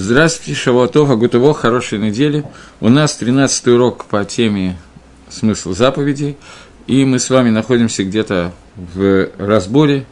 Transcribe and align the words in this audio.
Здравствуйте, 0.00 0.54
Шавуатова, 0.54 1.16
Гутово, 1.16 1.52
хорошей 1.54 1.98
недели. 1.98 2.44
У 2.80 2.88
нас 2.88 3.16
13 3.16 3.66
урок 3.66 4.04
по 4.04 4.24
теме 4.24 4.78
«Смысл 5.28 5.74
заповедей», 5.74 6.36
и 6.86 7.04
мы 7.04 7.18
с 7.18 7.28
вами 7.30 7.50
находимся 7.50 8.04
где-то 8.04 8.52
в 8.76 9.28
разборе 9.38 10.06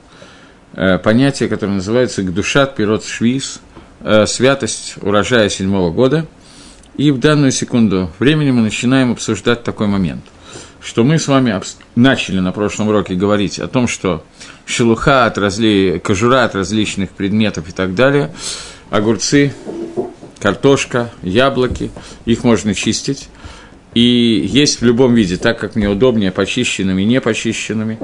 э, 0.72 0.98
понятия, 0.98 1.46
которое 1.46 1.74
называется 1.74 2.24
«Гдушат 2.24 2.74
пирот 2.74 3.04
швиз», 3.04 3.60
э, 4.00 4.26
«Святость 4.26 4.94
урожая 5.02 5.48
седьмого 5.48 5.92
года». 5.92 6.26
И 6.96 7.12
в 7.12 7.20
данную 7.20 7.52
секунду 7.52 8.10
времени 8.18 8.50
мы 8.50 8.62
начинаем 8.62 9.12
обсуждать 9.12 9.62
такой 9.62 9.86
момент, 9.86 10.24
что 10.80 11.04
мы 11.04 11.20
с 11.20 11.28
вами 11.28 11.62
начали 11.94 12.40
на 12.40 12.50
прошлом 12.50 12.88
уроке 12.88 13.14
говорить 13.14 13.60
о 13.60 13.68
том, 13.68 13.86
что 13.86 14.24
шелуха 14.64 15.26
от 15.26 15.38
разли... 15.38 16.02
кожура 16.04 16.42
от 16.42 16.56
различных 16.56 17.10
предметов 17.10 17.68
и 17.68 17.72
так 17.72 17.94
далее– 17.94 18.34
огурцы, 18.90 19.52
картошка, 20.38 21.12
яблоки, 21.22 21.90
их 22.24 22.44
можно 22.44 22.74
чистить. 22.74 23.28
И 23.94 24.46
есть 24.46 24.80
в 24.80 24.84
любом 24.84 25.14
виде, 25.14 25.38
так 25.38 25.58
как 25.58 25.74
мне 25.74 25.88
удобнее, 25.88 26.30
почищенными, 26.30 27.02
не 27.02 27.20
почищенными. 27.20 27.98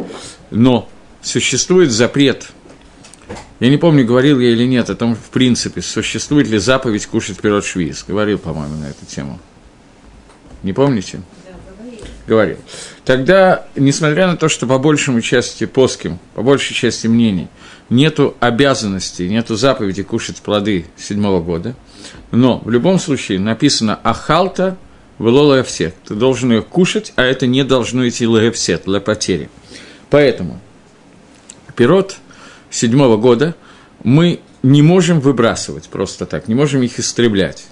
Но 0.50 0.88
существует 1.20 1.90
запрет. 1.90 2.48
Я 3.60 3.68
не 3.68 3.76
помню, 3.76 4.04
говорил 4.04 4.40
я 4.40 4.50
или 4.50 4.64
нет 4.64 4.90
о 4.90 4.96
том, 4.96 5.14
в 5.14 5.30
принципе, 5.30 5.82
существует 5.82 6.48
ли 6.48 6.58
заповедь 6.58 7.06
кушать 7.06 7.38
пирот 7.38 7.64
швиз. 7.64 8.04
Говорил, 8.08 8.38
по-моему, 8.38 8.76
на 8.76 8.86
эту 8.86 9.04
тему. 9.06 9.38
Не 10.62 10.72
помните? 10.72 11.20
Говорил. 12.26 12.56
Тогда, 13.04 13.66
несмотря 13.74 14.26
на 14.26 14.36
то, 14.36 14.48
что 14.48 14.66
по 14.66 14.78
большему 14.78 15.20
части 15.20 15.66
плоским, 15.66 16.18
по 16.34 16.42
большей 16.42 16.74
части 16.74 17.06
мнений, 17.06 17.48
нету 17.88 18.36
обязанности, 18.40 19.22
нету 19.22 19.56
заповеди 19.56 20.02
кушать 20.02 20.36
плоды 20.36 20.86
седьмого 20.96 21.40
года, 21.40 21.74
но 22.30 22.58
в 22.64 22.70
любом 22.70 22.98
случае 22.98 23.38
написано 23.38 23.98
«ахалта 24.02 24.76
в 25.18 25.62
все. 25.62 25.92
Ты 26.06 26.14
должен 26.14 26.52
ее 26.52 26.62
кушать, 26.62 27.12
а 27.16 27.22
это 27.22 27.46
не 27.46 27.64
должно 27.64 28.08
идти 28.08 28.26
лаевсет, 28.26 28.84
для 28.86 29.00
потери. 29.00 29.50
Поэтому 30.10 30.60
пирот 31.76 32.16
седьмого 32.70 33.16
года 33.16 33.54
мы 34.02 34.40
не 34.62 34.82
можем 34.82 35.20
выбрасывать 35.20 35.88
просто 35.88 36.26
так, 36.26 36.48
не 36.48 36.54
можем 36.54 36.82
их 36.82 36.98
истреблять. 36.98 37.64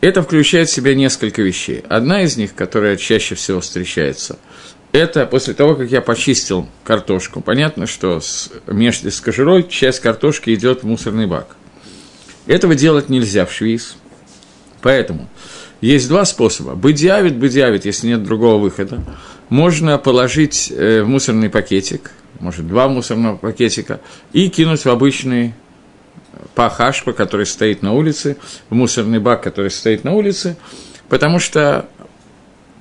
Это 0.00 0.22
включает 0.22 0.68
в 0.68 0.72
себя 0.72 0.94
несколько 0.94 1.42
вещей. 1.42 1.84
Одна 1.88 2.22
из 2.22 2.36
них, 2.36 2.54
которая 2.54 2.96
чаще 2.96 3.34
всего 3.34 3.60
встречается, 3.60 4.38
это 4.92 5.26
после 5.26 5.54
того, 5.54 5.74
как 5.76 5.90
я 5.90 6.00
почистил 6.00 6.66
картошку. 6.84 7.40
Понятно, 7.42 7.86
что 7.86 8.20
с, 8.20 8.50
между 8.66 9.10
с 9.10 9.20
кожурой 9.20 9.68
часть 9.68 10.00
картошки 10.00 10.54
идет 10.54 10.82
в 10.82 10.86
мусорный 10.86 11.26
бак. 11.26 11.56
Этого 12.46 12.74
делать 12.74 13.08
нельзя 13.08 13.44
в 13.44 13.52
швиз. 13.52 13.96
Поэтому 14.80 15.28
есть 15.80 16.08
два 16.08 16.24
способа. 16.24 16.74
Быдявит, 16.74 17.36
быдявит, 17.36 17.84
если 17.84 18.08
нет 18.08 18.24
другого 18.24 18.58
выхода. 18.58 19.04
Можно 19.50 19.98
положить 19.98 20.72
э, 20.74 21.02
в 21.02 21.08
мусорный 21.08 21.50
пакетик, 21.50 22.12
может, 22.38 22.66
два 22.66 22.88
мусорного 22.88 23.36
пакетика, 23.36 24.00
и 24.32 24.48
кинуть 24.48 24.84
в 24.84 24.88
обычный 24.88 25.54
пахашпа, 26.54 27.12
который 27.12 27.46
стоит 27.46 27.82
на 27.82 27.92
улице, 27.92 28.36
в 28.68 28.74
мусорный 28.74 29.18
бак, 29.18 29.42
который 29.42 29.70
стоит 29.70 30.04
на 30.04 30.12
улице, 30.12 30.56
потому 31.08 31.38
что 31.38 31.88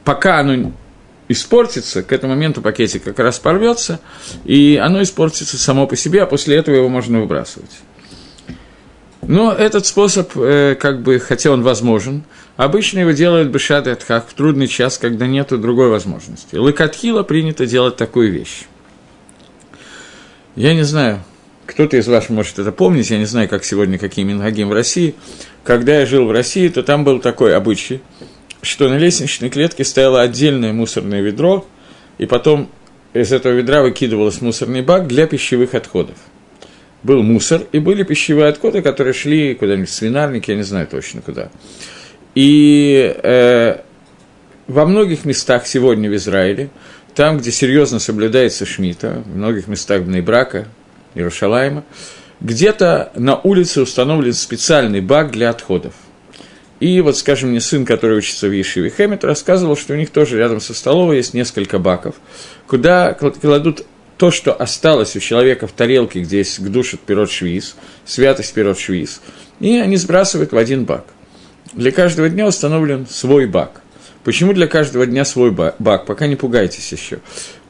пока 0.03 0.39
оно 0.39 0.71
испортится, 1.27 2.03
к 2.03 2.11
этому 2.11 2.33
моменту 2.33 2.61
пакетик 2.61 3.03
как 3.03 3.19
раз 3.19 3.39
порвется, 3.39 3.99
и 4.43 4.79
оно 4.81 5.01
испортится 5.01 5.57
само 5.57 5.87
по 5.87 5.95
себе, 5.95 6.23
а 6.23 6.25
после 6.25 6.57
этого 6.57 6.75
его 6.75 6.89
можно 6.89 7.19
выбрасывать. 7.19 7.71
Но 9.21 9.51
этот 9.53 9.85
способ, 9.85 10.31
э, 10.35 10.75
как 10.79 11.03
бы, 11.03 11.19
хотя 11.19 11.51
он 11.51 11.61
возможен, 11.61 12.23
обычно 12.57 12.99
его 12.99 13.11
делают 13.11 13.49
бешат 13.49 14.03
как 14.03 14.27
в 14.27 14.33
трудный 14.33 14.67
час, 14.67 14.97
когда 14.97 15.27
нет 15.27 15.49
другой 15.49 15.89
возможности. 15.89 16.55
Лыкатхила 16.55 17.21
принято 17.21 17.67
делать 17.67 17.95
такую 17.95 18.31
вещь. 18.31 18.65
Я 20.55 20.73
не 20.73 20.81
знаю, 20.81 21.23
кто-то 21.69 21.97
из 21.97 22.07
вас 22.07 22.29
может 22.29 22.57
это 22.57 22.71
помнить, 22.71 23.11
я 23.11 23.19
не 23.19 23.25
знаю, 23.25 23.47
как 23.47 23.63
сегодня, 23.63 23.99
какие 23.99 24.25
мингагим 24.25 24.69
в 24.69 24.73
России. 24.73 25.13
Когда 25.63 25.99
я 25.99 26.05
жил 26.07 26.25
в 26.25 26.31
России, 26.31 26.67
то 26.67 26.81
там 26.81 27.03
был 27.03 27.19
такой 27.19 27.55
обычай, 27.55 28.01
что 28.63 28.89
на 28.89 28.97
лестничной 28.97 29.49
клетке 29.49 29.83
стояло 29.83 30.21
отдельное 30.21 30.73
мусорное 30.73 31.21
ведро, 31.21 31.67
и 32.17 32.25
потом 32.25 32.69
из 33.13 33.31
этого 33.31 33.53
ведра 33.53 33.83
выкидывалось 33.83 34.41
мусорный 34.41 34.81
бак 34.81 35.07
для 35.07 35.27
пищевых 35.27 35.75
отходов. 35.75 36.15
Был 37.03 37.21
мусор, 37.21 37.61
и 37.71 37.79
были 37.79 38.03
пищевые 38.03 38.47
отходы, 38.47 38.81
которые 38.81 39.13
шли 39.13 39.53
куда-нибудь 39.53 39.89
в 39.89 39.93
свинарник, 39.93 40.47
я 40.47 40.55
не 40.55 40.63
знаю 40.63 40.87
точно 40.87 41.21
куда. 41.21 41.49
И 42.33 43.15
э, 43.23 43.77
во 44.67 44.85
многих 44.85 45.23
местах 45.23 45.67
сегодня 45.67 46.09
в 46.09 46.15
Израиле, 46.15 46.69
там, 47.13 47.37
где 47.37 47.51
серьезно 47.51 47.99
соблюдается 47.99 48.65
Шмита, 48.65 49.23
в 49.25 49.37
многих 49.37 49.67
местах 49.67 50.01
Бнейбрака, 50.01 50.67
Иерушалайма, 51.19 51.83
где-то 52.41 53.11
на 53.15 53.35
улице 53.35 53.81
установлен 53.81 54.33
специальный 54.33 55.01
бак 55.01 55.31
для 55.31 55.49
отходов. 55.49 55.93
И 56.79 57.01
вот, 57.01 57.17
скажем, 57.17 57.49
мне 57.49 57.59
сын, 57.59 57.85
который 57.85 58.17
учится 58.17 58.47
в 58.47 58.51
Ешиве 58.51 58.89
Хэммет, 58.89 59.25
рассказывал, 59.25 59.75
что 59.75 59.93
у 59.93 59.97
них 59.97 60.11
тоже 60.11 60.37
рядом 60.37 60.61
со 60.61 60.73
столовой 60.73 61.17
есть 61.17 61.33
несколько 61.33 61.77
баков, 61.77 62.15
куда 62.67 63.13
кладут 63.13 63.85
то, 64.17 64.31
что 64.31 64.53
осталось 64.53 65.15
у 65.15 65.19
человека 65.19 65.67
в 65.67 65.71
тарелке, 65.71 66.21
где 66.21 66.39
есть 66.39 66.59
гдушит 66.59 67.01
пирот 67.01 67.31
швиз, 67.31 67.75
святость 68.05 68.53
пирот 68.53 68.79
швиз, 68.79 69.21
и 69.59 69.77
они 69.77 69.97
сбрасывают 69.97 70.51
в 70.51 70.57
один 70.57 70.85
бак. 70.85 71.05
Для 71.73 71.91
каждого 71.91 72.29
дня 72.29 72.47
установлен 72.47 73.07
свой 73.09 73.45
бак. 73.45 73.81
Почему 74.23 74.53
для 74.53 74.67
каждого 74.67 75.05
дня 75.05 75.23
свой 75.23 75.51
бак? 75.51 76.05
Пока 76.05 76.27
не 76.27 76.35
пугайтесь 76.35 76.91
еще. 76.91 77.19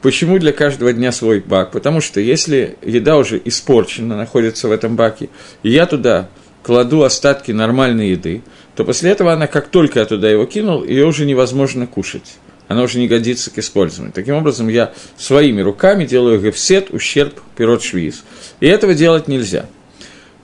Почему 0.02 0.40
для 0.40 0.54
каждого 0.54 0.94
дня 0.94 1.12
свой 1.12 1.42
бак? 1.42 1.72
Потому 1.72 2.00
что 2.00 2.22
если 2.22 2.78
еда 2.82 3.18
уже 3.18 3.42
испорчена, 3.44 4.16
находится 4.16 4.70
в 4.70 4.72
этом 4.72 4.96
баке, 4.96 5.30
и 5.62 5.70
я 5.70 5.86
туда 5.86 6.30
кладу 6.64 7.04
остатки 7.04 7.52
нормальной 7.52 8.12
еды, 8.12 8.42
то 8.76 8.86
после 8.86 9.12
этого 9.12 9.34
она, 9.34 9.48
как 9.48 9.68
только 9.68 10.00
я 10.00 10.06
туда 10.06 10.30
его 10.30 10.46
кинул, 10.46 10.86
ее 10.86 11.06
уже 11.06 11.26
невозможно 11.26 11.86
кушать. 11.86 12.38
Она 12.70 12.84
уже 12.84 13.00
не 13.00 13.08
годится 13.08 13.52
к 13.52 13.58
использованию. 13.58 14.14
Таким 14.14 14.36
образом, 14.36 14.70
я 14.70 14.94
своими 15.18 15.60
руками 15.60 16.06
делаю 16.06 16.40
гефсет, 16.40 16.92
ущерб, 16.92 17.34
пирот 17.58 17.84
швиз. 17.84 18.24
И 18.62 18.68
этого 18.68 18.94
делать 18.94 19.28
нельзя. 19.28 19.66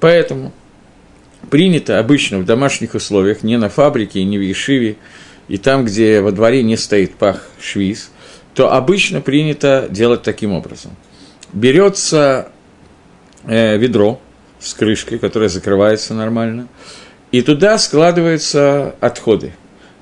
Поэтому 0.02 0.52
принято 1.50 2.00
обычно 2.00 2.40
в 2.40 2.46
домашних 2.46 2.94
условиях, 2.94 3.44
не 3.44 3.58
на 3.58 3.70
фабрике, 3.70 4.24
не 4.24 4.38
в 4.38 4.42
Ешиве, 4.42 4.98
и 5.48 5.58
там, 5.58 5.86
где 5.86 6.20
во 6.20 6.32
дворе 6.32 6.62
не 6.64 6.76
стоит 6.76 7.16
пах 7.16 7.48
швиз– 7.62 8.10
то 8.56 8.74
обычно 8.74 9.22
принято 9.22 9.88
делать 9.90 10.24
таким 10.24 10.54
образом. 10.54 10.96
Берется 11.54 12.50
э, 13.46 13.78
ведро 13.78 14.20
с 14.60 14.74
крышкой, 14.74 15.20
которое 15.20 15.50
закрывается 15.50 16.14
нормально, 16.14 16.68
и 17.32 17.42
туда 17.42 17.78
складываются 17.78 18.96
отходы. 19.02 19.54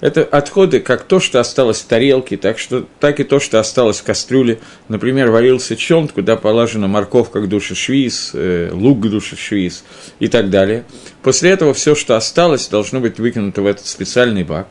Это 0.01 0.23
отходы, 0.23 0.81
как 0.81 1.03
то, 1.03 1.19
что 1.19 1.39
осталось 1.39 1.79
в 1.79 1.85
тарелке, 1.85 2.35
так, 2.35 2.59
что, 2.59 2.85
так 2.99 3.21
и 3.21 3.23
то, 3.23 3.39
что 3.39 3.59
осталось 3.59 4.01
в 4.01 4.03
кастрюле. 4.03 4.59
Например, 4.89 5.31
варился 5.31 5.77
чонт, 5.77 6.11
куда 6.11 6.35
положена 6.35 6.87
морковка 6.87 7.39
к 7.39 7.47
душе 7.47 7.73
швиз, 7.73 8.31
э, 8.33 8.69
лук 8.71 8.99
к 8.99 9.09
душе 9.09 9.35
швиз 9.35 9.83
и 10.19 10.27
так 10.27 10.49
далее. 10.49 10.83
После 11.23 11.51
этого 11.51 11.73
все, 11.73 11.95
что 11.95 12.15
осталось, 12.17 12.67
должно 12.67 12.99
быть 12.99 13.17
выкинуто 13.17 13.61
в 13.61 13.65
этот 13.65 13.85
специальный 13.87 14.43
бак. 14.43 14.67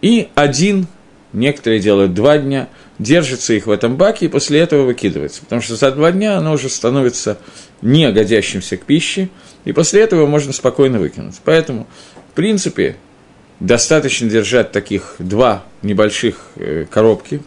И 0.00 0.28
один, 0.34 0.86
некоторые 1.32 1.78
делают 1.78 2.12
два 2.12 2.38
дня– 2.38 2.68
держится 2.98 3.54
их 3.54 3.66
в 3.66 3.70
этом 3.70 3.96
баке 3.96 4.26
и 4.26 4.28
после 4.28 4.60
этого 4.60 4.84
выкидывается. 4.84 5.42
Потому 5.42 5.60
что 5.60 5.76
за 5.76 5.90
два 5.90 6.12
дня 6.12 6.36
оно 6.36 6.52
уже 6.52 6.68
становится 6.68 7.38
не 7.82 8.10
годящимся 8.12 8.76
к 8.76 8.84
пище, 8.84 9.28
и 9.64 9.72
после 9.72 10.02
этого 10.02 10.26
можно 10.26 10.52
спокойно 10.52 10.98
выкинуть. 10.98 11.36
Поэтому, 11.44 11.86
в 12.32 12.34
принципе, 12.34 12.96
достаточно 13.60 14.28
держать 14.28 14.72
таких 14.72 15.16
два 15.18 15.64
небольших 15.82 16.36
э, 16.56 16.86
коробки, 16.90 17.40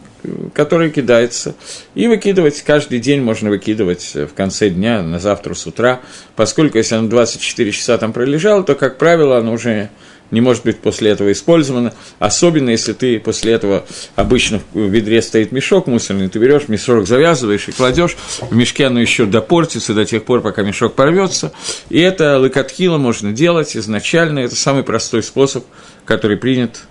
которые 0.52 0.90
кидаются, 0.90 1.54
и 1.94 2.08
выкидывать 2.08 2.62
каждый 2.62 2.98
день 2.98 3.22
можно 3.22 3.50
выкидывать 3.50 4.14
в 4.14 4.34
конце 4.34 4.68
дня, 4.68 5.02
на 5.02 5.18
завтра 5.18 5.54
с 5.54 5.66
утра, 5.66 6.00
поскольку 6.34 6.78
если 6.78 6.96
оно 6.96 7.08
24 7.08 7.72
часа 7.72 7.98
там 7.98 8.12
пролежало, 8.12 8.64
то, 8.64 8.74
как 8.74 8.98
правило, 8.98 9.38
оно 9.38 9.52
уже 9.52 9.90
не 10.30 10.40
может 10.40 10.64
быть 10.64 10.78
после 10.78 11.10
этого 11.10 11.32
использовано, 11.32 11.94
особенно 12.18 12.70
если 12.70 12.92
ты 12.92 13.18
после 13.18 13.52
этого, 13.52 13.84
обычно 14.14 14.60
в 14.72 14.78
ведре 14.78 15.22
стоит 15.22 15.52
мешок 15.52 15.86
мусорный, 15.86 16.28
ты 16.28 16.38
берешь 16.38 16.68
мешок, 16.68 17.06
завязываешь 17.06 17.68
и 17.68 17.72
кладешь, 17.72 18.16
в 18.40 18.54
мешке 18.54 18.86
оно 18.86 19.00
еще 19.00 19.26
допортится 19.26 19.94
до 19.94 20.04
тех 20.04 20.24
пор, 20.24 20.40
пока 20.40 20.62
мешок 20.62 20.94
порвется, 20.94 21.52
и 21.88 21.98
это 22.00 22.38
лыкатхила 22.38 22.98
можно 22.98 23.32
делать 23.32 23.76
изначально, 23.76 24.40
это 24.40 24.56
самый 24.56 24.82
простой 24.82 25.22
способ, 25.22 25.64
который 26.04 26.36
принят 26.36 26.82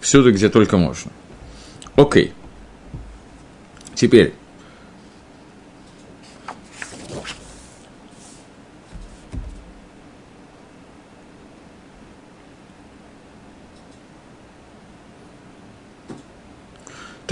всюду, 0.00 0.32
где 0.32 0.48
только 0.48 0.76
можно. 0.76 1.10
Окей. 1.96 2.32
Теперь, 3.94 4.34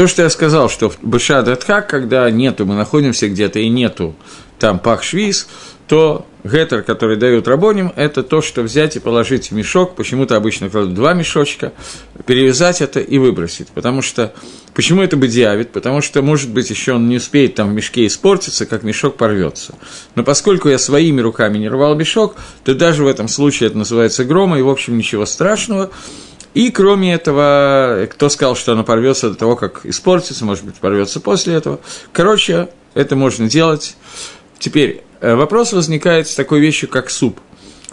То, 0.00 0.06
что 0.06 0.22
я 0.22 0.30
сказал, 0.30 0.70
что 0.70 0.88
в 0.88 0.96
Бешадатхак, 1.02 1.86
когда 1.86 2.30
нету, 2.30 2.64
мы 2.64 2.74
находимся 2.74 3.28
где-то 3.28 3.58
и 3.58 3.68
нету 3.68 4.16
там 4.58 4.78
пах-швиз, 4.78 5.46
то 5.88 6.26
гетер, 6.42 6.80
который 6.80 7.18
дают 7.18 7.46
рабоним, 7.46 7.92
это 7.96 8.22
то, 8.22 8.40
что 8.40 8.62
взять 8.62 8.96
и 8.96 8.98
положить 8.98 9.50
в 9.50 9.54
мешок, 9.54 9.96
почему-то 9.96 10.36
обычно 10.36 10.70
кладут 10.70 10.94
два 10.94 11.12
мешочка, 11.12 11.74
перевязать 12.24 12.80
это 12.80 12.98
и 13.00 13.18
выбросить. 13.18 13.68
Потому 13.68 14.00
что, 14.00 14.32
почему 14.72 15.02
это 15.02 15.16
бедиавит? 15.16 15.70
Потому 15.70 16.00
что, 16.00 16.22
может 16.22 16.48
быть, 16.48 16.70
еще 16.70 16.94
он 16.94 17.06
не 17.06 17.18
успеет 17.18 17.56
там 17.56 17.68
в 17.68 17.74
мешке 17.74 18.06
испортиться, 18.06 18.64
как 18.64 18.82
мешок 18.82 19.18
порвется. 19.18 19.74
Но 20.14 20.24
поскольку 20.24 20.70
я 20.70 20.78
своими 20.78 21.20
руками 21.20 21.58
не 21.58 21.68
рвал 21.68 21.94
мешок, 21.94 22.36
то 22.64 22.74
даже 22.74 23.04
в 23.04 23.06
этом 23.06 23.28
случае 23.28 23.66
это 23.66 23.76
называется 23.76 24.24
грома, 24.24 24.58
и, 24.58 24.62
в 24.62 24.70
общем, 24.70 24.96
ничего 24.96 25.26
страшного. 25.26 25.90
И 26.54 26.70
кроме 26.70 27.14
этого, 27.14 28.08
кто 28.10 28.28
сказал, 28.28 28.56
что 28.56 28.72
оно 28.72 28.82
порвется 28.82 29.30
до 29.30 29.36
того, 29.36 29.56
как 29.56 29.86
испортится, 29.86 30.44
может 30.44 30.64
быть, 30.64 30.76
порвется 30.76 31.20
после 31.20 31.54
этого. 31.54 31.80
Короче, 32.12 32.68
это 32.94 33.14
можно 33.14 33.48
делать. 33.48 33.96
Теперь, 34.58 35.04
э, 35.20 35.34
вопрос 35.34 35.72
возникает 35.72 36.28
с 36.28 36.34
такой 36.34 36.60
вещью, 36.60 36.88
как 36.88 37.08
суп. 37.10 37.40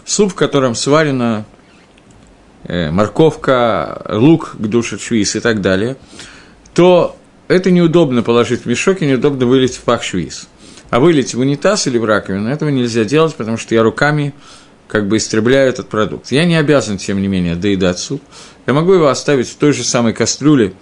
Суп, 0.04 0.32
в 0.32 0.34
котором 0.34 0.74
сварена 0.74 1.46
э, 2.64 2.90
морковка, 2.90 4.02
лук 4.08 4.56
к 4.58 4.66
душе 4.66 4.98
швиз 4.98 5.36
и 5.36 5.40
так 5.40 5.60
далее, 5.60 5.96
то 6.74 7.16
это 7.46 7.70
неудобно 7.70 8.22
положить 8.22 8.62
в 8.62 8.66
мешок 8.66 9.02
и 9.02 9.06
неудобно 9.06 9.46
вылить 9.46 9.76
в 9.76 9.82
пах 9.82 10.02
швиз. 10.02 10.48
А 10.90 11.00
вылить 11.00 11.34
в 11.34 11.40
унитаз 11.40 11.86
или 11.86 11.98
в 11.98 12.04
раковину 12.04 12.48
этого 12.48 12.70
нельзя 12.70 13.04
делать, 13.04 13.34
потому 13.34 13.56
что 13.56 13.74
я 13.74 13.82
руками 13.82 14.34
как 14.88 15.06
бы 15.06 15.18
истребляю 15.18 15.68
этот 15.68 15.88
продукт. 15.88 16.32
Я 16.32 16.44
не 16.44 16.56
обязан, 16.56 16.98
тем 16.98 17.22
не 17.22 17.28
менее, 17.28 17.54
доедать 17.54 17.98
суп. 17.98 18.22
Я 18.66 18.72
могу 18.72 18.94
его 18.94 19.08
оставить 19.08 19.48
в 19.48 19.56
той 19.56 19.72
же 19.72 19.84
самой 19.84 20.14
кастрюле 20.14 20.72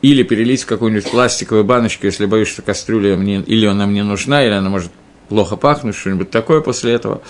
или 0.00 0.22
перелить 0.22 0.62
в 0.62 0.66
какую-нибудь 0.66 1.10
пластиковую 1.10 1.64
баночку, 1.64 2.06
если 2.06 2.24
боюсь, 2.24 2.48
что 2.48 2.62
кастрюля 2.62 3.16
мне, 3.16 3.40
или 3.40 3.66
она 3.66 3.86
мне 3.86 4.02
нужна, 4.04 4.44
или 4.44 4.52
она 4.52 4.70
может 4.70 4.90
плохо 5.28 5.56
пахнуть, 5.56 5.94
что-нибудь 5.94 6.30
такое 6.30 6.60
после 6.60 6.92
этого. 6.92 7.22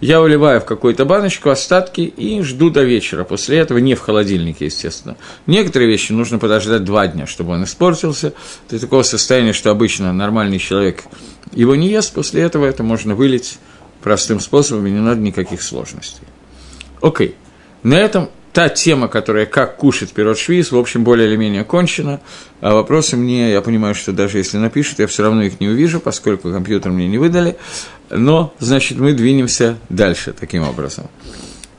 Я 0.00 0.20
уливаю 0.20 0.60
в 0.60 0.64
какую-то 0.64 1.04
баночку 1.04 1.50
остатки 1.50 2.00
и 2.00 2.42
жду 2.42 2.68
до 2.68 2.82
вечера. 2.82 3.24
После 3.24 3.58
этого 3.58 3.78
не 3.78 3.94
в 3.94 4.00
холодильнике, 4.00 4.66
естественно. 4.66 5.16
Некоторые 5.46 5.88
вещи 5.88 6.12
нужно 6.12 6.38
подождать 6.38 6.84
два 6.84 7.06
дня, 7.06 7.26
чтобы 7.26 7.52
он 7.52 7.64
испортился. 7.64 8.32
До 8.68 8.78
такого 8.78 9.02
состояния, 9.02 9.52
что 9.52 9.70
обычно 9.70 10.12
нормальный 10.12 10.58
человек 10.58 11.04
его 11.52 11.76
не 11.76 11.88
ест. 11.88 12.12
После 12.12 12.42
этого 12.42 12.66
это 12.66 12.82
можно 12.82 13.14
вылить 13.14 13.58
простым 14.04 14.38
способом, 14.38 14.86
и 14.86 14.90
не 14.90 15.00
надо 15.00 15.20
никаких 15.20 15.62
сложностей. 15.62 16.22
Окей. 17.00 17.34
На 17.82 17.94
этом 17.94 18.28
та 18.52 18.68
тема, 18.68 19.08
которая 19.08 19.46
как 19.46 19.78
кушать 19.78 20.12
пирот 20.12 20.38
швиз, 20.38 20.70
в 20.72 20.76
общем, 20.76 21.04
более 21.04 21.26
или 21.26 21.36
менее 21.36 21.64
кончена. 21.64 22.20
А 22.60 22.74
вопросы 22.74 23.16
мне, 23.16 23.50
я 23.50 23.62
понимаю, 23.62 23.94
что 23.94 24.12
даже 24.12 24.38
если 24.38 24.58
напишут, 24.58 24.98
я 24.98 25.06
все 25.06 25.22
равно 25.22 25.42
их 25.42 25.58
не 25.58 25.68
увижу, 25.68 26.00
поскольку 26.00 26.52
компьютер 26.52 26.92
мне 26.92 27.08
не 27.08 27.16
выдали. 27.16 27.56
Но, 28.10 28.54
значит, 28.58 28.98
мы 28.98 29.14
двинемся 29.14 29.78
дальше 29.88 30.34
таким 30.38 30.62
образом. 30.62 31.08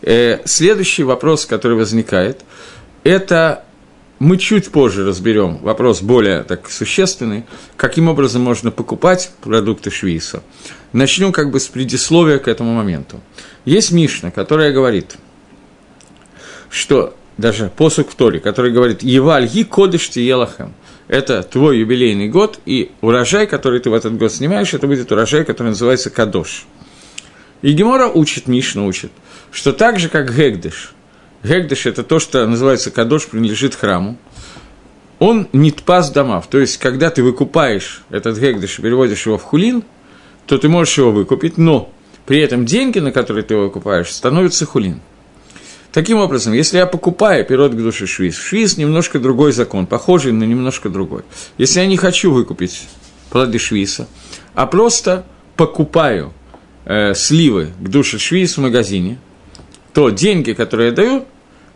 Э, 0.02 0.40
следующий 0.46 1.04
вопрос, 1.04 1.46
который 1.46 1.78
возникает, 1.78 2.42
это 3.04 3.65
мы 4.20 4.38
чуть 4.38 4.72
позже 4.72 5.06
разберем 5.06 5.58
вопрос 5.58 6.02
более 6.02 6.44
так 6.44 6.70
существенный, 6.70 7.44
каким 7.76 8.08
образом 8.08 8.42
можно 8.42 8.72
покупать 8.72 9.32
продукты 9.42 9.92
швейса. 9.92 10.42
Начнем 10.94 11.32
как 11.32 11.52
бы 11.52 11.60
с 11.60 11.68
предисловия 11.68 12.40
к 12.40 12.48
этому 12.48 12.74
моменту. 12.74 13.20
Есть 13.66 13.92
Мишна, 13.92 14.32
которая 14.32 14.72
говорит, 14.72 15.18
что 16.70 17.16
даже 17.38 17.70
посук 17.76 18.10
в 18.10 18.16
Торе, 18.16 18.40
который 18.40 18.72
говорит 18.72 19.04
«Еваль 19.04 19.48
ги 19.48 19.64
кодыш 19.64 20.10
елахем» 20.12 20.74
это 21.08 21.44
твой 21.44 21.80
юбилейный 21.80 22.30
год, 22.30 22.60
и 22.66 22.92
урожай, 23.02 23.46
который 23.46 23.80
ты 23.80 23.90
в 23.90 23.94
этот 23.94 24.18
год 24.18 24.32
снимаешь, 24.32 24.74
это 24.74 24.88
будет 24.88 25.12
урожай, 25.12 25.46
который 25.46 25.68
называется 25.68 26.10
кадош. 26.10 26.66
И 27.62 27.74
Гемора 27.74 28.08
учит, 28.08 28.48
Мишна 28.48 28.86
учит, 28.86 29.12
что 29.52 29.72
так 29.72 30.00
же, 30.00 30.10
как 30.10 30.36
Гегдыш– 30.36 30.95
Гегдеш– 31.46 31.86
это 31.88 32.04
то, 32.04 32.20
что 32.20 32.46
называется 32.46 32.92
кадош, 32.92 33.28
принадлежит 33.28 33.76
храму. 33.76 34.18
Он 35.20 35.48
не 35.54 35.72
тпас 35.72 36.12
домов. 36.12 36.48
То 36.50 36.60
есть, 36.60 36.78
когда 36.78 37.10
ты 37.10 37.24
выкупаешь 37.24 38.04
этот 38.10 38.38
гегдеш 38.38 38.80
и 38.80 38.82
переводишь 38.82 39.26
его 39.26 39.38
в 39.38 39.44
хулин, 39.44 39.84
то 40.48 40.58
ты 40.58 40.68
можешь 40.68 40.98
его 40.98 41.12
выкупить, 41.12 41.58
но 41.58 41.92
при 42.26 42.40
этом 42.40 42.66
деньги, 42.66 43.00
на 43.00 43.12
которые 43.12 43.44
ты 43.44 43.54
его 43.54 43.66
выкупаешь, 43.66 44.12
становятся 44.12 44.66
хулин. 44.66 45.02
Таким 45.94 46.18
образом, 46.18 46.52
если 46.52 46.78
я 46.78 46.88
покупаю 46.88 47.46
пирот 47.46 47.74
к 47.74 47.78
душе 47.78 48.06
швиз, 48.06 48.38
швиз 48.38 48.78
немножко 48.78 49.20
другой 49.20 49.54
закон, 49.54 49.86
похожий, 49.86 50.34
но 50.34 50.44
немножко 50.44 50.90
другой. 50.90 51.22
Если 51.58 51.80
я 51.80 51.86
не 51.86 51.96
хочу 51.96 52.32
выкупить 52.32 52.88
плоды 53.30 53.60
швиса, 53.60 54.08
а 54.56 54.66
просто 54.66 55.26
покупаю 55.56 56.34
э, 56.84 57.14
сливы 57.14 57.70
к 57.80 57.88
душе 57.88 58.18
швиз 58.18 58.58
в 58.58 58.62
магазине, 58.62 59.20
то 59.94 60.10
деньги, 60.10 60.52
которые 60.52 60.90
я 60.90 60.96
даю, 60.96 61.26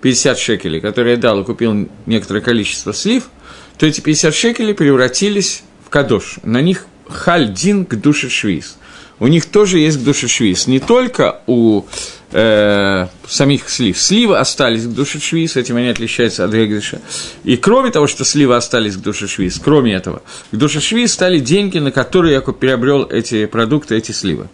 50 0.01 0.37
шекелей, 0.37 0.81
которые 0.81 1.15
я 1.15 1.21
дал 1.21 1.41
и 1.41 1.43
купил 1.43 1.89
некоторое 2.05 2.41
количество 2.41 2.93
слив, 2.93 3.29
то 3.77 3.85
эти 3.85 4.01
50 4.01 4.33
шекелей 4.33 4.73
превратились 4.73 5.63
в 5.85 5.89
кадош. 5.89 6.37
На 6.43 6.61
них 6.61 6.85
хальдин 7.07 7.85
к 7.85 7.95
душе 7.95 8.29
швиз. 8.29 8.77
У 9.19 9.27
них 9.27 9.45
тоже 9.45 9.79
есть 9.79 9.99
к 9.99 10.03
душе 10.03 10.27
швиз. 10.27 10.67
Не 10.67 10.79
только 10.79 11.41
у 11.45 11.83
э, 12.31 13.07
самих 13.27 13.69
слив. 13.69 13.99
Сливы 13.99 14.37
остались 14.37 14.83
к 14.83 14.89
душе 14.89 15.19
швиз, 15.19 15.57
этим 15.57 15.75
они 15.75 15.89
отличаются 15.89 16.45
от 16.45 16.51
Гегдыша. 16.51 17.01
И 17.43 17.57
кроме 17.57 17.91
того, 17.91 18.07
что 18.07 18.23
сливы 18.23 18.55
остались 18.55 18.95
к 18.95 19.01
душе 19.01 19.27
швиз, 19.27 19.59
кроме 19.63 19.93
этого, 19.93 20.21
к 20.51 20.55
душе 20.55 20.79
швиз 20.79 21.13
стали 21.13 21.39
деньги, 21.39 21.79
на 21.79 21.91
которые 21.91 22.35
я 22.35 22.41
приобрел 22.41 23.03
эти 23.03 23.45
продукты, 23.45 23.97
эти 23.97 24.11
сливы. 24.11 24.47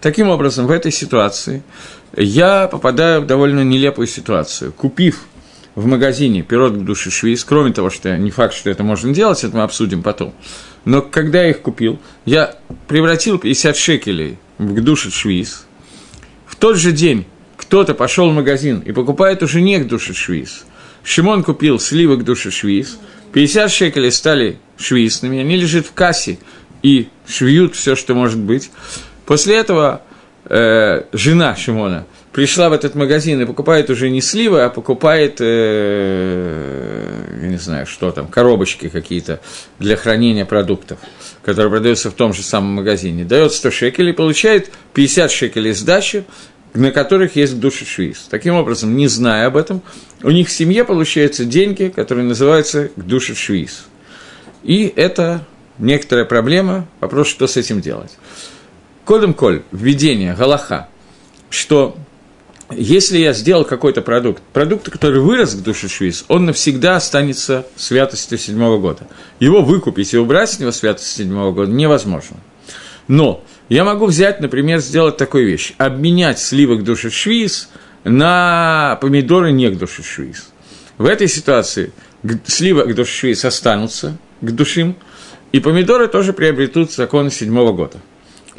Таким 0.00 0.28
образом, 0.28 0.66
в 0.66 0.70
этой 0.70 0.92
ситуации 0.92 1.62
я 2.16 2.68
попадаю 2.68 3.22
в 3.22 3.26
довольно 3.26 3.62
нелепую 3.62 4.06
ситуацию. 4.06 4.72
Купив 4.72 5.26
в 5.74 5.86
магазине 5.86 6.42
пирот 6.42 6.74
к 6.74 6.84
душе 6.84 7.10
швиз, 7.10 7.44
кроме 7.44 7.72
того, 7.72 7.90
что 7.90 8.16
не 8.16 8.30
факт, 8.30 8.54
что 8.54 8.70
это 8.70 8.82
можно 8.82 9.14
делать, 9.14 9.44
это 9.44 9.56
мы 9.56 9.62
обсудим 9.62 10.02
потом, 10.02 10.34
но 10.84 11.02
когда 11.02 11.42
я 11.42 11.50
их 11.50 11.60
купил, 11.60 11.98
я 12.24 12.56
превратил 12.88 13.38
50 13.38 13.76
шекелей 13.76 14.38
в 14.58 14.82
душе 14.82 15.10
швиз. 15.10 15.66
В 16.46 16.56
тот 16.56 16.76
же 16.76 16.92
день 16.92 17.26
кто-то 17.56 17.94
пошел 17.94 18.30
в 18.30 18.34
магазин 18.34 18.80
и 18.80 18.92
покупает 18.92 19.42
уже 19.42 19.60
не 19.60 19.78
к 19.78 19.86
душе 19.86 20.12
швиз. 20.12 20.64
Шимон 21.02 21.44
купил 21.44 21.78
сливы 21.78 22.18
к 22.18 22.24
душе 22.24 22.50
швиз, 22.50 22.98
50 23.32 23.70
шекелей 23.70 24.10
стали 24.10 24.58
швизными, 24.76 25.38
они 25.38 25.56
лежат 25.56 25.86
в 25.86 25.92
кассе 25.92 26.38
и 26.82 27.08
швьют 27.28 27.76
все, 27.76 27.94
что 27.94 28.14
может 28.14 28.38
быть. 28.38 28.70
После 29.24 29.56
этого 29.56 30.02
э, 30.50 31.04
жена 31.12 31.56
Шимона 31.56 32.04
пришла 32.32 32.68
в 32.68 32.72
этот 32.72 32.94
магазин 32.94 33.40
и 33.40 33.46
покупает 33.46 33.90
уже 33.90 34.10
не 34.10 34.20
сливы, 34.20 34.62
а 34.62 34.68
покупает, 34.68 35.36
э, 35.40 36.66
я 37.42 37.48
не 37.48 37.56
знаю, 37.56 37.86
что 37.86 38.10
там, 38.12 38.28
коробочки 38.28 38.88
какие-то 38.88 39.40
для 39.78 39.96
хранения 39.96 40.44
продуктов, 40.44 40.98
которые 41.44 41.70
продаются 41.70 42.10
в 42.10 42.14
том 42.14 42.32
же 42.32 42.42
самом 42.42 42.74
магазине. 42.74 43.24
Дает 43.24 43.52
100 43.52 43.70
шекелей, 43.70 44.12
получает 44.12 44.70
50 44.94 45.30
шекелей 45.30 45.72
сдачи, 45.72 46.24
на 46.74 46.92
которых 46.92 47.36
есть 47.36 47.58
душа 47.58 47.84
швиз. 47.84 48.26
Таким 48.30 48.54
образом, 48.54 48.96
не 48.96 49.08
зная 49.08 49.46
об 49.46 49.56
этом, 49.56 49.82
у 50.22 50.30
них 50.30 50.48
в 50.48 50.52
семье 50.52 50.84
получаются 50.84 51.44
деньги, 51.44 51.92
которые 51.94 52.24
называются 52.26 52.90
душа 52.96 53.34
швиз. 53.34 53.86
И 54.62 54.92
это 54.94 55.46
некоторая 55.78 56.26
проблема, 56.26 56.86
вопрос, 57.00 57.28
что 57.28 57.46
с 57.46 57.56
этим 57.56 57.80
делать. 57.80 58.16
Кодом 59.10 59.34
коль, 59.34 59.64
введение, 59.72 60.34
галаха, 60.34 60.88
что 61.48 61.96
если 62.70 63.18
я 63.18 63.32
сделал 63.32 63.64
какой-то 63.64 64.02
продукт, 64.02 64.40
продукт, 64.52 64.88
который 64.88 65.18
вырос 65.18 65.56
к 65.56 65.64
душе 65.64 65.88
швиз, 65.88 66.24
он 66.28 66.44
навсегда 66.44 66.94
останется 66.94 67.66
святостью 67.74 68.38
седьмого 68.38 68.78
года. 68.78 69.08
Его 69.40 69.62
выкупить 69.62 70.14
и 70.14 70.16
убрать 70.16 70.50
с 70.50 70.60
него 70.60 70.70
святость 70.70 71.08
седьмого 71.08 71.50
года 71.50 71.72
невозможно. 71.72 72.36
Но 73.08 73.42
я 73.68 73.82
могу 73.82 74.06
взять, 74.06 74.38
например, 74.38 74.78
сделать 74.78 75.16
такую 75.16 75.44
вещь. 75.44 75.72
Обменять 75.76 76.38
сливы 76.38 76.78
к 76.78 76.84
душе 76.84 77.10
швиз 77.10 77.68
на 78.04 78.96
помидоры 79.00 79.50
не 79.50 79.70
к 79.70 79.76
душе 79.76 80.04
швиз. 80.04 80.52
В 80.98 81.06
этой 81.06 81.26
ситуации 81.26 81.92
сливы 82.46 82.84
к 82.84 82.94
душе 82.94 83.10
швиз 83.10 83.44
останутся 83.44 84.16
к 84.40 84.52
душим, 84.52 84.94
и 85.50 85.58
помидоры 85.58 86.06
тоже 86.06 86.32
приобретут 86.32 86.92
законы 86.92 87.32
седьмого 87.32 87.72
года. 87.72 87.98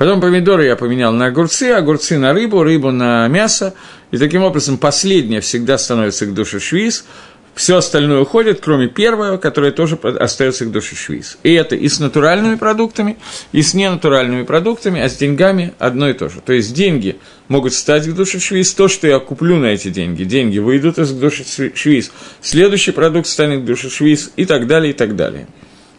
Потом 0.02 0.20
помидоры 0.20 0.66
я 0.66 0.76
поменял 0.76 1.14
на 1.14 1.28
огурцы, 1.28 1.74
огурцы 1.74 2.18
на 2.18 2.34
рыбу, 2.34 2.64
рыбу 2.64 2.90
на 2.90 3.28
мясо. 3.28 3.76
И 4.10 4.18
таким 4.18 4.42
образом 4.42 4.80
последнее 4.80 5.42
всегда 5.42 5.78
становится 5.78 6.26
к 6.26 6.34
душе 6.34 6.60
швиз. 6.60 7.06
Все 7.54 7.78
остальное 7.78 8.22
уходит, 8.22 8.62
кроме 8.62 8.88
первого, 8.88 9.38
которое 9.38 9.72
тоже 9.72 9.98
остается 9.98 10.66
к 10.66 10.72
душе 10.72 10.96
швиз. 10.96 11.38
И 11.44 11.54
это 11.54 11.76
и 11.76 11.88
с 11.88 12.00
натуральными 12.00 12.56
продуктами, 12.56 13.18
и 13.52 13.62
с 13.62 13.76
ненатуральными 13.76 14.42
продуктами, 14.42 15.00
а 15.00 15.08
с 15.08 15.18
деньгами 15.18 15.76
одно 15.78 16.10
и 16.10 16.14
то 16.14 16.30
же. 16.30 16.42
То 16.44 16.54
есть 16.54 16.74
деньги 16.74 17.18
могут 17.48 17.76
стать 17.76 18.08
к 18.08 18.14
душе 18.16 18.40
швиз, 18.40 18.74
то, 18.74 18.88
что 18.88 19.06
я 19.06 19.20
куплю 19.20 19.58
на 19.58 19.68
эти 19.68 19.90
деньги, 19.90 20.24
деньги 20.24 20.58
выйдут 20.58 20.98
из 20.98 21.12
души 21.12 21.44
швиз, 21.76 22.12
следующий 22.42 22.92
продукт 22.92 23.28
станет 23.28 23.62
к 23.62 23.66
душе 23.66 23.92
швиз 23.92 24.32
и 24.36 24.46
так 24.46 24.66
далее, 24.66 24.94
и 24.94 24.96
так 24.96 25.16
далее. 25.16 25.46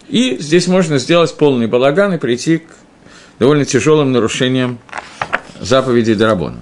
И 0.09 0.39
здесь 0.41 0.67
можно 0.67 0.99
сделать 0.99 1.33
полный 1.37 1.69
балаган 1.69 2.15
и 2.15 2.19
прийти 2.19 2.59
к 2.59 2.82
довольно 3.43 3.65
тяжелым 3.65 4.13
нарушениям 4.13 4.79
заповедей 5.59 6.15
Дарабона. 6.15 6.61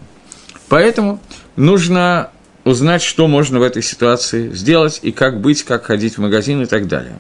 Поэтому 0.70 1.20
нужно 1.54 2.30
узнать, 2.64 3.02
что 3.02 3.28
можно 3.28 3.58
в 3.58 3.62
этой 3.62 3.82
ситуации 3.82 4.50
сделать 4.54 4.98
и 5.02 5.12
как 5.12 5.42
быть, 5.42 5.62
как 5.62 5.84
ходить 5.84 6.16
в 6.16 6.22
магазин 6.22 6.62
и 6.62 6.64
так 6.64 6.88
далее. 6.88 7.16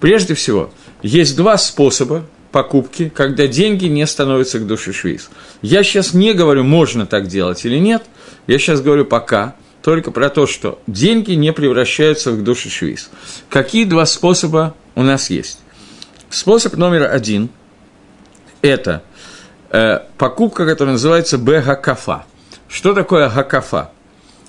Прежде 0.00 0.32
всего, 0.32 0.72
есть 1.02 1.36
два 1.36 1.58
способа 1.58 2.24
покупки, 2.50 3.12
когда 3.14 3.46
деньги 3.46 3.88
не 3.88 4.06
становятся 4.06 4.58
к 4.58 4.66
душе 4.66 4.94
швейц. 4.94 5.28
Я 5.60 5.82
сейчас 5.82 6.14
не 6.14 6.32
говорю, 6.32 6.64
можно 6.64 7.04
так 7.04 7.26
делать 7.26 7.66
или 7.66 7.76
нет, 7.76 8.02
я 8.46 8.58
сейчас 8.58 8.80
говорю 8.80 9.04
пока, 9.04 9.54
только 9.82 10.12
про 10.12 10.30
то, 10.30 10.46
что 10.46 10.80
деньги 10.86 11.32
не 11.32 11.52
превращаются 11.52 12.30
в 12.30 12.42
душу 12.42 12.70
швейц. 12.70 13.10
Какие 13.50 13.84
два 13.84 14.06
способа 14.06 14.74
у 14.94 15.02
нас 15.02 15.28
есть? 15.28 15.58
Способ 16.30 16.78
номер 16.78 17.10
один– 17.12 17.50
это 18.62 19.02
э, 19.70 20.00
покупка, 20.16 20.64
которая 20.66 20.94
называется 20.94 21.36
бгакафа. 21.36 22.24
Что 22.68 22.94
такое 22.94 23.28
гакафа? 23.28 23.90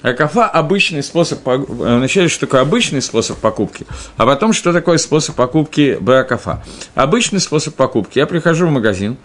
Гакафа– 0.04 0.48
обычный 0.54 1.02
способ, 1.02 1.40
вначале, 1.46 2.28
что 2.28 2.42
такое 2.42 2.62
обычный 2.62 3.02
способ 3.02 3.38
покупки, 3.38 3.86
а 4.18 4.26
потом, 4.26 4.52
что 4.52 4.74
такое 4.74 4.98
способ 4.98 5.36
покупки 5.36 5.98
бакафа. 6.00 6.62
Обычный 6.94 7.40
способ 7.40 7.76
покупки. 7.76 8.20
Я 8.20 8.26
прихожу 8.26 8.68
в 8.68 8.72
магазин, 8.72 9.16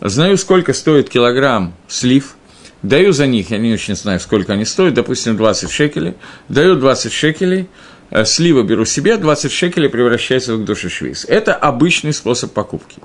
знаю, 0.00 0.36
сколько 0.36 0.72
стоит 0.72 1.08
килограмм 1.08 1.74
слив, 1.86 2.34
даю 2.82 3.12
за 3.12 3.28
них, 3.28 3.50
я 3.50 3.58
не 3.58 3.72
очень 3.72 3.94
знаю, 3.94 4.18
сколько 4.18 4.52
они 4.52 4.64
стоят, 4.64 4.94
допустим, 4.94 5.36
20 5.36 5.70
шекелей, 5.70 6.14
даю 6.48 6.74
20 6.74 7.12
шекелей, 7.12 7.68
э, 8.10 8.24
слива 8.24 8.64
беру 8.64 8.84
себе, 8.84 9.18
20 9.18 9.52
шекелей 9.52 9.88
превращается 9.88 10.56
в 10.56 10.64
душу 10.64 10.90
швейц. 10.90 11.24
Это 11.24 11.54
обычный 11.54 12.12
способ 12.12 12.52
покупки. 12.52 12.98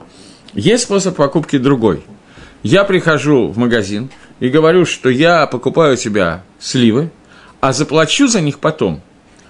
Есть 0.53 0.83
способ 0.83 1.15
покупки 1.15 1.57
другой. 1.57 2.03
Я 2.63 2.83
прихожу 2.83 3.47
в 3.47 3.57
магазин– 3.57 4.09
и 4.41 4.49
говорю, 4.49 4.85
что 4.85 5.09
я 5.09 5.45
покупаю 5.45 5.93
у 5.93 5.95
тебя 5.95 6.43
сливы, 6.59 7.11
а 7.61 7.71
заплачу 7.71 8.27
за 8.27 8.41
них 8.41 8.59
потом. 8.59 9.01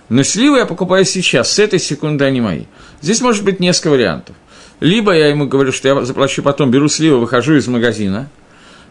Но 0.09 0.21
сливы 0.21 0.57
я 0.57 0.65
покупаю 0.65 1.05
сейчас, 1.05 1.49
с 1.53 1.59
этой 1.59 1.79
секунды 1.79 2.25
они 2.25 2.41
мои. 2.41 2.65
Здесь 3.01 3.21
может 3.21 3.45
быть 3.45 3.61
несколько 3.61 3.91
вариантов. 3.91 4.35
Либо 4.81 5.13
я 5.13 5.29
ему 5.29 5.47
говорю, 5.47 5.71
что 5.71 5.87
я 5.87 6.03
заплачу 6.03 6.43
потом, 6.43 6.71
беру 6.71 6.89
сливы, 6.89 7.19
выхожу 7.19 7.55
из 7.55 7.67
магазина, 7.67 8.29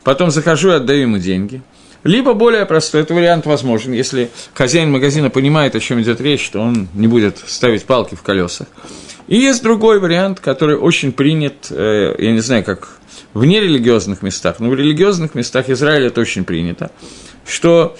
потом 0.02 0.30
захожу 0.30 0.70
и 0.70 0.76
отдаю 0.76 1.02
ему 1.02 1.18
деньги. 1.18 1.62
Либо 2.02 2.32
более 2.32 2.64
простой, 2.64 3.02
этот 3.02 3.16
вариант 3.16 3.44
возможен, 3.46 3.92
если 3.92 4.30
хозяин 4.54 4.90
магазина 4.90 5.28
понимает, 5.28 5.74
о 5.76 5.80
чем 5.80 6.00
идет 6.00 6.20
речь, 6.20 6.44
что 6.44 6.60
он 6.60 6.88
не 6.94 7.06
будет 7.06 7.38
ставить 7.46 7.84
палки 7.84 8.14
в 8.14 8.22
колесах. 8.22 8.68
И 9.28 9.36
есть 9.36 9.62
другой 9.62 10.00
вариант, 10.00 10.40
который 10.40 10.76
очень 10.76 11.12
принят, 11.12 11.66
э, 11.70 12.14
я 12.18 12.32
не 12.32 12.40
знаю, 12.40 12.64
как 12.64 13.00
в 13.34 13.44
нерелигиозных 13.44 14.22
местах, 14.22 14.60
но 14.60 14.70
в 14.70 14.74
религиозных 14.74 15.34
местах 15.34 15.68
Израиля 15.68 16.06
это 16.06 16.20
очень 16.20 16.44
принято, 16.44 16.90
что 17.46 17.96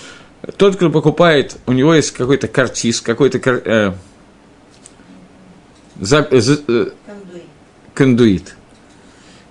тот, 0.56 0.76
кто 0.76 0.90
покупает, 0.90 1.56
у 1.66 1.72
него 1.72 1.94
есть 1.94 2.12
какой-то 2.12 2.48
картиз, 2.48 3.00
какой-то 3.00 3.38
э, 3.38 3.92
за, 6.00 6.28
э, 6.30 6.40
э, 6.68 6.86
кондуит. 7.94 8.56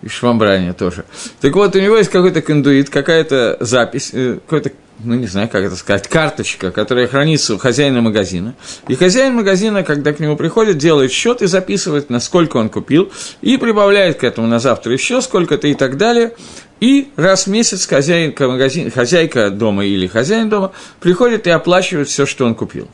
И 0.01 0.07
швамбрание 0.07 0.73
тоже. 0.73 1.05
Так 1.41 1.55
вот, 1.55 1.75
у 1.75 1.79
него 1.79 1.97
есть 1.97 2.09
какой-то 2.09 2.41
кондуит, 2.41 2.89
какая-то 2.89 3.57
запись, 3.59 4.11
э, 4.13 4.39
какой-то 4.45 4.71
ну, 5.01 5.15
не 5.15 5.27
знаю, 5.27 5.47
как 5.47 5.63
это 5.63 5.75
сказать, 5.75 6.07
карточка, 6.07 6.71
которая 6.71 7.07
хранится 7.07 7.55
у 7.55 7.57
хозяина 7.57 8.01
магазина. 8.01 8.55
И 8.87 8.95
хозяин 8.95 9.35
магазина, 9.35 9.83
когда 9.83 10.11
к 10.11 10.19
нему 10.19 10.35
приходит, 10.35 10.77
делает 10.77 11.11
счет 11.11 11.41
и 11.41 11.47
записывает, 11.47 12.09
насколько 12.09 12.57
он 12.57 12.69
купил, 12.69 13.11
и 13.41 13.57
прибавляет 13.57 14.17
к 14.17 14.23
этому 14.23 14.47
на 14.47 14.59
завтра 14.59 14.91
еще 14.91 15.21
сколько-то 15.21 15.67
и 15.67 15.73
так 15.73 15.97
далее. 15.97 16.33
И 16.81 17.09
раз 17.15 17.45
в 17.45 17.49
месяц 17.49 17.85
хозяйка, 17.85 18.47
магазин, 18.47 18.91
хозяйка 18.91 19.49
дома 19.49 19.85
или 19.85 20.07
хозяин 20.07 20.49
дома 20.49 20.71
приходит 20.99 21.47
и 21.47 21.49
оплачивает 21.49 22.09
все, 22.09 22.25
что 22.25 22.45
он 22.45 22.55
купил. 22.55 22.87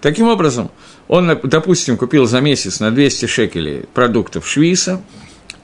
Таким 0.00 0.28
образом, 0.28 0.70
он, 1.08 1.38
допустим, 1.42 1.96
купил 1.96 2.26
за 2.26 2.40
месяц 2.40 2.78
на 2.80 2.90
200 2.90 3.26
шекелей 3.26 3.84
продуктов 3.94 4.46
Швейса, 4.46 5.00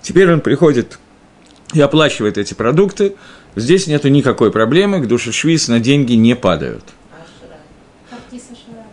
теперь 0.04 0.32
он 0.32 0.40
приходит 0.40 1.00
и 1.72 1.80
оплачивает 1.80 2.38
эти 2.38 2.54
продукты, 2.54 3.16
Здесь 3.56 3.86
нет 3.86 4.04
никакой 4.04 4.50
проблемы, 4.50 5.00
к 5.00 5.06
душе 5.06 5.30
швиз 5.30 5.68
на 5.68 5.78
деньги 5.78 6.14
не 6.14 6.34
падают. 6.34 6.82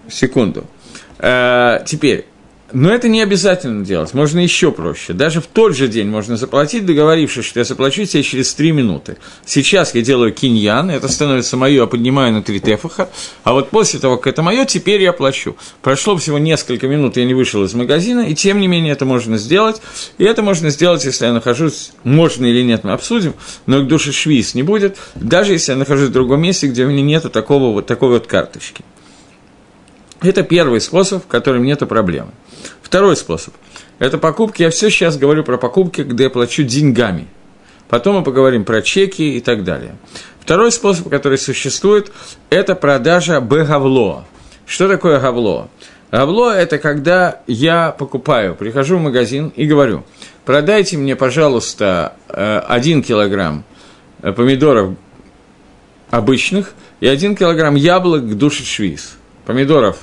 Секунду. 0.07 0.65
А, 1.17 1.83
теперь, 1.85 2.27
но 2.73 2.93
это 2.93 3.07
не 3.07 3.21
обязательно 3.21 3.85
делать, 3.85 4.13
можно 4.13 4.39
еще 4.39 4.71
проще. 4.71 5.13
Даже 5.13 5.41
в 5.41 5.47
тот 5.47 5.75
же 5.75 5.87
день 5.87 6.07
можно 6.07 6.37
заплатить, 6.37 6.85
договорившись, 6.85 7.45
что 7.45 7.59
я 7.59 7.63
заплачу 7.63 8.05
тебе 8.05 8.23
через 8.23 8.53
3 8.53 8.71
минуты. 8.71 9.17
Сейчас 9.45 9.93
я 9.95 10.01
делаю 10.01 10.33
киньян, 10.33 10.89
это 10.89 11.07
становится 11.07 11.57
мое, 11.57 11.81
я 11.81 11.85
поднимаю 11.87 12.33
на 12.33 12.43
3 12.43 12.59
тефаха, 12.59 13.09
а 13.43 13.53
вот 13.53 13.69
после 13.69 13.99
того, 13.99 14.17
как 14.17 14.33
это 14.33 14.41
мое, 14.41 14.65
теперь 14.65 15.01
я 15.01 15.13
плачу. 15.13 15.55
Прошло 15.81 16.15
всего 16.17 16.37
несколько 16.37 16.87
минут, 16.87 17.17
я 17.17 17.25
не 17.25 17.33
вышел 17.33 17.63
из 17.63 17.73
магазина, 17.73 18.21
и 18.21 18.35
тем 18.35 18.59
не 18.59 18.67
менее 18.67 18.93
это 18.93 19.05
можно 19.05 19.37
сделать. 19.37 19.81
И 20.17 20.23
это 20.23 20.41
можно 20.41 20.69
сделать, 20.69 21.05
если 21.05 21.25
я 21.25 21.33
нахожусь, 21.33 21.91
можно 22.03 22.45
или 22.45 22.63
нет, 22.63 22.83
мы 22.83 22.91
обсудим, 22.91 23.33
но 23.65 23.81
к 23.81 23.87
душе 23.87 24.11
швиз 24.11 24.55
не 24.55 24.63
будет, 24.63 24.97
даже 25.15 25.53
если 25.53 25.73
я 25.73 25.77
нахожусь 25.77 26.09
в 26.09 26.13
другом 26.13 26.41
месте, 26.41 26.67
где 26.67 26.85
у 26.85 26.89
меня 26.89 27.01
нету 27.01 27.29
такого 27.29 27.73
вот, 27.73 27.85
такой 27.85 28.09
вот 28.09 28.27
карточки. 28.27 28.83
Это 30.21 30.43
первый 30.43 30.81
способ, 30.81 31.23
в 31.23 31.27
котором 31.27 31.63
нет 31.63 31.79
проблемы. 31.79 32.31
Второй 32.83 33.15
способ– 33.15 33.53
это 33.99 34.17
покупки. 34.17 34.61
Я 34.61 34.69
все 34.69 34.89
сейчас 34.89 35.17
говорю 35.17 35.43
про 35.43 35.57
покупки, 35.57 36.01
где 36.01 36.25
я 36.25 36.29
плачу 36.29 36.63
деньгами. 36.63 37.27
Потом 37.89 38.17
мы 38.17 38.23
поговорим 38.23 38.63
про 38.63 38.81
чеки 38.81 39.37
и 39.37 39.41
так 39.41 39.63
далее. 39.63 39.95
Второй 40.39 40.71
способ, 40.71 41.09
который 41.09 41.37
существует, 41.37 42.11
это 42.49 42.75
продажа 42.75 43.41
б-гавло. 43.41 44.25
Что 44.65 44.87
такое 44.87 45.19
гавло? 45.19 45.69
Гавло– 46.11 46.55
это 46.55 46.77
когда 46.77 47.41
я 47.47 47.91
покупаю, 47.91 48.55
прихожу 48.55 48.97
в 48.97 49.01
магазин 49.01 49.51
и 49.55 49.65
говорю, 49.65 50.03
продайте 50.45 50.97
мне, 50.97 51.15
пожалуйста, 51.15 52.13
э, 52.27 52.59
один 52.67 53.01
килограмм 53.01 53.63
э, 54.21 54.31
помидоров 54.33 54.95
обычных 56.09 56.73
и 56.99 57.07
один 57.07 57.35
килограмм 57.35 57.75
яблок 57.75 58.37
душе 58.37 58.63
швиз. 58.63 59.17
Помидоров 59.45 59.97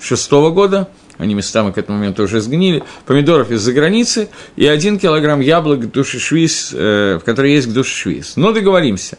шестого 0.00 0.50
года– 0.50 0.88
они 1.18 1.34
местами 1.34 1.70
к 1.70 1.78
этому 1.78 1.98
моменту 1.98 2.24
уже 2.24 2.40
сгнили, 2.40 2.82
помидоров 3.06 3.50
из-за 3.50 3.72
границы 3.72 4.28
и 4.56 4.66
один 4.66 4.98
килограмм 4.98 5.40
яблок 5.40 5.90
душишвиз, 5.90 6.72
э, 6.72 7.18
в 7.20 7.24
которой 7.24 7.52
есть 7.52 7.72
душишвиз. 7.72 8.36
Но 8.36 8.52
договоримся. 8.52 9.18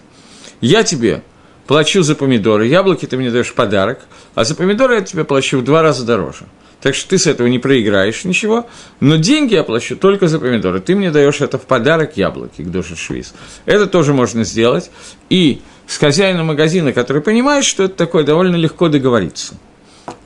Я 0.61 0.83
тебе 0.83 1.21
плачу 1.67 2.03
за 2.03 2.15
помидоры, 2.15 2.67
яблоки 2.67 3.05
ты 3.05 3.17
мне 3.17 3.31
даешь 3.31 3.53
подарок, 3.53 4.01
а 4.33 4.43
за 4.43 4.55
помидоры 4.55 4.95
я 4.95 5.01
тебе 5.01 5.23
плачу 5.23 5.59
в 5.59 5.63
два 5.63 5.81
раза 5.81 6.05
дороже. 6.05 6.45
Так 6.81 6.93
что 6.93 7.09
ты 7.09 7.17
с 7.17 7.25
этого 7.25 7.47
не 7.47 7.57
проиграешь 7.57 8.25
ничего, 8.25 8.67
но 8.99 9.15
деньги 9.15 9.55
я 9.55 9.63
плачу 9.63 9.95
только 9.95 10.27
за 10.27 10.37
помидоры. 10.39 10.81
Ты 10.81 10.95
мне 10.95 11.09
даешь 11.09 11.41
это 11.41 11.57
в 11.57 11.63
подарок 11.63 12.17
яблоки 12.17 12.61
к 12.61 12.69
душе 12.69 12.95
швиз. 12.95 13.33
Это 13.65 13.87
тоже 13.87 14.13
можно 14.13 14.43
сделать. 14.43 14.91
И 15.29 15.61
с 15.87 15.97
хозяином 15.97 16.47
магазина, 16.47 16.91
который 16.91 17.21
понимает, 17.21 17.63
что 17.63 17.83
это 17.83 17.95
такое, 17.95 18.23
довольно 18.23 18.57
легко 18.57 18.89
договориться. 18.89 19.55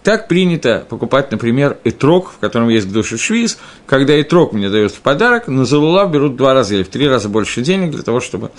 Так 0.03 0.29
принято 0.29 0.85
покупать, 0.89 1.29
например, 1.31 1.77
итрок, 1.83 2.31
в 2.31 2.37
котором 2.37 2.69
есть 2.69 2.91
душа 2.91 3.17
швиз. 3.17 3.57
Когда 3.85 4.15
итрок 4.15 4.53
мне 4.53 4.69
дают 4.69 4.93
в 4.93 5.01
подарок, 5.01 5.47
на 5.47 5.65
залулав 5.65 6.09
берут 6.09 6.37
два 6.37 6.53
раза 6.53 6.75
или 6.75 6.83
в 6.83 6.87
три 6.87 7.07
раза 7.07 7.27
больше 7.27 7.61
денег 7.61 7.91
для 7.91 8.03
того, 8.03 8.21
чтобы... 8.21 8.51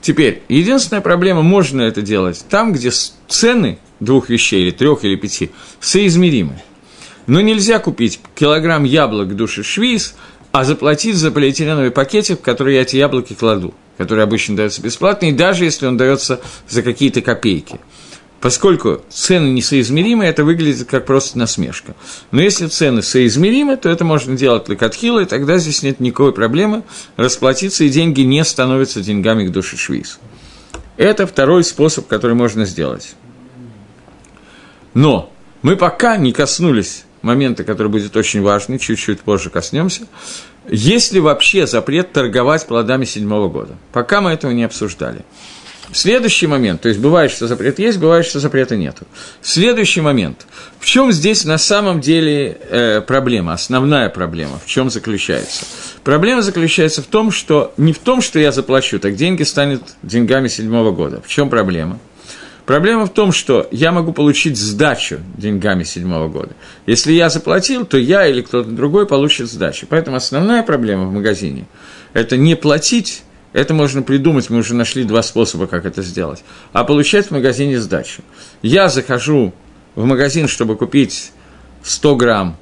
Теперь, 0.00 0.42
единственная 0.48 1.00
проблема, 1.00 1.42
можно 1.42 1.82
это 1.82 2.00
делать 2.00 2.44
там, 2.48 2.72
где 2.72 2.90
цены 3.26 3.78
двух 3.98 4.28
вещей, 4.28 4.62
или 4.62 4.70
трех, 4.70 5.04
или 5.04 5.16
пяти, 5.16 5.50
соизмеримы. 5.80 6.62
Но 7.26 7.40
нельзя 7.40 7.78
купить 7.80 8.20
килограмм 8.34 8.84
яблок 8.84 9.34
души 9.34 9.64
швиз, 9.64 10.14
а 10.52 10.64
заплатить 10.64 11.16
за 11.16 11.32
полиэтиленовый 11.32 11.90
пакетик, 11.90 12.38
в 12.38 12.42
который 12.42 12.74
я 12.74 12.82
эти 12.82 12.96
яблоки 12.96 13.32
кладу, 13.32 13.74
который 13.98 14.22
обычно 14.22 14.56
дается 14.56 14.80
бесплатно, 14.80 15.26
и 15.26 15.32
даже 15.32 15.64
если 15.64 15.86
он 15.86 15.96
дается 15.96 16.40
за 16.68 16.82
какие-то 16.82 17.20
копейки– 17.20 17.80
Поскольку 18.44 19.00
цены 19.08 19.48
несоизмеримы, 19.54 20.26
это 20.26 20.44
выглядит 20.44 20.86
как 20.86 21.06
просто 21.06 21.38
насмешка. 21.38 21.94
Но 22.30 22.42
если 22.42 22.66
цены 22.66 23.00
соизмеримы, 23.00 23.78
то 23.78 23.88
это 23.88 24.04
можно 24.04 24.36
делать 24.36 24.68
лекатхила, 24.68 25.20
и 25.20 25.24
тогда 25.24 25.56
здесь 25.56 25.82
нет 25.82 25.98
никакой 25.98 26.34
проблемы 26.34 26.82
расплатиться, 27.16 27.84
и 27.84 27.88
деньги 27.88 28.20
не 28.20 28.44
становятся 28.44 29.00
деньгами 29.00 29.46
к 29.46 29.50
душе 29.50 29.78
швиз. 29.78 30.18
Это 30.98 31.26
второй 31.26 31.64
способ, 31.64 32.06
который 32.06 32.36
можно 32.36 32.66
сделать. 32.66 33.14
Но 34.92 35.32
мы 35.62 35.76
пока 35.76 36.18
не 36.18 36.34
коснулись 36.34 37.06
момента, 37.22 37.64
который 37.64 37.88
будет 37.88 38.14
очень 38.14 38.42
важный, 38.42 38.78
чуть-чуть 38.78 39.20
позже 39.20 39.48
коснемся. 39.48 40.06
Есть 40.68 41.12
ли 41.12 41.20
вообще 41.20 41.66
запрет 41.66 42.12
торговать 42.12 42.66
плодами 42.66 43.06
седьмого 43.06 43.48
года? 43.48 43.78
Пока 43.90 44.20
мы 44.20 44.32
этого 44.32 44.50
не 44.50 44.64
обсуждали. 44.64 45.24
Следующий 45.94 46.48
момент, 46.48 46.80
то 46.80 46.88
есть 46.88 47.00
бывает, 47.00 47.30
что 47.30 47.46
запрет 47.46 47.78
есть, 47.78 47.98
бывает, 47.98 48.26
что 48.26 48.40
запрета 48.40 48.76
нет. 48.76 48.96
Следующий 49.42 50.00
момент. 50.00 50.44
В 50.80 50.86
чем 50.86 51.12
здесь 51.12 51.44
на 51.44 51.56
самом 51.56 52.00
деле 52.00 52.58
э, 52.68 53.00
проблема, 53.00 53.52
основная 53.52 54.08
проблема, 54.08 54.58
в 54.58 54.66
чем 54.66 54.90
заключается? 54.90 55.64
Проблема 56.02 56.42
заключается 56.42 57.00
в 57.00 57.06
том, 57.06 57.30
что 57.30 57.72
не 57.76 57.92
в 57.92 58.00
том, 58.00 58.22
что 58.22 58.40
я 58.40 58.50
заплачу, 58.50 58.98
так 58.98 59.14
деньги 59.14 59.44
станут 59.44 59.82
деньгами 60.02 60.48
седьмого 60.48 60.90
года. 60.90 61.22
В 61.24 61.28
чем 61.28 61.48
проблема? 61.48 62.00
Проблема 62.66 63.06
в 63.06 63.12
том, 63.12 63.30
что 63.30 63.68
я 63.70 63.92
могу 63.92 64.12
получить 64.12 64.56
сдачу 64.56 65.20
деньгами 65.36 65.84
седьмого 65.84 66.28
года. 66.28 66.54
Если 66.86 67.12
я 67.12 67.28
заплатил, 67.28 67.84
то 67.84 67.98
я 67.98 68.26
или 68.26 68.40
кто-то 68.40 68.68
другой 68.68 69.06
получит 69.06 69.48
сдачу. 69.48 69.86
Поэтому 69.88 70.16
основная 70.16 70.64
проблема 70.64 71.04
в 71.04 71.12
магазине– 71.12 71.66
это 72.14 72.36
не 72.36 72.56
платить, 72.56 73.22
это 73.54 73.72
можно 73.72 74.02
придумать, 74.02 74.50
мы 74.50 74.58
уже 74.58 74.74
нашли 74.74 75.04
два 75.04 75.22
способа, 75.22 75.66
как 75.66 75.86
это 75.86 76.02
сделать, 76.02 76.44
а 76.72 76.84
получать 76.84 77.28
в 77.28 77.30
магазине 77.30 77.80
сдачу. 77.80 78.22
Я 78.60 78.88
захожу 78.88 79.54
в 79.94 80.04
магазин, 80.04 80.48
чтобы 80.48 80.76
купить 80.76 81.32
100 81.84 82.16
грамм, 82.16 82.56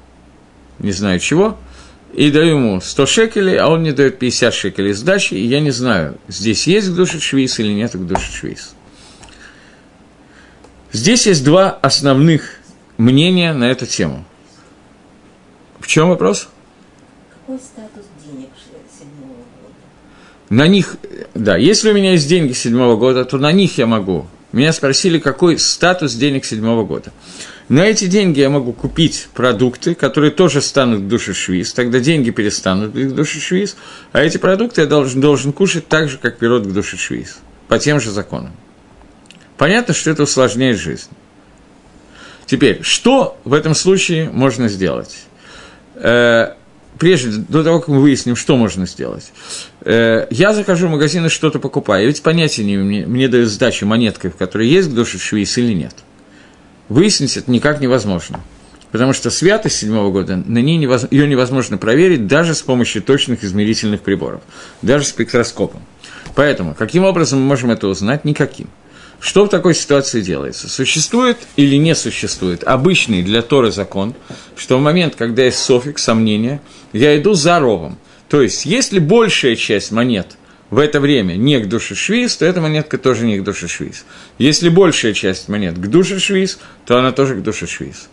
не 0.79 0.91
знаю 0.91 1.19
чего, 1.19 1.57
и 2.13 2.29
даю 2.29 2.57
ему 2.57 2.79
100 2.79 3.05
шекелей, 3.07 3.57
а 3.57 3.69
он 3.69 3.81
мне 3.81 3.91
дает 3.91 4.19
50 4.19 4.53
шекелей 4.53 4.93
сдачи, 4.93 5.33
и 5.33 5.45
я 5.45 5.59
не 5.59 5.71
знаю, 5.71 6.19
здесь 6.27 6.67
есть 6.67 6.91
гдушит 6.91 7.23
швейц 7.23 7.59
или 7.59 7.73
нет 7.73 7.91
гдушит 7.95 8.31
швейц. 8.31 8.73
Здесь 10.91 11.25
есть 11.25 11.43
два 11.43 11.71
основных 11.71 12.59
мнения 12.99 13.51
на 13.53 13.63
эту 13.63 13.87
тему. 13.87 14.25
В 15.79 15.87
чем 15.87 16.09
вопрос? 16.09 16.49
Какой 17.33 17.57
статус 17.57 18.05
денег 18.23 18.49
седьмого 18.95 19.33
года? 19.33 19.73
На 20.49 20.67
них, 20.67 20.97
да, 21.33 21.57
если 21.57 21.91
у 21.91 21.93
меня 21.93 22.11
есть 22.11 22.27
деньги 22.27 22.53
седьмого 22.53 22.95
года, 22.95 23.25
то 23.25 23.37
на 23.37 23.51
них 23.51 23.77
я 23.77 23.85
могу. 23.85 24.27
Меня 24.51 24.71
спросили, 24.71 25.17
какой 25.17 25.57
статус 25.57 26.13
денег 26.13 26.45
седьмого 26.45 26.85
года. 26.85 27.11
На 27.69 27.85
эти 27.85 28.05
деньги 28.05 28.39
я 28.39 28.49
могу 28.49 28.73
купить 28.73 29.29
продукты, 29.33 29.95
которые 29.95 30.31
тоже 30.31 30.61
станут 30.61 31.07
душешвиз, 31.07 31.73
тогда 31.73 31.99
деньги 31.99 32.29
перестанут 32.29 32.91
быть 32.91 33.15
душешвиз, 33.15 33.77
а 34.11 34.21
эти 34.21 34.37
продукты 34.37 34.81
я 34.81 34.87
должен, 34.87 35.21
должен 35.21 35.53
кушать 35.53 35.87
так 35.87 36.09
же, 36.09 36.17
как 36.17 36.37
пирот 36.37 36.67
к 36.67 36.71
душешвиз, 36.71 37.39
по 37.67 37.79
тем 37.79 38.01
же 38.01 38.11
законам. 38.11 38.51
Понятно, 39.57 39.93
что 39.93 40.11
это 40.11 40.23
усложняет 40.23 40.77
жизнь. 40.77 41.09
Теперь, 42.45 42.83
что 42.83 43.39
в 43.45 43.53
этом 43.53 43.73
случае 43.73 44.29
можно 44.29 44.67
сделать? 44.67 45.15
Прежде, 46.99 47.43
до 47.49 47.63
того, 47.63 47.79
как 47.79 47.89
мы 47.89 47.99
выясним, 47.99 48.35
что 48.35 48.55
можно 48.55 48.85
сделать. 48.85 49.31
Э, 49.81 50.27
я 50.29 50.53
захожу 50.53 50.87
в 50.87 50.91
магазин 50.91 51.25
и 51.25 51.29
что-то 51.29 51.59
покупаю, 51.59 52.07
ведь 52.07 52.21
понятия 52.21 52.63
не 52.63 52.77
мне, 52.77 53.05
мне 53.05 53.27
дают 53.27 53.49
сдачу 53.49 53.85
монеткой, 53.85 54.31
в 54.31 54.35
которой 54.35 54.67
есть 54.67 54.89
к 54.89 54.93
душе 54.93 55.17
швейц 55.17 55.57
или 55.57 55.73
нет. 55.73 55.95
Выяснить 56.89 57.37
это 57.37 57.49
никак 57.49 57.81
невозможно. 57.81 58.41
Потому 58.91 59.13
что 59.13 59.31
святость 59.31 59.77
седьмого 59.77 60.11
года, 60.11 60.35
на 60.35 60.59
ней 60.59 60.77
невоз... 60.77 61.07
ее 61.09 61.27
невозможно 61.27 61.79
проверить 61.79 62.27
даже 62.27 62.53
с 62.53 62.61
помощью 62.61 63.01
точных 63.01 63.43
измерительных 63.43 64.01
приборов, 64.01 64.41
даже 64.83 65.05
спектроскопом. 65.05 65.81
Поэтому, 66.35 66.75
каким 66.75 67.03
образом 67.03 67.41
мы 67.41 67.47
можем 67.47 67.71
это 67.71 67.87
узнать? 67.87 68.23
Никаким. 68.23 68.67
Что 69.19 69.45
в 69.45 69.49
такой 69.49 69.73
ситуации 69.73 70.21
делается? 70.21 70.69
Существует 70.69 71.37
или 71.55 71.77
не 71.77 71.95
существует 71.95 72.63
обычный 72.65 73.23
для 73.23 73.41
Торы 73.41 73.71
закон, 73.71 74.13
что 74.55 74.77
в 74.77 74.81
момент, 74.81 75.15
когда 75.15 75.43
есть 75.43 75.59
софик, 75.59 75.97
сомнения, 75.97 76.61
я 76.93 77.17
иду 77.17 77.33
за 77.33 77.59
ровом. 77.59 77.97
То 78.29 78.41
есть, 78.41 78.65
если 78.65 78.99
большая 78.99 79.55
часть 79.55 79.91
монет 79.91 80.37
в 80.69 80.79
это 80.79 80.99
время 80.99 81.33
не 81.33 81.59
к 81.59 81.67
душе 81.67 81.93
швиз, 81.95 82.37
то 82.37 82.45
эта 82.45 82.61
монетка 82.61 82.97
тоже 82.97 83.25
не 83.25 83.37
к 83.37 83.43
душе 83.43 83.67
швиз. 83.67 84.05
Если 84.37 84.69
большая 84.69 85.13
часть 85.13 85.49
монет 85.49 85.75
к 85.75 85.87
душе 85.87 86.19
швиз, 86.19 86.59
то 86.85 86.97
она 86.97 87.11
тоже 87.11 87.35
к 87.35 87.43
душе 87.43 87.67
швиз. 87.67 88.09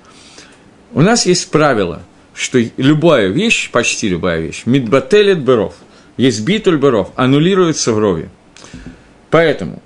У 0.92 1.00
нас 1.00 1.24
есть 1.24 1.50
правило, 1.50 2.02
что 2.34 2.60
любая 2.76 3.28
вещь, 3.28 3.70
почти 3.70 4.08
любая 4.08 4.40
вещь, 4.40 4.62
мидбателет 4.66 5.38
беров, 5.40 5.74
есть 6.16 6.44
битуль 6.44 6.76
беров, 6.76 7.12
аннулируется 7.16 7.92
в 7.92 7.98
рове. 7.98 8.28
Поэтому 9.30 9.82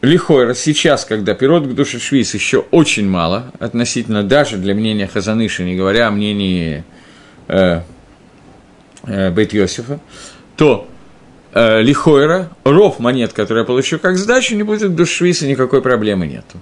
Лихойра 0.00 0.54
сейчас, 0.54 1.04
когда 1.04 1.34
пирот 1.34 1.66
к 1.66 1.74
душе 1.74 1.98
швиз 1.98 2.34
еще 2.34 2.58
очень 2.70 3.08
мало, 3.08 3.52
относительно 3.58 4.22
даже 4.22 4.56
для 4.56 4.74
мнения 4.74 5.08
Хазаныши, 5.08 5.64
не 5.64 5.76
говоря 5.76 6.08
о 6.08 6.10
мнении 6.10 6.84
э, 7.48 7.82
Бейт 9.04 9.52
Йосифа, 9.52 10.00
то 10.56 10.88
э, 11.52 11.82
Лихойра, 11.82 12.50
ров 12.64 12.98
монет, 12.98 13.32
который 13.32 13.60
я 13.60 13.64
получу 13.64 13.98
как 13.98 14.16
сдачу, 14.16 14.54
не 14.54 14.62
будет 14.62 14.90
к 14.90 14.94
душе 14.94 15.16
швиса, 15.16 15.46
никакой 15.46 15.82
проблемы 15.82 16.26
нету. 16.26 16.58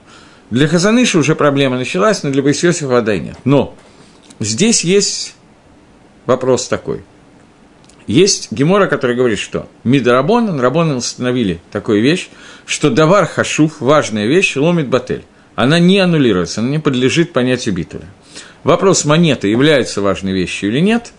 Для 0.50 0.68
Хазаныши 0.68 1.18
уже 1.18 1.34
проблема 1.34 1.76
началась, 1.76 2.22
но 2.22 2.30
для 2.30 2.42
Бейт 2.42 2.56
Йосифа 2.62 2.88
вода 2.88 3.16
нет. 3.16 3.36
Но 3.44 3.74
здесь 4.40 4.84
есть 4.84 5.34
вопрос 6.26 6.68
такой– 6.68 7.02
есть 8.06 8.52
Гемора, 8.52 8.86
который 8.86 9.16
говорит, 9.16 9.38
что 9.38 9.68
Мидарабон, 9.82 10.60
Рабон 10.60 10.92
установили 10.92 11.60
такую 11.72 12.02
вещь, 12.02 12.28
что 12.64 12.90
давар 12.90 13.26
хашуф, 13.26 13.80
важная 13.80 14.26
вещь, 14.26 14.56
ломит 14.56 14.88
батель. 14.88 15.24
Она 15.56 15.78
не 15.78 15.98
аннулируется, 15.98 16.60
она 16.60 16.70
не 16.70 16.78
подлежит 16.78 17.32
понятию 17.32 17.74
битуля. 17.74 18.06
Вопрос 18.62 19.04
монеты, 19.04 19.48
является 19.48 20.02
важной 20.02 20.32
вещью 20.32 20.70
или 20.70 20.80
нет, 20.80 21.12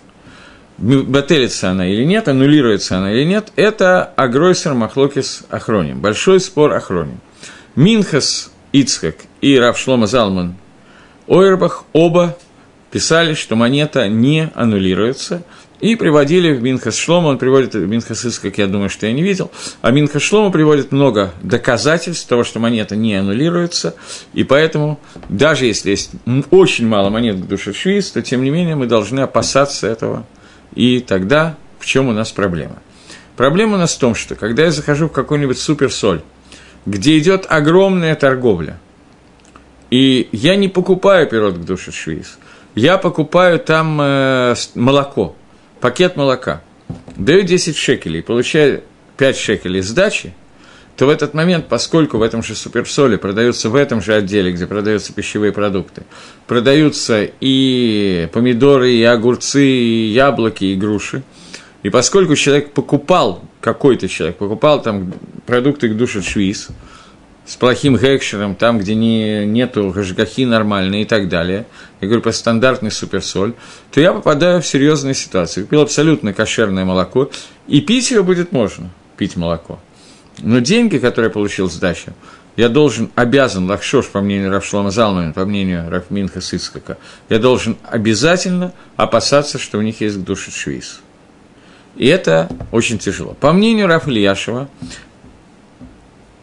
бателится 0.78 1.72
она 1.72 1.88
или 1.88 2.04
нет, 2.04 2.28
аннулируется 2.28 2.98
она 2.98 3.14
или 3.14 3.24
нет, 3.24 3.52
это 3.56 4.04
агройсер 4.04 4.74
махлокис 4.74 5.44
ахроним, 5.50 6.00
большой 6.00 6.40
спор 6.40 6.74
ахроним. 6.74 7.20
Минхас 7.76 8.52
Ицхак 8.72 9.16
и 9.42 9.58
Равшлома 9.58 10.08
Залман 10.08 10.56
Ойрбах 11.28 11.86
оба 11.94 12.38
писали, 12.92 13.34
что 13.34 13.56
монета 13.56 14.08
не 14.08 14.52
аннулируется– 14.56 15.44
и 15.80 15.96
приводили 15.96 16.54
в 16.54 16.62
Минхас 16.62 16.98
Шлома, 16.98 17.28
он 17.28 17.38
приводит 17.38 17.76
Минхас 17.76 18.40
как 18.40 18.58
я 18.58 18.68
думаю, 18.68 18.90
что 18.90 19.06
я 19.06 19.14
не 19.14 19.22
видел, 19.22 19.52
а 19.82 19.92
Минхас 19.92 20.22
Шлома 20.22 20.52
приводит 20.52 20.92
много 20.92 21.34
доказательств 21.42 22.28
того, 22.28 22.44
что 22.44 22.60
монета 22.60 22.96
не 22.96 23.16
аннулируется, 23.16 23.96
и 24.34 24.44
поэтому, 24.44 25.00
даже 25.30 25.66
если 25.66 25.92
есть 25.92 26.12
очень 26.50 26.88
мало 26.88 27.10
монет 27.10 27.36
в 27.36 27.48
душе 27.48 27.74
швиз, 27.74 28.12
то 28.12 28.22
тем 28.22 28.44
не 28.44 28.50
менее 28.50 28.76
мы 28.76 28.88
должны 28.88 29.20
опасаться 29.20 29.88
этого, 29.88 30.26
и 30.76 31.00
тогда 31.00 31.58
в 31.80 31.86
чем 31.86 32.08
у 32.08 32.12
нас 32.12 32.32
проблема? 32.32 32.78
Проблема 33.36 33.76
у 33.76 33.78
нас 33.78 33.96
в 33.96 34.00
том, 34.00 34.16
что 34.16 34.36
когда 34.36 34.64
я 34.64 34.72
захожу 34.72 35.10
в 35.10 35.12
какой-нибудь 35.12 35.60
суперсоль, 35.60 36.22
где 36.86 37.18
идет 37.18 37.46
огромная 37.50 38.16
торговля, 38.16 38.80
и 39.90 40.30
я 40.32 40.56
не 40.56 40.68
покупаю 40.68 41.28
пирот 41.28 41.56
к 41.58 41.66
душе 41.66 41.92
швиз, 41.92 42.40
я 42.76 42.98
покупаю 42.98 43.60
там 43.60 44.00
э, 44.02 44.56
молоко– 44.76 45.36
пакет 45.80 46.16
молока, 46.16 46.62
даю 47.16 47.44
10 47.44 47.76
шекелей, 47.76 48.24
получаю 48.24 48.84
5 49.18 49.38
шекелей 49.38 49.82
сдачи, 49.82 50.34
то 50.98 51.06
в 51.06 51.10
этот 51.10 51.36
момент, 51.36 51.68
поскольку 51.68 52.18
в 52.18 52.24
этом 52.24 52.42
же 52.42 52.56
суперсоле 52.56 53.20
продаются 53.20 53.70
в 53.70 53.76
этом 53.76 54.02
же 54.02 54.16
отделе, 54.16 54.52
где 54.52 54.66
продаются 54.66 55.14
пищевые 55.14 55.52
продукты, 55.52 56.04
продаются 56.48 57.30
и 57.40 58.28
помидоры, 58.34 58.92
и 58.92 59.04
огурцы, 59.04 59.64
и 59.64 60.08
яблоки, 60.08 60.66
и 60.66 60.76
груши, 60.76 61.22
и 61.84 61.90
поскольку 61.90 62.36
человек 62.36 62.72
покупал, 62.72 63.44
какой-то 63.62 64.10
человек 64.10 64.38
покупал 64.38 64.82
там 64.82 65.14
продукты 65.46 65.88
к 65.90 65.96
душе 65.96 66.24
швиз, 66.24 66.70
с 67.46 67.56
плохим 67.56 67.96
гекшером, 67.96 68.56
там, 68.56 68.80
где 68.80 68.96
не, 68.96 69.46
нету 69.46 69.92
гашгахи 69.92 70.46
нормальной 70.46 71.04
и 71.04 71.06
так 71.06 71.30
далее, 71.30 71.68
я 72.02 72.08
говорю 72.08 72.24
про 72.24 72.34
стандартный 72.34 72.92
суперсоль, 72.92 73.54
то 73.92 74.02
я 74.02 74.14
попадаю 74.14 74.62
в 74.62 74.68
серьезную 74.68 75.14
ситуацию. 75.14 75.66
Купил 75.66 75.82
абсолютно 75.82 76.34
кошерное 76.34 76.84
молоко, 76.86 77.30
и 77.68 77.82
пить 77.82 78.12
его 78.12 78.24
будет 78.24 78.52
можно, 78.52 78.90
пить 79.16 79.38
молоко. 79.38 79.80
Но 80.40 80.60
деньги, 80.60 80.98
которые 80.98 81.30
я 81.30 81.34
получил 81.34 81.70
сдачу, 81.70 82.14
я 82.56 82.70
должен, 82.70 83.12
обязан, 83.16 83.70
Лахшош, 83.70 84.08
по 84.08 84.20
мнению 84.20 84.52
Равшлама 84.52 84.90
Залмана, 84.90 85.32
по 85.32 85.46
мнению 85.46 85.90
Рафминха 85.90 86.42
Сыцкака, 86.42 86.98
я 87.30 87.38
должен 87.38 87.78
обязательно 87.84 88.74
опасаться, 88.96 89.60
что 89.60 89.78
у 89.78 89.82
них 89.82 90.02
есть 90.02 90.24
души 90.24 90.52
швиз. 90.52 91.02
И 91.96 92.08
это 92.08 92.50
очень 92.72 92.98
тяжело. 92.98 93.36
По 93.40 93.52
мнению 93.54 93.88
Раф 93.88 94.08
Ильяшева, 94.08 94.70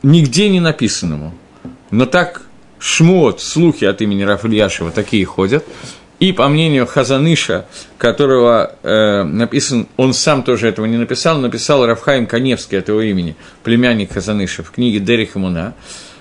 нигде 0.03 0.49
не 0.49 0.61
написанному. 0.61 1.35
Но 1.91 2.07
так 2.07 2.43
шмот, 2.79 3.41
слухи 3.41 3.85
от 3.85 4.01
имени 4.01 4.23
Рафильяшева 4.23 4.91
такие 4.91 5.25
ходят. 5.25 5.65
И 6.21 6.33
по 6.33 6.49
мнению 6.49 6.87
Хазаныша, 6.87 7.67
которого 7.99 8.77
э, 8.83 9.25
написан, 9.25 9.89
он 9.97 10.13
сам 10.15 10.43
тоже 10.43 10.69
этого 10.69 10.87
не 10.87 10.97
написал, 10.97 11.39
написал 11.39 11.85
Рафхаим 11.87 12.27
Каневский 12.27 12.79
этого 12.79 13.01
имени, 13.01 13.37
племянник 13.63 14.13
Хазаныша, 14.13 14.63
в 14.63 14.71
книге 14.71 15.01
Дерих 15.01 15.35
Муна. 15.35 15.75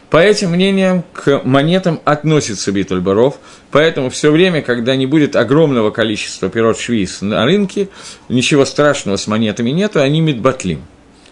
По 0.09 0.17
этим 0.17 0.51
мнениям 0.51 1.03
к 1.11 1.41
монетам 1.43 1.99
относится 2.05 2.71
Битульбаров, 2.71 3.39
поэтому 3.71 4.11
все 4.11 4.31
время, 4.31 4.61
когда 4.61 4.95
не 4.95 5.07
будет 5.07 5.35
огромного 5.35 5.89
количества 5.89 6.49
пирот 6.49 6.79
швиз 6.79 7.21
на 7.21 7.45
рынке, 7.45 7.89
ничего 8.29 8.65
страшного 8.65 9.17
с 9.17 9.25
монетами 9.25 9.71
нету, 9.71 10.01
они 10.01 10.21
мидбатлим. 10.21 10.83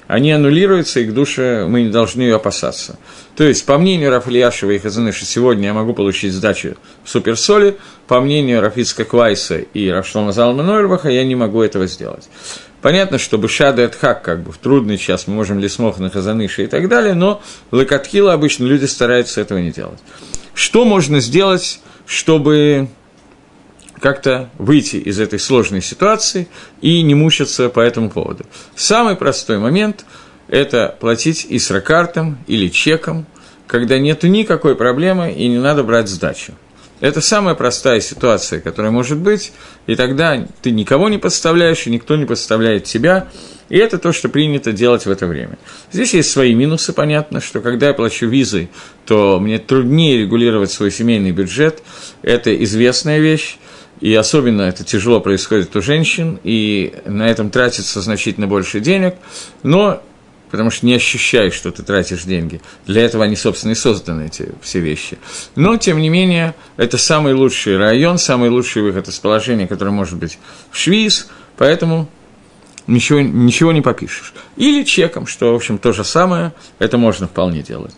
Они 0.08 0.32
аннулируются, 0.32 1.00
и 1.00 1.06
к 1.06 1.14
душе 1.14 1.66
мы 1.68 1.84
не 1.84 1.90
должны 1.90 2.22
ее 2.22 2.36
опасаться. 2.36 3.00
То 3.36 3.44
есть, 3.44 3.66
по 3.66 3.78
мнению 3.78 4.12
Рафалияшева 4.12 4.72
и 4.72 4.78
Хазаныша, 4.78 5.26
сегодня 5.26 5.68
я 5.68 5.74
могу 5.74 5.94
получить 5.94 6.34
сдачу 6.34 6.76
в 7.04 7.10
суперсоли, 7.10 7.78
по 8.08 8.20
мнению 8.20 8.62
Рафицка 8.62 9.06
Квайса 9.06 9.60
и 9.60 9.90
Рафшлома 9.90 10.34
Залма 10.34 10.64
Нойрбаха, 10.64 11.10
я 11.10 11.24
не 11.24 11.36
могу 11.36 11.62
этого 11.62 11.88
сделать. 11.88 12.28
Понятно, 12.82 13.20
что 13.20 13.38
Бышада 13.38 13.84
это 13.84 13.98
хак, 13.98 14.24
как 14.24 14.42
бы 14.44 14.52
в 14.52 14.58
трудный 14.58 14.98
час 14.98 15.28
мы 15.28 15.36
можем 15.36 15.60
лисмох 15.60 16.00
на 16.00 16.10
Хазаныша 16.10 16.64
и 16.64 16.68
так 16.68 16.90
далее, 16.90 17.14
но 17.14 17.42
Лакатхила 17.72 18.34
обычно 18.34 18.66
люди 18.66 18.86
стараются 18.86 19.40
этого 19.40 19.60
не 19.60 19.72
делать. 19.72 20.00
Что 20.54 20.84
можно 20.84 21.20
сделать, 21.20 21.80
чтобы 22.06 22.90
как-то 24.02 24.50
выйти 24.58 24.98
из 24.98 25.20
этой 25.20 25.40
сложной 25.40 25.82
ситуации 25.82 26.48
и 26.82 27.02
не 27.04 27.16
мучиться 27.16 27.70
по 27.70 27.80
этому 27.80 28.10
поводу. 28.10 28.46
Самый 28.76 29.16
простой 29.16 29.60
момент– 29.60 30.06
это 30.48 30.98
платить 31.00 31.46
исрокартом 31.48 32.38
или 32.48 32.68
чеком, 32.68 33.26
когда 33.68 34.00
нет 34.00 34.24
никакой 34.24 34.76
проблемы 34.76 35.32
и 35.32 35.48
не 35.48 35.60
надо 35.60 35.84
брать 35.84 36.10
сдачу. 36.10 36.54
Это 37.00 37.20
самая 37.20 37.56
простая 37.56 38.00
ситуация, 38.00 38.60
которая 38.60 38.92
может 38.92 39.18
быть, 39.18 39.54
и 39.88 39.96
тогда 39.96 40.46
ты 40.62 40.70
никого 40.70 41.10
не 41.10 41.18
подставляешь, 41.18 41.88
и 41.88 41.90
никто 41.90 42.16
не 42.16 42.26
подставляет 42.26 42.84
тебя, 42.84 43.28
и 43.70 43.78
это 43.78 43.98
то, 43.98 44.12
что 44.12 44.30
принято 44.30 44.72
делать 44.72 45.08
в 45.08 45.10
это 45.10 45.26
время. 45.26 45.58
Здесь 45.92 46.14
есть 46.14 46.30
свои 46.30 46.54
минусы, 46.54 46.94
понятно, 46.94 47.42
что 47.42 47.62
когда 47.62 47.88
я 47.88 47.94
плачу 47.94 48.28
визой, 48.28 48.70
то 49.06 49.40
мне 49.40 49.58
труднее 49.58 50.20
регулировать 50.20 50.72
свой 50.72 50.92
семейный 50.92 51.32
бюджет, 51.32 51.82
это 52.22 52.54
известная 52.64 53.18
вещь, 53.18 53.58
и 54.02 54.14
особенно 54.16 54.64
это 54.64 54.84
тяжело 54.84 55.22
происходит 55.22 55.76
у 55.76 55.82
женщин, 55.82 56.40
и 56.44 56.94
на 57.06 57.30
этом 57.30 57.52
тратится 57.52 58.02
значительно 58.02 58.48
больше 58.48 58.80
денег, 58.80 59.16
но 59.62 60.02
потому 60.50 60.70
что 60.70 60.86
не 60.86 60.96
ощущаешь, 60.96 61.54
что 61.54 61.72
ты 61.72 61.84
тратишь 61.84 62.24
деньги. 62.24 62.62
Для 62.86 63.04
этого 63.04 63.24
они, 63.24 63.38
собственно, 63.38 63.72
и 63.72 63.76
созданы, 63.76 64.26
эти 64.26 64.50
все 64.62 64.80
вещи. 64.80 65.18
Но, 65.56 65.78
тем 65.78 66.00
не 66.02 66.10
менее, 66.10 66.56
это 66.76 66.98
самый 66.98 67.34
лучший 67.34 67.78
район, 67.78 68.18
самый 68.18 68.50
лучший 68.50 68.82
выход 68.82 69.08
из 69.08 69.18
положения, 69.20 69.68
который 69.68 69.94
может 69.94 70.18
быть 70.18 70.40
в 70.72 70.78
Швиз, 70.78 71.30
поэтому 71.56 72.10
ничего, 72.86 73.22
ничего 73.22 73.72
не 73.72 73.82
попишешь. 73.82 74.34
Или 74.58 74.84
чеком, 74.84 75.26
что, 75.26 75.54
в 75.54 75.56
общем, 75.56 75.78
то 75.78 75.94
же 75.94 76.04
самое, 76.04 76.54
это 76.80 76.98
можно 76.98 77.28
вполне 77.28 77.62
делать. 77.62 77.94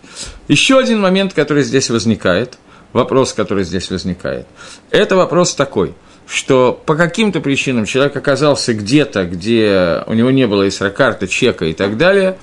Еще 0.48 0.78
один 0.78 1.00
момент, 1.00 1.34
который 1.34 1.64
здесь 1.64 1.90
возникает– 1.90 2.60
вопрос, 2.94 3.34
который 3.34 3.64
здесь 3.64 3.90
возникает. 3.92 4.48
Это 4.92 5.16
вопрос 5.16 5.54
такой, 5.56 5.94
что 6.28 6.80
по 6.86 6.96
каким-то 6.96 7.42
причинам 7.42 7.86
человек 7.86 8.16
оказался 8.16 8.74
где-то, 8.74 9.26
где 9.26 10.04
у 10.08 10.14
него 10.14 10.32
не 10.32 10.48
было 10.48 10.68
исрокарты, 10.68 11.28
чека 11.28 11.66
и 11.66 11.74
так 11.74 11.98
далее, 11.98 12.38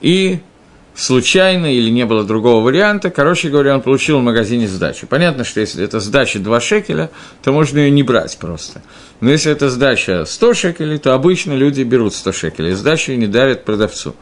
и 0.00 0.40
случайно 0.94 1.72
или 1.72 1.90
не 1.90 2.04
было 2.04 2.24
другого 2.24 2.62
варианта, 2.62 3.10
короче 3.10 3.48
говоря, 3.48 3.74
он 3.74 3.82
получил 3.82 4.18
в 4.18 4.22
магазине 4.22 4.66
сдачу. 4.66 5.06
Понятно, 5.06 5.44
что 5.44 5.60
если 5.60 5.84
это 5.84 6.00
сдача 6.00 6.38
2 6.40 6.60
шекеля, 6.60 7.10
то 7.42 7.52
можно 7.52 7.78
ее 7.78 7.90
не 7.90 8.02
брать 8.02 8.36
просто. 8.38 8.82
Но 9.20 9.30
если 9.30 9.52
это 9.52 9.70
сдача 9.70 10.24
100 10.24 10.54
шекелей, 10.54 10.98
то 10.98 11.14
обычно 11.14 11.52
люди 11.52 11.82
берут 11.82 12.14
100 12.14 12.32
шекелей, 12.32 12.72
сдачу 12.72 13.12
не 13.12 13.26
дарят 13.26 13.64
продавцу. 13.64 14.14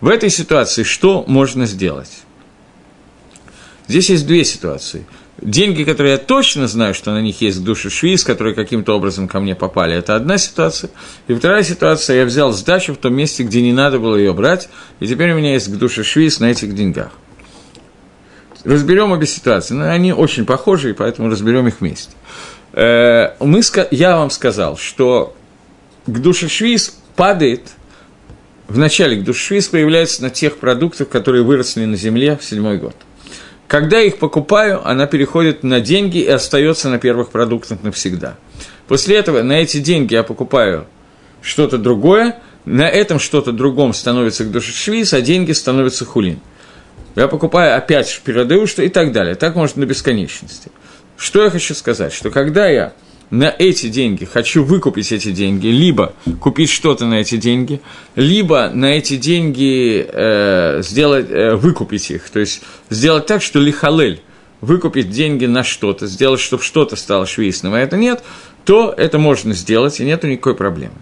В 0.00 0.08
этой 0.08 0.30
ситуации 0.30 0.82
что 0.82 1.24
можно 1.26 1.66
сделать? 1.66 2.10
Здесь 3.92 4.08
есть 4.08 4.26
две 4.26 4.42
ситуации. 4.42 5.04
Деньги, 5.42 5.84
которые 5.84 6.12
я 6.12 6.18
точно 6.18 6.66
знаю, 6.66 6.94
что 6.94 7.12
на 7.12 7.20
них 7.20 7.42
есть 7.42 7.62
души 7.62 7.90
швиз, 7.90 8.24
которые 8.24 8.54
каким-то 8.54 8.96
образом 8.96 9.28
ко 9.28 9.38
мне 9.38 9.54
попали, 9.54 9.94
это 9.94 10.16
одна 10.16 10.38
ситуация. 10.38 10.88
И 11.28 11.34
вторая 11.34 11.62
ситуация, 11.62 12.16
я 12.20 12.24
взял 12.24 12.52
сдачу 12.52 12.94
в 12.94 12.96
том 12.96 13.12
месте, 13.12 13.42
где 13.42 13.60
не 13.60 13.74
надо 13.74 13.98
было 13.98 14.16
ее 14.16 14.32
брать, 14.32 14.70
и 14.98 15.06
теперь 15.06 15.32
у 15.32 15.36
меня 15.36 15.52
есть 15.52 15.70
душа 15.76 16.02
швиз 16.04 16.40
на 16.40 16.50
этих 16.50 16.74
деньгах. 16.74 17.10
Разберем 18.64 19.12
обе 19.12 19.26
ситуации. 19.26 19.74
Но 19.74 19.90
они 19.90 20.14
очень 20.14 20.46
похожи, 20.46 20.88
и 20.88 20.92
поэтому 20.94 21.28
разберем 21.28 21.68
их 21.68 21.82
вместе. 21.82 22.12
Э, 22.72 23.34
мы, 23.40 23.60
я 23.90 24.16
вам 24.16 24.30
сказал, 24.30 24.78
что 24.78 25.36
к 26.06 26.18
душе 26.18 26.48
швиз 26.48 26.96
падает– 27.14 27.60
в 28.68 28.78
начале 28.78 29.16
к 29.16 29.24
душвиз 29.24 29.68
появляется 29.68 30.22
на 30.22 30.30
тех 30.30 30.56
продуктах, 30.56 31.10
которые 31.10 31.44
выросли 31.44 31.84
на 31.84 31.96
земле 31.96 32.38
в 32.40 32.44
седьмой 32.44 32.78
год– 32.78 32.96
когда 33.72 34.00
я 34.00 34.04
их 34.04 34.18
покупаю, 34.18 34.86
она 34.86 35.06
переходит 35.06 35.62
на 35.62 35.80
деньги 35.80 36.18
и 36.18 36.28
остается 36.28 36.90
на 36.90 36.98
первых 36.98 37.30
продуктах 37.30 37.82
навсегда. 37.82 38.36
После 38.86 39.16
этого 39.16 39.40
на 39.40 39.54
эти 39.54 39.78
деньги 39.78 40.12
я 40.12 40.24
покупаю 40.24 40.86
что-то 41.40 41.78
другое, 41.78 42.38
на 42.66 42.86
этом 42.86 43.18
что-то 43.18 43.50
другом 43.50 43.94
становится 43.94 44.44
душешвиз, 44.44 45.14
а 45.14 45.22
деньги 45.22 45.52
становятся 45.52 46.04
хулин. 46.04 46.40
Я 47.14 47.28
покупаю 47.28 47.74
опять 47.74 48.20
передаю 48.22 48.66
что 48.66 48.82
и 48.82 48.90
так 48.90 49.10
далее. 49.10 49.36
Так 49.36 49.56
может 49.56 49.76
до 49.76 49.86
бесконечности. 49.86 50.70
Что 51.16 51.42
я 51.42 51.48
хочу 51.48 51.74
сказать? 51.74 52.12
Что 52.12 52.30
когда 52.30 52.66
я 52.66 52.92
на 53.32 53.44
эти 53.58 53.88
деньги, 53.88 54.26
хочу 54.26 54.62
выкупить 54.62 55.10
эти 55.10 55.32
деньги, 55.32 55.68
либо 55.68 56.12
купить 56.38 56.68
что-то 56.68 57.06
на 57.06 57.14
эти 57.14 57.38
деньги, 57.38 57.80
либо 58.14 58.68
на 58.68 58.94
эти 58.94 59.16
деньги 59.16 60.06
э, 60.06 60.82
сделать, 60.82 61.30
э, 61.30 61.54
выкупить 61.54 62.10
их, 62.10 62.28
то 62.28 62.40
есть 62.40 62.60
сделать 62.90 63.24
так, 63.24 63.40
что 63.40 63.58
лихалель, 63.58 64.20
выкупить 64.60 65.10
деньги 65.10 65.46
на 65.46 65.64
что-то, 65.64 66.06
сделать, 66.08 66.40
чтобы 66.40 66.62
что-то 66.62 66.94
стало 66.94 67.24
швейственным, 67.24 67.72
а 67.72 67.80
это 67.80 67.96
нет, 67.96 68.22
то 68.66 68.92
это 68.94 69.18
можно 69.18 69.54
сделать, 69.54 69.98
и 69.98 70.04
нет 70.04 70.22
никакой 70.24 70.54
проблемы. 70.54 70.94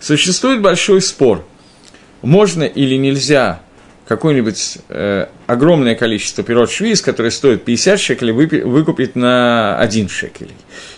Существует 0.00 0.62
большой 0.62 1.02
спор, 1.02 1.44
можно 2.22 2.62
или 2.62 2.96
нельзя 2.96 3.60
какое-нибудь 4.06 4.78
э, 4.88 5.26
огромное 5.46 5.94
количество 5.94 6.44
пирот 6.44 6.70
швиз, 6.70 7.00
которые 7.00 7.30
стоят 7.30 7.64
50 7.64 8.00
шекелей, 8.00 8.32
выкупить 8.32 9.16
на 9.16 9.78
1 9.78 10.08
шекелей. 10.08 10.56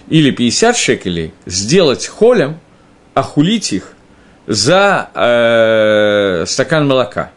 Или 0.09 0.31
50 0.31 0.77
шекелей 0.77 1.33
сделать 1.47 2.07
холем, 2.07 2.59
охулить 3.15 3.73
их 3.73 3.93
за 4.47 5.11
э, 5.15 6.47
стакан 6.47 6.87
молока, 6.87 7.33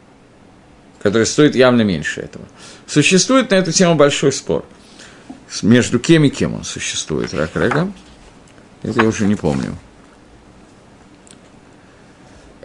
который 1.01 1.25
стоит 1.25 1.55
явно 1.55 1.81
меньше 1.81 2.21
этого. 2.21 2.45
Существует 2.87 3.51
на 3.51 3.55
эту 3.55 3.71
тему 3.71 3.95
большой 3.95 4.31
спор. 4.31 4.65
Между 5.63 5.99
кем 5.99 6.23
и 6.25 6.29
кем 6.29 6.53
он 6.55 6.63
существует, 6.63 7.33
рак 7.33 7.51
Это 7.55 7.87
я 8.83 9.03
уже 9.03 9.25
не 9.25 9.35
помню. 9.35 9.75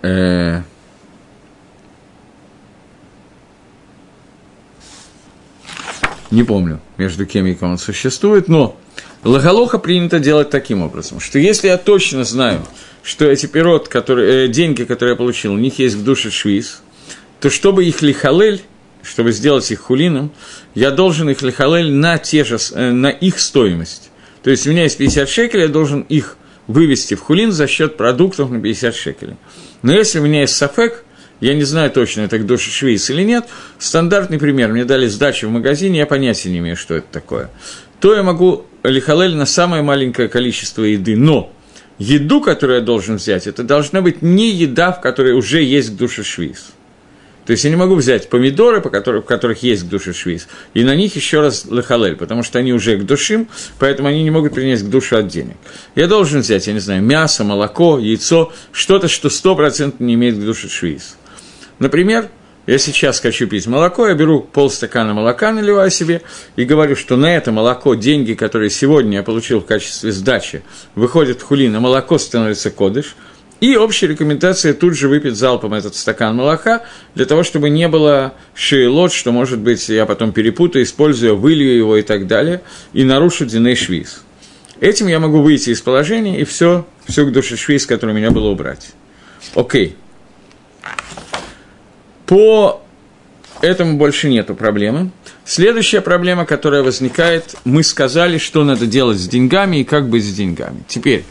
Э, 0.03 0.63
не 6.31 6.43
помню, 6.45 6.81
между 6.97 7.27
кем 7.27 7.47
и 7.47 7.55
кем 7.55 7.73
он 7.73 7.79
существует, 7.79 8.49
но 8.49 8.79
Лагалоха 9.25 9.79
принято 9.79 10.19
делать 10.19 10.51
таким 10.51 10.83
образом, 10.83 11.21
что 11.21 11.39
если 11.39 11.69
я 11.69 11.79
точно 11.79 12.25
знаю, 12.25 12.61
что 13.03 13.27
эти 13.27 13.47
пирот, 13.47 13.89
которые, 13.89 14.47
э, 14.47 14.49
деньги, 14.49 14.85
которые 14.85 15.13
я 15.13 15.17
получил, 15.17 15.53
у 15.55 15.59
них 15.59 15.79
есть 15.79 15.95
в 15.95 16.05
душе 16.05 16.31
швиз, 16.31 16.83
то 17.41 17.51
чтобы 17.51 17.85
их 17.85 18.03
лихалель, 18.03 18.63
чтобы 19.03 19.33
сделать 19.33 19.71
их 19.71 19.81
хулином, 19.81 20.33
я 20.75 20.91
должен 20.91 21.29
их 21.29 21.43
лихалель 21.43 21.91
на, 21.93 22.19
те 22.19 22.45
же, 22.45 22.59
э, 22.73 22.91
на 22.91 23.09
их 23.11 23.39
стоимость. 23.39 24.11
То 24.43 24.51
есть 24.51 24.67
у 24.67 24.71
меня 24.71 24.85
есть 24.85 24.99
50 24.99 25.29
шекелей, 25.29 25.65
я 25.65 25.69
должен 25.69 26.03
их 26.03 26.37
вывести 26.67 27.15
в 27.15 27.21
хулин 27.21 27.53
за 27.53 27.67
счет 27.67 27.97
продуктов 27.97 28.51
на 28.51 28.61
50 28.61 28.95
шекелей. 28.95 29.37
Но 29.83 29.93
если 29.93 30.19
у 30.19 30.23
меня 30.23 30.43
есть 30.43 30.57
сафек, 30.57 31.04
я 31.41 31.55
не 31.55 31.65
знаю 31.65 31.91
точно, 31.91 32.23
это 32.23 32.39
душе 32.39 32.71
швейц 32.71 33.11
или 33.11 33.23
нет. 33.23 33.47
Стандартный 33.79 34.39
пример. 34.39 34.73
Мне 34.73 34.85
дали 34.85 35.07
сдачу 35.09 35.49
в 35.49 35.51
магазине, 35.51 35.99
я 35.99 36.07
понятия 36.07 36.51
не 36.51 36.59
имею, 36.59 36.77
что 36.77 36.95
это 36.95 37.07
такое. 37.11 37.51
То 38.01 38.15
я 38.15 38.23
могу 38.23 38.67
лихалель 38.83 39.35
на 39.35 39.47
самое 39.47 39.83
маленькое 39.83 40.29
количество 40.29 40.83
еды. 40.83 41.17
Но 41.17 41.53
еду, 41.99 42.41
которую 42.41 42.79
я 42.79 42.85
должен 42.85 43.17
взять, 43.17 43.47
это 43.47 43.63
должна 43.63 44.01
быть 44.01 44.23
не 44.23 44.51
еда, 44.51 44.93
в 44.93 45.01
которой 45.01 45.33
уже 45.33 45.63
есть 45.63 45.91
к 45.91 45.97
душе 45.97 46.23
швейц. 46.23 46.65
То 47.47 47.51
есть 47.51 47.65
я 47.65 47.71
не 47.71 47.77
могу 47.77 47.95
взять 47.95 48.31
помидоры, 48.31 48.81
по 48.81 48.89
которым, 48.89 49.23
в 49.23 49.27
которых 49.27 49.63
есть 49.63 49.85
к 49.85 49.89
душе 49.89 50.13
швиз, 50.13 50.49
и 50.73 50.83
на 50.83 50.95
них 50.95 51.15
еще 51.15 51.41
раз 51.41 51.67
лахалель, 51.67 52.17
потому 52.17 52.43
что 52.43 52.59
они 52.59 52.73
уже 52.73 52.97
к 52.97 53.05
душим, 53.05 53.49
поэтому 53.79 54.09
они 54.09 54.23
не 54.23 54.31
могут 54.31 54.55
принести 54.55 54.87
к 54.87 54.91
душе 54.91 55.19
от 55.19 55.29
денег. 55.29 55.57
Я 55.95 56.07
должен 56.07 56.41
взять, 56.41 56.67
я 56.67 56.73
не 56.73 56.79
знаю, 56.79 57.03
мясо, 57.03 57.45
молоко, 57.45 57.99
яйцо, 57.99 58.53
что-то, 58.73 59.09
что 59.09 59.29
стопроцентно 59.29 60.05
не 60.05 60.15
имеет 60.15 60.37
к 60.37 60.41
душе 60.41 60.69
швиз. 60.69 61.17
Например, 61.79 62.29
я 62.67 62.79
сейчас 62.79 63.21
хочу 63.21 63.47
пить 63.47 63.67
молоко, 63.67 64.09
я 64.09 64.15
беру 64.15 64.41
полстакана 64.41 65.13
молока, 65.13 65.53
наливаю 65.53 65.91
себе 65.91 66.23
и 66.57 66.65
говорю, 66.65 66.97
что 66.97 67.17
на 67.17 67.37
это 67.37 67.53
молоко 67.53 67.95
деньги, 67.95 68.33
которые 68.33 68.71
сегодня 68.71 69.19
я 69.19 69.23
получил 69.23 69.61
в 69.61 69.67
качестве 69.67 70.13
сдачи, 70.13 70.63
выходят 70.95 71.41
в 71.41 71.45
хулин, 71.45 71.77
а 71.77 71.81
молоко 71.81 72.17
становится 72.17 72.71
кодыш. 72.71 73.17
И 73.61 73.77
общая 73.77 74.09
рекомендация 74.09 74.75
тут 74.75 74.95
же 74.95 75.09
выпить 75.09 75.37
залпом 75.37 75.75
этот 75.75 75.95
стакан 75.95 76.35
молока, 76.37 76.85
для 77.15 77.27
того, 77.27 77.43
чтобы 77.43 77.71
не 77.71 77.87
было 77.87 78.35
шейлот, 78.55 79.13
что, 79.13 79.31
может 79.31 79.59
быть, 79.59 79.89
я 79.89 80.07
потом 80.07 80.33
перепутаю, 80.33 80.85
использую, 80.85 81.37
вылью 81.37 81.77
его 81.77 81.97
и 81.97 82.03
так 82.03 82.27
далее, 82.27 82.63
и 82.93 83.05
нарушу 83.05 83.47
диней 83.47 83.77
швиз. 83.77 84.23
Этим 84.81 85.07
я 85.07 85.19
могу 85.21 85.41
выйти 85.41 85.71
из 85.71 85.81
положения 85.81 86.41
и 86.41 86.45
все, 86.45 86.87
к 87.07 87.31
душе 87.31 87.57
швиз, 87.57 87.87
который 87.87 88.11
у 88.11 88.15
меня 88.15 88.31
было 88.31 88.49
убрать. 88.49 88.93
Окей. 89.55 89.97
По 92.27 92.83
этому 93.61 93.97
больше 93.97 94.29
нету 94.29 94.55
проблемы. 94.55 95.11
Следующая 95.45 96.01
проблема, 96.01 96.47
которая 96.47 96.83
возникает, 96.83 97.55
мы 97.65 97.83
сказали, 97.83 98.39
что 98.39 98.65
надо 98.65 98.87
делать 98.87 99.19
с 99.19 99.29
деньгами 99.29 99.79
и 99.79 99.85
как 99.85 100.09
быть 100.09 100.25
с 100.25 100.33
деньгами. 100.33 100.85
Теперь, 100.89 101.25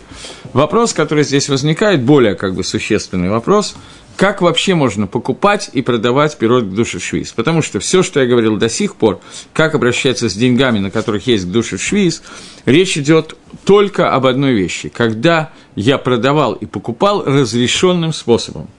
вопрос, 0.53 0.93
который 0.93 1.23
здесь 1.23 1.49
возникает, 1.49 2.01
более 2.01 2.35
как 2.35 2.55
бы 2.55 2.63
существенный 2.63 3.29
вопрос, 3.29 3.75
как 4.15 4.41
вообще 4.41 4.75
можно 4.75 5.07
покупать 5.07 5.71
и 5.73 5.81
продавать 5.81 6.37
пирот 6.37 6.65
к 6.65 6.69
душе 6.69 6.99
швиз? 6.99 7.31
Потому 7.31 7.63
что 7.63 7.79
все, 7.79 8.03
что 8.03 8.19
я 8.19 8.27
говорил 8.27 8.57
до 8.57 8.69
сих 8.69 8.95
пор, 8.95 9.19
как 9.53 9.73
обращаться 9.73 10.29
с 10.29 10.33
деньгами, 10.35 10.79
на 10.79 10.91
которых 10.91 11.25
есть 11.25 11.45
к 11.45 11.51
душе 11.51 11.79
швиз, 11.79 12.21
речь 12.65 12.95
идет 12.97 13.35
только 13.65 14.13
об 14.13 14.27
одной 14.27 14.53
вещи. 14.53 14.89
Когда 14.89 15.49
я 15.75 15.97
продавал 15.97 16.53
и 16.53 16.67
покупал 16.67 17.23
разрешенным 17.25 18.13
способом. 18.13 18.69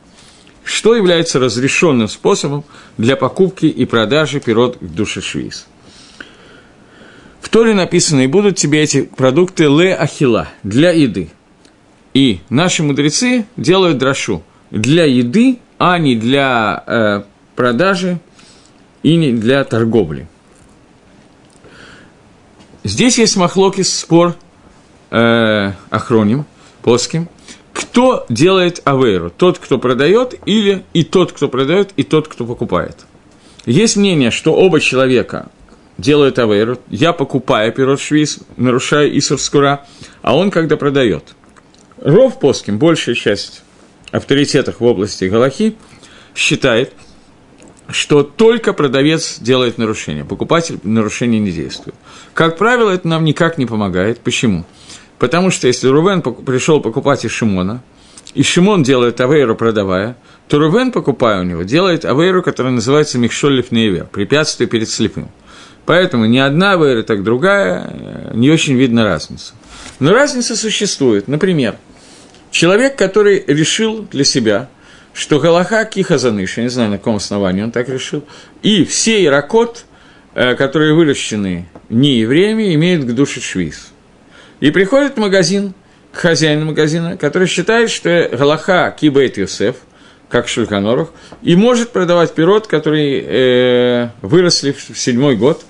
Что 0.65 0.97
является 0.97 1.39
разрешенным 1.39 2.09
способом 2.09 2.65
для 2.97 3.17
покупки 3.17 3.67
и 3.67 3.85
продажи 3.85 4.41
пирот 4.41 4.79
к 4.79 4.83
душе 4.83 5.21
швиз? 5.21 5.67
В 7.41 7.51
Торе 7.51 7.75
написано, 7.75 8.21
и 8.21 8.27
будут 8.27 8.57
тебе 8.57 8.83
эти 8.83 9.03
продукты 9.03 9.65
ле 9.65 9.95
ахила, 9.95 10.49
для 10.63 10.91
еды. 10.91 11.31
И 12.15 12.41
наши 12.49 12.83
мудрецы 12.83 13.45
делают 13.57 13.99
дрошу 13.99 14.43
для 14.71 15.05
еды, 15.05 15.59
а 15.79 15.99
не 15.99 16.17
для 16.17 16.83
э, 16.87 17.23
продажи 17.55 18.19
и 19.03 19.17
не 19.17 19.33
для 19.33 19.63
торговли. 19.65 20.27
Здесь 22.83 23.19
есть 23.19 23.37
махлокис 23.37 23.95
спор 23.95 24.35
э, 25.11 25.73
охроним, 25.91 26.47
плоским, 26.83 27.29
кто 27.75 28.25
делает 28.29 28.81
авейру? 28.85 29.31
Тот, 29.31 29.59
кто 29.59 29.79
продает, 29.79 30.35
или 30.47 30.85
и 30.95 31.03
тот, 31.03 31.33
кто 31.33 31.49
продает, 31.49 31.91
и 31.97 32.05
тот, 32.05 32.29
кто 32.29 32.47
покупает. 32.47 33.05
Есть 33.67 33.97
мнение, 33.97 34.31
что 34.31 34.55
оба 34.55 34.81
человека 34.81 35.51
делают 35.99 36.39
авейру. 36.39 36.79
Я 36.89 37.13
покупаю 37.13 37.73
пирот 37.73 38.01
швиз, 38.01 38.39
нарушаю 38.57 39.19
Исур 39.19 39.41
Скура, 39.41 39.87
а 40.23 40.37
он 40.37 40.53
когда 40.53 40.77
продает. 40.77 41.35
Ров 42.01 42.39
Поским, 42.39 42.79
большая 42.79 43.17
часть 43.17 43.63
авторитетов 44.13 44.79
в 44.79 44.85
области 44.85 45.25
Галахи, 45.25 45.77
считает, 46.37 46.93
что 47.89 48.23
только 48.23 48.73
продавец 48.73 49.39
делает 49.41 49.79
нарушение, 49.79 50.25
покупатель 50.25 50.79
нарушение 50.85 51.41
не 51.41 51.51
действует. 51.51 51.97
Как 52.35 52.57
правило, 52.57 52.91
это 52.91 53.09
нам 53.09 53.25
никак 53.25 53.59
не 53.59 53.67
помогает. 53.67 54.21
Почему? 54.21 54.65
Потому 55.19 55.51
что 55.51 55.67
если 55.67 55.89
Рувен 55.89 56.23
пришел 56.23 56.81
покупать 56.81 57.25
из 57.25 57.31
Шимона, 57.31 57.83
и 58.35 58.43
Шимон 58.43 58.83
делает 58.83 59.21
авейру, 59.21 59.55
продавая, 59.55 60.17
то 60.49 60.59
Рувен, 60.59 60.91
покупая 60.91 61.41
у 61.41 61.45
него, 61.45 61.63
делает 61.63 62.05
авейру, 62.05 62.43
которая 62.43 62.73
называется 62.73 63.19
Михшолев 63.19 63.71
Нейвер, 63.71 64.07
препятствие 64.07 64.69
перед 64.69 64.89
слепым. 64.89 65.29
Поэтому 65.87 66.25
ни 66.25 66.39
одна 66.39 66.73
авейра, 66.73 67.03
так 67.03 67.23
другая, 67.23 67.91
э, 67.91 68.31
не 68.35 68.51
очень 68.51 68.75
видно 68.75 69.05
разницу. 69.05 69.55
Но 70.01 70.13
разница 70.13 70.57
существует. 70.57 71.29
Например, 71.29 71.77
человек, 72.51 72.97
который 72.97 73.45
решил 73.47 74.09
для 74.11 74.25
себя, 74.25 74.69
что 75.13 75.39
Галаха 75.39 75.85
Кихазаныш, 75.85 76.57
я 76.57 76.65
не 76.65 76.71
знаю, 76.71 76.91
на 76.91 76.99
каком 76.99 77.17
основании 77.17 77.63
он 77.63 77.71
так 77.71 77.89
решил, 77.89 78.25
и 78.63 78.85
все 78.85 79.25
иракот, 79.25 79.85
э, 80.35 80.55
которые 80.57 80.95
выращены 80.95 81.69
не 81.89 82.17
евреями, 82.19 82.75
имеют 82.75 83.05
к 83.05 83.13
душе 83.13 83.41
швиз– 83.41 83.93
и 84.65 84.71
приходит 84.71 85.17
в 85.17 85.21
магазин, 85.21 85.75
к 86.11 86.17
хозяину 86.17 86.65
магазина, 86.65 87.19
который 87.19 87.47
считает, 87.47 87.91
что 87.91 88.31
Галаха 88.33 88.97
Кибейт 88.99 89.37
Юсеф, 89.37 89.77
как 90.31 90.49
Шульханорух, 90.49 91.13
и 91.43 91.55
может 91.55 91.91
продавать 91.91 92.33
пирот, 92.33 92.67
который 92.67 93.23
э, 93.27 94.09
выросли 94.23 94.73
в 94.73 94.99
седьмой 94.99 95.37
год 95.37 95.67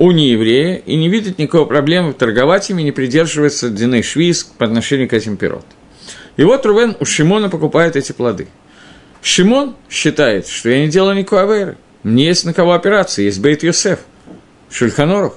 у 0.00 0.10
нееврея, 0.10 0.74
и 0.78 0.96
не 0.96 1.08
видит 1.08 1.38
никакой 1.38 1.64
проблемы 1.68 2.12
торговать 2.12 2.68
ими, 2.70 2.82
не 2.82 2.90
придерживается 2.90 3.70
Диней 3.70 4.02
Швиз 4.02 4.42
по 4.42 4.64
отношению 4.64 5.08
к 5.08 5.12
этим 5.12 5.36
пирот. 5.36 5.66
И 6.36 6.42
вот 6.42 6.66
Рувен 6.66 6.96
у 6.98 7.04
Шимона 7.04 7.48
покупает 7.48 7.94
эти 7.94 8.10
плоды. 8.10 8.48
Шимон 9.22 9.76
считает, 9.88 10.48
что 10.48 10.70
я 10.70 10.80
не 10.80 10.88
делаю 10.88 11.16
никакой 11.16 11.44
аверы. 11.44 11.76
Мне 12.02 12.26
есть 12.26 12.44
на 12.44 12.52
кого 12.52 12.72
опираться, 12.72 13.22
есть 13.22 13.40
Бейт 13.40 13.62
Йосеф, 13.62 14.00
Шульханорух. 14.72 15.36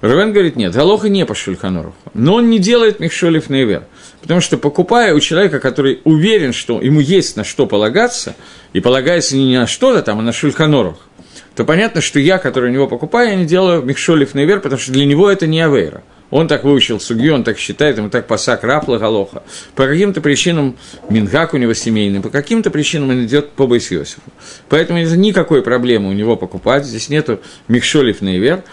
Равен 0.00 0.32
говорит, 0.32 0.56
нет, 0.56 0.74
Галоха 0.74 1.08
не 1.08 1.24
по 1.24 1.34
Шульханоруху. 1.34 1.96
Но 2.14 2.34
он 2.34 2.50
не 2.50 2.58
делает 2.58 3.00
Михшолев 3.00 3.48
Нейвер. 3.48 3.84
Потому 4.20 4.40
что 4.40 4.58
покупая 4.58 5.14
у 5.14 5.20
человека, 5.20 5.60
который 5.60 6.00
уверен, 6.04 6.52
что 6.52 6.80
ему 6.80 7.00
есть 7.00 7.36
на 7.36 7.44
что 7.44 7.66
полагаться, 7.66 8.34
и 8.72 8.80
полагается 8.80 9.36
не 9.36 9.56
на 9.56 9.66
что-то 9.66 10.02
там, 10.02 10.18
а 10.18 10.22
на 10.22 10.32
Шульханорух, 10.32 10.96
то 11.54 11.64
понятно, 11.64 12.00
что 12.00 12.20
я, 12.20 12.38
который 12.38 12.70
у 12.70 12.72
него 12.72 12.86
покупаю, 12.86 13.30
я 13.30 13.36
не 13.36 13.46
делаю 13.46 13.82
Михшолев 13.82 14.34
Нейвер, 14.34 14.60
потому 14.60 14.80
что 14.80 14.92
для 14.92 15.06
него 15.06 15.30
это 15.30 15.46
не 15.46 15.60
Авейра. 15.60 16.02
Он 16.30 16.48
так 16.48 16.64
выучил 16.64 16.98
суги, 16.98 17.28
он 17.28 17.44
так 17.44 17.56
считает, 17.56 17.98
ему 17.98 18.10
так 18.10 18.26
пасак 18.26 18.64
рапла 18.64 18.98
галоха. 18.98 19.44
По 19.76 19.86
каким-то 19.86 20.20
причинам 20.20 20.76
Мингак 21.08 21.54
у 21.54 21.56
него 21.56 21.72
семейный, 21.72 22.20
по 22.20 22.30
каким-то 22.30 22.70
причинам 22.70 23.10
он 23.10 23.24
идет 23.24 23.50
по 23.50 23.66
Байсиосифу. 23.66 24.20
Поэтому 24.68 24.98
нет 24.98 25.16
никакой 25.16 25.62
проблемы 25.62 26.10
у 26.10 26.12
него 26.12 26.36
покупать, 26.36 26.84
здесь 26.84 27.08
нету 27.08 27.40
Михшолев 27.68 28.22
Нейвер. 28.22 28.64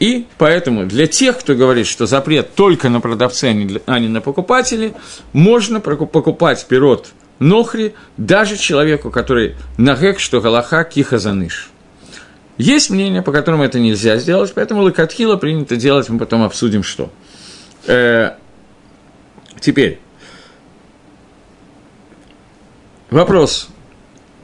И 0.00 0.26
поэтому 0.38 0.86
для 0.86 1.06
тех, 1.06 1.38
кто 1.38 1.54
говорит, 1.54 1.86
что 1.86 2.06
запрет 2.06 2.54
только 2.54 2.88
на 2.88 3.00
продавца, 3.00 3.48
а 3.48 3.98
не 3.98 4.08
на 4.08 4.20
покупателе, 4.20 4.94
можно 5.32 5.80
покупать 5.80 6.66
пирот 6.66 7.12
нохри 7.38 7.94
даже 8.16 8.56
человеку, 8.56 9.10
который 9.10 9.56
нагек, 9.76 10.18
что 10.18 10.40
галаха 10.40 10.84
киха 10.84 11.18
заныш. 11.18 11.70
Есть 12.56 12.90
мнение, 12.90 13.22
по 13.22 13.32
которому 13.32 13.64
это 13.64 13.80
нельзя 13.80 14.16
сделать, 14.16 14.52
поэтому 14.54 14.82
лакатхила 14.82 15.36
принято 15.36 15.76
делать, 15.76 16.08
мы 16.08 16.18
потом 16.18 16.42
обсудим, 16.42 16.84
что. 16.84 17.10
Э, 17.86 18.36
теперь, 19.60 19.98
вопрос. 23.10 23.68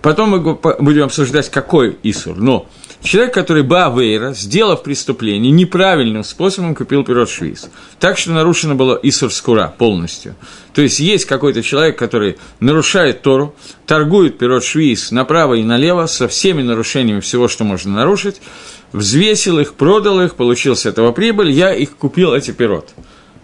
Потом 0.03 0.31
мы 0.31 0.41
будем 0.41 1.05
обсуждать, 1.05 1.51
какой 1.51 1.99
Исур, 2.03 2.37
но 2.37 2.67
Человек, 3.03 3.33
который 3.33 3.63
Баавейра, 3.63 4.35
сделав 4.35 4.83
преступление, 4.83 5.51
неправильным 5.51 6.23
способом 6.23 6.75
купил 6.75 7.03
пирот 7.03 7.31
швиз. 7.31 7.71
Так 7.99 8.19
что 8.19 8.33
нарушено 8.33 8.75
было 8.75 8.99
Исур 9.03 9.33
Скура 9.33 9.75
полностью. 9.77 10.35
То 10.75 10.83
есть 10.83 11.01
есть 11.01 11.25
какой-то 11.25 11.63
человек, 11.63 11.99
который 11.99 12.37
нарушает 12.61 13.23
Тору, 13.23 13.55
торгует 13.87 14.37
пирот 14.39 14.65
швиз 14.65 15.13
направо 15.13 15.55
и 15.55 15.63
налево 15.63 16.07
со 16.07 16.29
всеми 16.29 16.63
нарушениями 16.63 17.21
всего, 17.21 17.49
что 17.49 17.65
можно 17.65 17.95
нарушить, 17.95 18.43
взвесил 18.93 19.59
их, 19.59 19.75
продал 19.75 20.21
их, 20.21 20.35
получил 20.35 20.77
с 20.77 20.85
этого 20.85 21.13
прибыль, 21.13 21.51
я 21.51 21.75
их 21.75 21.97
купил, 21.97 22.35
эти 22.35 22.51
пирот. 22.51 22.91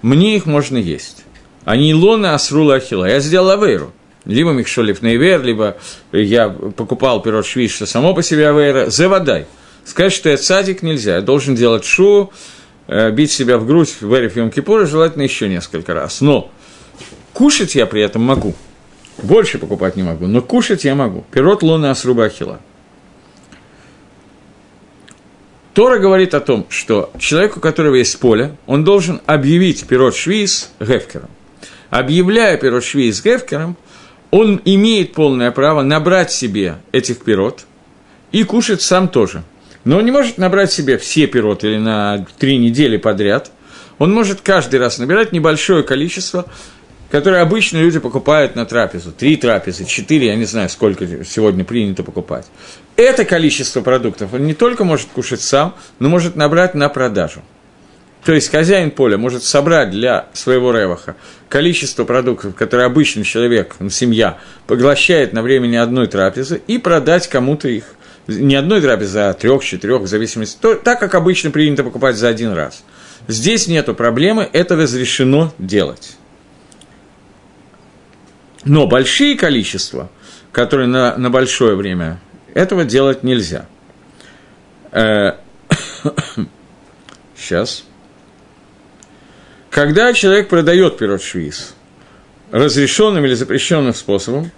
Мне 0.02 0.36
их 0.36 0.44
можно 0.44 0.76
есть. 0.76 1.24
Они 1.64 1.94
лона 1.94 2.34
асрула 2.34 2.76
ахила. 2.76 3.06
Я 3.06 3.20
сделал 3.20 3.50
авейру 3.50 3.92
либо 4.26 4.50
Михшолев 4.50 5.02
Нейвер, 5.02 5.42
либо 5.42 5.76
я 6.12 6.48
покупал 6.48 7.22
пирот 7.22 7.46
швиз, 7.46 7.72
что 7.72 7.86
само 7.86 8.14
по 8.14 8.22
себе 8.22 8.48
авейра, 8.48 8.90
заводай. 8.90 9.46
Сказать, 9.84 10.12
что 10.12 10.28
я 10.28 10.36
цадик 10.36 10.82
нельзя, 10.82 11.16
я 11.16 11.20
должен 11.22 11.54
делать 11.54 11.84
шу, 11.84 12.32
э, 12.88 13.10
бить 13.12 13.30
себя 13.30 13.56
в 13.56 13.66
грудь 13.66 13.94
в 14.00 14.14
Эриф 14.14 14.52
Кипура, 14.52 14.84
желательно 14.84 15.22
еще 15.22 15.48
несколько 15.48 15.94
раз. 15.94 16.20
Но 16.20 16.50
кушать 17.32 17.76
я 17.76 17.86
при 17.86 18.02
этом 18.02 18.22
могу. 18.22 18.54
Больше 19.22 19.58
покупать 19.58 19.96
не 19.96 20.02
могу, 20.02 20.26
но 20.26 20.42
кушать 20.42 20.84
я 20.84 20.94
могу. 20.94 21.24
Пирот 21.30 21.62
луна 21.62 21.92
асруба 21.92 22.24
ахила. 22.24 22.60
Тора 25.72 25.98
говорит 25.98 26.34
о 26.34 26.40
том, 26.40 26.66
что 26.68 27.12
человек, 27.18 27.58
у 27.58 27.60
которого 27.60 27.94
есть 27.94 28.18
поле, 28.18 28.56
он 28.66 28.82
должен 28.82 29.20
объявить 29.26 29.86
пирот 29.86 30.16
швиз 30.16 30.70
гефкером. 30.80 31.28
Объявляя 31.90 32.56
пирот 32.56 32.82
швиз 32.82 33.22
гефкером, 33.22 33.76
он 34.30 34.60
имеет 34.64 35.12
полное 35.12 35.50
право 35.50 35.82
набрать 35.82 36.30
себе 36.30 36.76
этих 36.92 37.22
пирот 37.22 37.66
и 38.32 38.42
кушать 38.44 38.82
сам 38.82 39.08
тоже. 39.08 39.44
Но 39.84 39.98
он 39.98 40.04
не 40.04 40.10
может 40.10 40.36
набрать 40.36 40.72
себе 40.72 40.98
все 40.98 41.26
пироты 41.26 41.68
или 41.68 41.78
на 41.78 42.26
три 42.38 42.58
недели 42.58 42.96
подряд. 42.96 43.52
Он 43.98 44.12
может 44.12 44.40
каждый 44.40 44.80
раз 44.80 44.98
набирать 44.98 45.32
небольшое 45.32 45.84
количество, 45.84 46.46
которое 47.10 47.40
обычно 47.40 47.78
люди 47.78 47.98
покупают 47.98 48.56
на 48.56 48.66
трапезу. 48.66 49.12
Три 49.12 49.36
трапезы, 49.36 49.84
четыре, 49.84 50.26
я 50.26 50.34
не 50.34 50.44
знаю, 50.44 50.68
сколько 50.68 51.06
сегодня 51.24 51.64
принято 51.64 52.02
покупать. 52.02 52.46
Это 52.96 53.24
количество 53.24 53.80
продуктов 53.80 54.34
он 54.34 54.44
не 54.44 54.54
только 54.54 54.84
может 54.84 55.08
кушать 55.08 55.40
сам, 55.40 55.74
но 55.98 56.08
может 56.08 56.34
набрать 56.34 56.74
на 56.74 56.88
продажу. 56.88 57.42
То 58.26 58.34
есть 58.34 58.50
хозяин 58.50 58.90
поля 58.90 59.16
может 59.18 59.44
собрать 59.44 59.90
для 59.92 60.26
своего 60.32 60.72
реваха 60.72 61.14
количество 61.48 62.04
продуктов, 62.04 62.56
которые 62.56 62.86
обычный 62.86 63.22
человек, 63.22 63.76
семья, 63.88 64.38
поглощает 64.66 65.32
на 65.32 65.42
времени 65.42 65.76
одной 65.76 66.08
трапезы, 66.08 66.60
и 66.66 66.78
продать 66.78 67.28
кому-то 67.28 67.68
их. 67.68 67.84
Не 68.26 68.56
одной 68.56 68.80
трапезы, 68.80 69.20
а 69.20 69.32
трех, 69.32 69.64
четырех, 69.64 70.00
в 70.02 70.08
зависимости, 70.08 70.58
то, 70.60 70.74
так 70.74 70.98
как 70.98 71.14
обычно 71.14 71.52
принято 71.52 71.84
покупать 71.84 72.16
за 72.16 72.26
один 72.26 72.50
раз. 72.50 72.82
Здесь 73.28 73.68
нету 73.68 73.94
проблемы, 73.94 74.50
это 74.52 74.74
разрешено 74.74 75.54
делать. 75.60 76.16
Но 78.64 78.88
большие 78.88 79.36
количества, 79.36 80.10
которые 80.50 80.88
на, 80.88 81.16
на 81.16 81.30
большое 81.30 81.76
время 81.76 82.20
Этого 82.54 82.84
делать 82.84 83.22
нельзя. 83.22 83.66
Сейчас. 87.36 87.84
Когда 89.76 90.14
человек 90.14 90.48
продает 90.48 90.96
пирот 90.96 91.22
швиз 91.22 91.74
разрешенным 92.50 93.26
или 93.26 93.34
запрещенным 93.34 93.92
способом, 93.92 94.50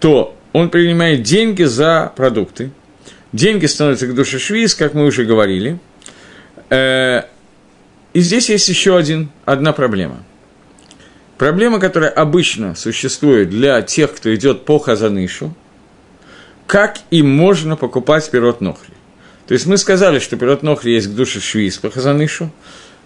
то 0.00 0.36
он 0.52 0.68
принимает 0.70 1.22
деньги 1.22 1.62
за 1.62 2.12
продукты. 2.16 2.72
Деньги 3.32 3.66
становятся 3.66 4.08
к 4.08 4.16
душе 4.16 4.40
швиз, 4.40 4.74
как 4.74 4.94
мы 4.94 5.04
уже 5.04 5.24
говорили. 5.24 5.78
Э, 6.70 7.22
и 8.12 8.18
здесь 8.18 8.50
есть 8.50 8.68
еще 8.68 8.96
один, 8.96 9.30
одна 9.44 9.72
проблема. 9.72 10.24
Проблема, 11.36 11.78
которая 11.78 12.10
обычно 12.10 12.74
существует 12.74 13.50
для 13.50 13.80
тех, 13.82 14.12
кто 14.12 14.34
идет 14.34 14.64
по 14.64 14.80
Хазанышу, 14.80 15.54
как 16.66 16.96
им 17.12 17.30
можно 17.30 17.76
покупать 17.76 18.28
пирот 18.28 18.60
Нохри. 18.60 18.92
То 19.46 19.54
есть 19.54 19.66
мы 19.66 19.76
сказали, 19.76 20.18
что 20.18 20.36
пирот 20.36 20.64
Нохри 20.64 20.94
есть 20.94 21.06
к 21.06 21.14
душе 21.14 21.38
швиз 21.38 21.78
по 21.78 21.90
Хазанышу, 21.90 22.50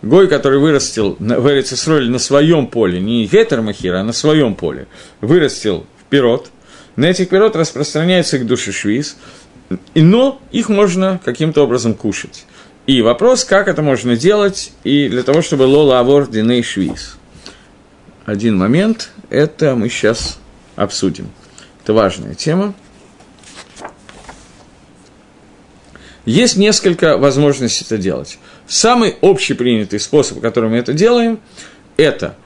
Гой, 0.02 0.28
который 0.28 0.58
вырастил 0.58 1.16
в 1.18 1.48
Эрицесроле 1.48 2.10
на 2.10 2.18
своем 2.18 2.66
поле, 2.66 3.00
не 3.00 3.24
Гетер 3.24 3.62
Махира, 3.62 4.00
а 4.00 4.04
на 4.04 4.12
своем 4.12 4.56
поле, 4.56 4.88
вырастил 5.20 5.86
в 6.00 6.10
пирот, 6.10 6.50
на 6.96 7.06
этих 7.06 7.28
пирот 7.28 7.54
распространяется 7.54 8.36
их 8.36 8.46
души 8.46 8.72
швиз, 8.72 9.16
но 9.94 10.40
их 10.50 10.68
можно 10.68 11.20
каким-то 11.24 11.62
образом 11.62 11.94
кушать. 11.94 12.46
И 12.86 13.00
вопрос, 13.00 13.44
как 13.44 13.68
это 13.68 13.80
можно 13.80 14.16
делать, 14.16 14.72
и 14.82 15.08
для 15.08 15.22
того, 15.22 15.40
чтобы 15.40 15.62
лола 15.62 16.00
авор 16.00 16.28
диней 16.28 16.64
швиз. 16.64 17.16
Один 18.26 18.58
момент, 18.58 19.10
это 19.30 19.76
мы 19.76 19.88
сейчас 19.88 20.38
обсудим. 20.74 21.30
Это 21.82 21.92
важная 21.92 22.34
тема. 22.34 22.74
Есть 26.24 26.56
несколько 26.56 27.18
возможностей 27.18 27.84
это 27.84 27.98
делать. 27.98 28.38
Самый 28.72 29.16
общепринятый 29.20 30.00
способ, 30.00 30.40
которым 30.40 30.70
мы 30.70 30.78
это 30.78 30.94
делаем, 30.94 31.40
это 31.98 32.36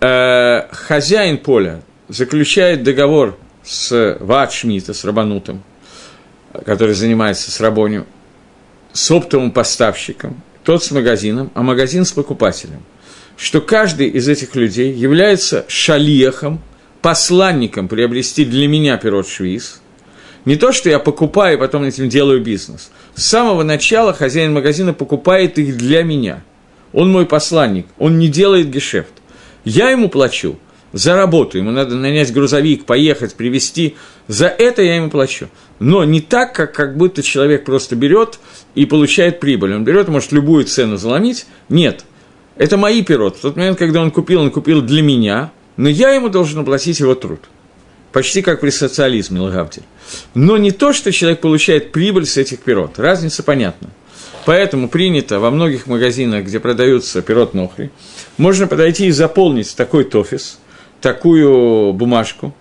э, 0.00 0.66
хозяин 0.72 1.36
поля 1.36 1.82
заключает 2.08 2.82
договор 2.82 3.38
с 3.62 4.16
Ватшмита, 4.18 4.94
с 4.94 5.04
Рабанутом, 5.04 5.62
который 6.64 6.94
занимается 6.94 7.50
с 7.50 7.60
Рабонью, 7.60 8.06
с 8.94 9.10
оптовым 9.10 9.50
поставщиком, 9.50 10.40
тот 10.62 10.82
с 10.82 10.90
магазином, 10.90 11.50
а 11.52 11.60
магазин 11.60 12.06
с 12.06 12.12
покупателем. 12.12 12.82
Что 13.36 13.60
каждый 13.60 14.08
из 14.08 14.26
этих 14.26 14.54
людей 14.54 14.90
является 14.90 15.66
шалиехом, 15.68 16.62
посланником 17.02 17.88
приобрести 17.88 18.46
для 18.46 18.68
меня 18.68 18.96
пирот 18.96 19.28
швиз. 19.28 19.82
Не 20.44 20.56
то, 20.56 20.72
что 20.72 20.90
я 20.90 20.98
покупаю 20.98 21.56
и 21.56 21.60
потом 21.60 21.84
этим 21.84 22.08
делаю 22.08 22.42
бизнес– 22.42 22.90
с 23.14 23.26
самого 23.26 23.62
начала 23.62 24.12
хозяин 24.12 24.52
магазина 24.52 24.92
покупает 24.92 25.58
их 25.58 25.76
для 25.76 26.02
меня. 26.02 26.42
Он 26.92 27.10
мой 27.12 27.26
посланник, 27.26 27.86
он 27.98 28.18
не 28.18 28.28
делает 28.28 28.70
гешефт. 28.70 29.12
Я 29.64 29.90
ему 29.90 30.08
плачу 30.08 30.58
за 30.92 31.14
работу, 31.14 31.58
ему 31.58 31.70
надо 31.70 31.94
нанять 31.94 32.32
грузовик, 32.32 32.86
поехать, 32.86 33.34
привезти. 33.34 33.96
За 34.26 34.46
это 34.46 34.82
я 34.82 34.96
ему 34.96 35.10
плачу. 35.10 35.48
Но 35.78 36.04
не 36.04 36.20
так, 36.20 36.54
как, 36.54 36.72
как 36.72 36.96
будто 36.96 37.22
человек 37.22 37.64
просто 37.64 37.94
берет 37.94 38.40
и 38.74 38.84
получает 38.84 39.40
прибыль. 39.40 39.74
Он 39.74 39.84
берет, 39.84 40.08
может 40.08 40.32
любую 40.32 40.64
цену 40.64 40.96
заломить. 40.96 41.46
Нет, 41.68 42.04
это 42.56 42.76
мои 42.76 43.02
пирот. 43.02 43.36
В 43.36 43.40
тот 43.40 43.56
момент, 43.56 43.78
когда 43.78 44.00
он 44.00 44.10
купил, 44.10 44.40
он 44.40 44.50
купил 44.50 44.82
для 44.82 45.02
меня, 45.02 45.52
но 45.76 45.88
я 45.88 46.10
ему 46.12 46.28
должен 46.28 46.60
оплатить 46.60 46.98
его 46.98 47.14
труд 47.14 47.40
почти 48.14 48.42
как 48.42 48.60
при 48.60 48.70
социализме, 48.70 49.40
Лагавтель. 49.40 49.82
Но 50.34 50.56
не 50.56 50.70
то, 50.70 50.92
что 50.92 51.10
человек 51.10 51.40
получает 51.40 51.90
прибыль 51.90 52.26
с 52.26 52.36
этих 52.36 52.60
пирот. 52.60 53.00
Разница 53.00 53.42
понятна. 53.42 53.90
Поэтому 54.46 54.88
принято 54.88 55.40
во 55.40 55.50
многих 55.50 55.88
магазинах, 55.88 56.44
где 56.44 56.60
продаются 56.60 57.22
пирот 57.22 57.54
нохри, 57.54 57.90
можно 58.36 58.68
подойти 58.68 59.06
и 59.06 59.10
заполнить 59.10 59.74
такой 59.74 60.04
тофис, 60.04 60.60
такую 61.00 61.92
бумажку. 61.92 62.54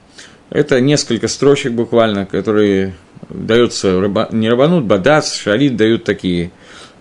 Это 0.50 0.82
несколько 0.82 1.28
строчек 1.28 1.74
буквально, 1.74 2.26
которые 2.26 2.96
даются, 3.30 3.92
не 4.32 4.50
рабанут, 4.50 4.86
бадац, 4.86 5.36
шарит 5.36 5.76
дают 5.76 6.04
такие 6.04 6.52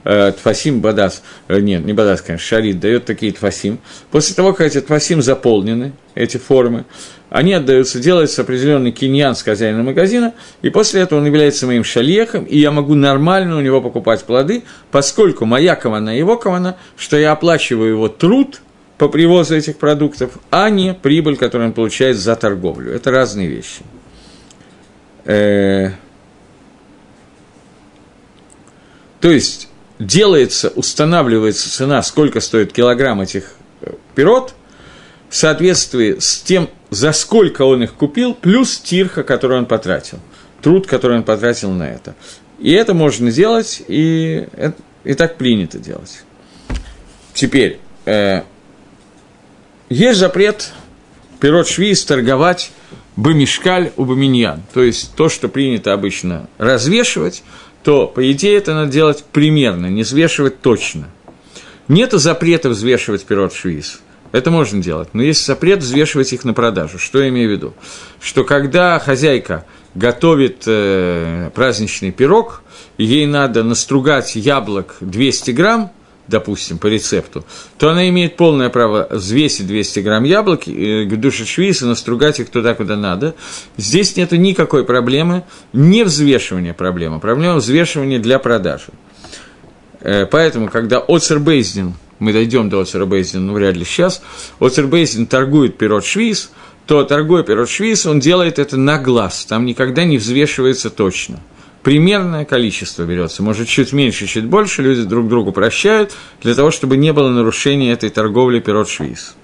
э, 0.04 0.32
Тфасим 0.32 0.80
Бадас, 0.80 1.22
э, 1.48 1.58
нет, 1.60 1.86
не 1.86 1.94
Бадас, 1.94 2.20
конечно, 2.20 2.46
Шарит 2.46 2.80
дает 2.80 3.06
такие 3.06 3.32
Тфасим. 3.32 3.78
После 4.10 4.34
того, 4.34 4.52
как 4.52 4.66
эти 4.66 4.80
Тфасим 4.80 5.22
заполнены, 5.22 5.92
эти 6.14 6.36
формы, 6.36 6.84
они 7.32 7.54
отдаются, 7.54 7.98
делается 7.98 8.42
определенный 8.42 8.92
киньян 8.92 9.34
с 9.34 9.42
хозяином 9.42 9.86
магазина, 9.86 10.34
и 10.60 10.68
после 10.68 11.00
этого 11.00 11.18
он 11.18 11.24
является 11.24 11.66
моим 11.66 11.82
шальехом, 11.82 12.44
и 12.44 12.58
я 12.58 12.70
могу 12.70 12.94
нормально 12.94 13.56
у 13.56 13.62
него 13.62 13.80
покупать 13.80 14.22
плоды, 14.24 14.64
поскольку 14.90 15.46
моя 15.46 15.74
кавана 15.74 16.10
его 16.10 16.36
кавана, 16.36 16.76
что 16.94 17.16
я 17.16 17.32
оплачиваю 17.32 17.88
его 17.88 18.08
труд 18.08 18.60
по 18.98 19.08
привозу 19.08 19.56
этих 19.56 19.78
продуктов, 19.78 20.32
а 20.50 20.68
не 20.68 20.92
прибыль, 20.92 21.38
которую 21.38 21.68
он 21.68 21.72
получает 21.72 22.18
за 22.18 22.36
торговлю. 22.36 22.92
Это 22.92 23.10
разные 23.10 23.48
вещи. 23.48 23.80
Э, 25.24 25.92
то 29.20 29.30
есть 29.30 29.70
делается, 29.98 30.68
устанавливается 30.68 31.70
цена, 31.70 32.02
сколько 32.02 32.40
стоит 32.40 32.74
килограмм 32.74 33.22
этих 33.22 33.54
э, 33.80 33.92
пирот, 34.14 34.54
в 35.30 35.34
соответствии 35.34 36.18
с 36.18 36.42
тем, 36.42 36.68
за 36.92 37.12
сколько 37.12 37.62
он 37.62 37.82
их 37.82 37.94
купил, 37.94 38.34
плюс 38.34 38.78
тирха, 38.78 39.22
который 39.22 39.56
он 39.56 39.64
потратил, 39.64 40.18
труд, 40.60 40.86
который 40.86 41.16
он 41.16 41.24
потратил 41.24 41.70
на 41.70 41.84
это. 41.84 42.14
И 42.58 42.70
это 42.70 42.92
можно 42.92 43.32
делать, 43.32 43.82
и, 43.88 44.46
и 45.02 45.14
так 45.14 45.38
принято 45.38 45.78
делать. 45.78 46.22
Теперь, 47.32 47.80
э, 48.04 48.42
есть 49.88 50.18
запрет 50.18 50.70
пирот 51.40 51.66
швиз 51.66 52.04
торговать 52.04 52.70
бамишкаль 53.16 53.92
у 53.96 54.04
баминьян, 54.04 54.62
то 54.74 54.82
есть 54.82 55.14
то, 55.16 55.30
что 55.30 55.48
принято 55.48 55.94
обычно 55.94 56.46
развешивать, 56.58 57.42
то, 57.82 58.06
по 58.06 58.30
идее, 58.30 58.58
это 58.58 58.74
надо 58.74 58.92
делать 58.92 59.24
примерно, 59.32 59.86
не 59.86 60.02
взвешивать 60.02 60.60
точно. 60.60 61.08
Нет 61.88 62.12
запрета 62.12 62.68
взвешивать 62.68 63.24
пирот 63.24 63.54
швиз– 63.54 64.02
это 64.32 64.50
можно 64.50 64.82
делать. 64.82 65.10
Но 65.12 65.22
есть 65.22 65.46
запрет 65.46 65.80
взвешивать 65.80 66.32
их 66.32 66.44
на 66.44 66.54
продажу. 66.54 66.98
Что 66.98 67.22
я 67.22 67.28
имею 67.28 67.48
в 67.50 67.52
виду? 67.52 67.74
Что 68.20 68.44
когда 68.44 68.98
хозяйка 68.98 69.64
готовит 69.94 70.64
э, 70.66 71.50
праздничный 71.54 72.10
пирог, 72.12 72.62
ей 72.96 73.26
надо 73.26 73.62
настругать 73.62 74.34
яблок 74.34 74.96
200 75.00 75.50
грамм, 75.50 75.92
допустим, 76.28 76.78
по 76.78 76.86
рецепту, 76.86 77.44
то 77.78 77.90
она 77.90 78.08
имеет 78.08 78.36
полное 78.36 78.70
право 78.70 79.06
взвесить 79.10 79.66
200 79.66 80.00
грамм 80.00 80.24
яблок, 80.24 80.66
э, 80.66 81.04
к 81.04 81.20
душе 81.20 81.44
швейца, 81.44 81.86
настругать 81.86 82.40
их 82.40 82.48
туда, 82.48 82.74
куда 82.74 82.96
надо. 82.96 83.34
Здесь 83.76 84.16
нет 84.16 84.32
никакой 84.32 84.84
проблемы, 84.84 85.44
не 85.74 86.04
взвешивания 86.04 86.72
проблемы, 86.72 87.20
проблема 87.20 87.56
взвешивания 87.56 88.18
для 88.18 88.38
продажи. 88.38 88.86
Э, 90.00 90.26
поэтому, 90.26 90.68
когда 90.68 90.98
Оцербейздин 90.98 91.94
мы 92.22 92.32
дойдем 92.32 92.68
до 92.68 92.80
Оцербейзина, 92.80 93.42
ну, 93.42 93.52
вряд 93.54 93.76
ли 93.76 93.84
сейчас, 93.84 94.22
Оцербейзин 94.60 95.26
торгует 95.26 95.76
пирот 95.76 96.04
швиз, 96.04 96.52
то, 96.86 97.02
торгуя 97.02 97.42
пирот 97.42 97.68
швиз, 97.68 98.06
он 98.06 98.20
делает 98.20 98.58
это 98.58 98.76
на 98.76 98.98
глаз, 98.98 99.44
там 99.44 99.66
никогда 99.66 100.04
не 100.04 100.18
взвешивается 100.18 100.88
точно. 100.88 101.40
Примерное 101.82 102.44
количество 102.44 103.02
берется, 103.02 103.42
может, 103.42 103.66
чуть 103.66 103.92
меньше, 103.92 104.28
чуть 104.28 104.44
больше, 104.44 104.82
люди 104.82 105.02
друг 105.02 105.28
другу 105.28 105.50
прощают, 105.50 106.12
для 106.40 106.54
того, 106.54 106.70
чтобы 106.70 106.96
не 106.96 107.12
было 107.12 107.28
нарушения 107.28 107.92
этой 107.92 108.08
торговли 108.08 108.60
пирот 108.60 108.88
швиз. 108.88 109.34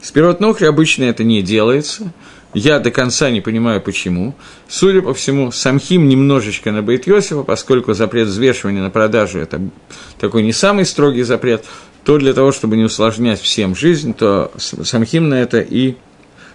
С 0.00 0.12
пирот 0.12 0.38
нохри 0.38 0.68
обычно 0.68 1.04
это 1.04 1.24
не 1.24 1.42
делается, 1.42 2.12
я 2.54 2.80
до 2.80 2.90
конца 2.90 3.30
не 3.30 3.40
понимаю, 3.40 3.80
почему. 3.80 4.34
Судя 4.68 5.00
по 5.00 5.14
всему, 5.14 5.52
самхим 5.52 6.08
немножечко 6.08 6.70
на 6.70 6.82
Бейт 6.82 7.06
Йосифа, 7.06 7.42
поскольку 7.42 7.94
запрет 7.94 8.28
взвешивания 8.28 8.82
на 8.82 8.90
продажу– 8.90 9.38
это 9.40 9.60
такой 10.20 10.42
не 10.42 10.52
самый 10.52 10.84
строгий 10.84 11.22
запрет, 11.22 11.64
то 12.04 12.18
для 12.18 12.34
того, 12.34 12.52
чтобы 12.52 12.76
не 12.76 12.84
усложнять 12.84 13.40
всем 13.40 13.74
жизнь, 13.74 14.14
то 14.14 14.50
самхим 14.56 15.28
на 15.28 15.34
это 15.34 15.60
и 15.60 15.96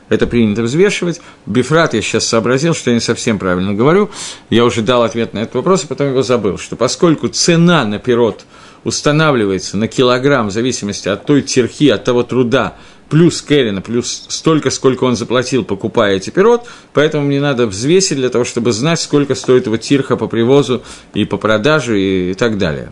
это 0.09 0.25
принято 0.25 0.63
взвешивать. 0.63 1.21
Бифрат 1.45 1.93
я 1.93 2.01
сейчас 2.01 2.25
сообразил, 2.25 2.73
что 2.73 2.91
я 2.91 2.95
не 2.95 3.01
совсем 3.01 3.39
правильно 3.39 3.73
говорю. 3.73 4.09
Я 4.49 4.63
уже 4.65 4.81
дал 4.81 5.03
ответ 5.03 5.33
на 5.33 5.39
этот 5.39 5.55
вопрос, 5.55 5.83
а 5.83 5.87
потом 5.87 6.09
его 6.09 6.23
забыл, 6.23 6.57
что 6.57 6.75
поскольку 6.75 7.27
цена 7.27 7.83
на 7.85 7.99
пирот 7.99 8.45
устанавливается 8.83 9.75
на 9.77 9.87
килограмм 9.87 10.47
в 10.47 10.51
зависимости 10.51 11.09
от 11.09 11.25
той 11.25 11.41
терхи, 11.41 11.89
от 11.89 12.05
того 12.05 12.23
труда, 12.23 12.75
плюс 13.09 13.41
Керрина, 13.41 13.81
плюс 13.81 14.25
столько, 14.29 14.69
сколько 14.69 15.03
он 15.03 15.15
заплатил, 15.15 15.63
покупая 15.63 16.15
эти 16.15 16.29
пирот, 16.29 16.67
поэтому 16.93 17.25
мне 17.25 17.41
надо 17.41 17.67
взвесить 17.67 18.17
для 18.17 18.29
того, 18.29 18.45
чтобы 18.45 18.71
знать, 18.71 18.99
сколько 19.01 19.35
стоит 19.35 19.65
его 19.65 19.77
тирха 19.77 20.15
по 20.15 20.27
привозу 20.27 20.83
и 21.13 21.25
по 21.25 21.37
продаже 21.37 21.99
и, 21.99 22.33
так 22.33 22.57
далее. 22.57 22.91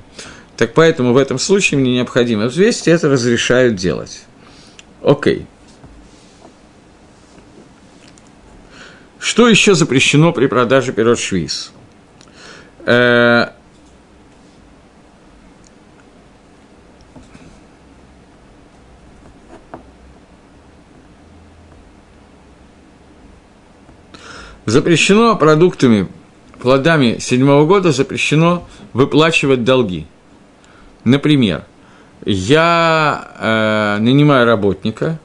Так 0.58 0.74
поэтому 0.74 1.14
в 1.14 1.18
этом 1.18 1.38
случае 1.38 1.80
мне 1.80 1.96
необходимо 1.96 2.46
взвесить, 2.46 2.88
и 2.88 2.92
это 2.92 3.10
разрешают 3.10 3.76
делать. 3.76 4.24
Окей. 5.04 5.46
Что 9.20 9.50
еще 9.50 9.76
запрещено 9.76 10.32
при 10.32 10.48
продаже 10.48 10.94
пирот 10.94 11.20
швиз? 11.20 11.74
Э, 12.86 13.50
запрещено 24.66 25.36
продуктами, 25.36 26.08
плодами 26.62 27.18
седьмого 27.20 27.66
года 27.66 27.92
запрещено 27.92 28.68
выплачивать 28.94 29.64
долги. 29.64 30.08
Например, 31.06 31.64
я 32.26 33.30
э, 33.40 33.98
нанимаю 34.02 34.46
работника, 34.46 35.20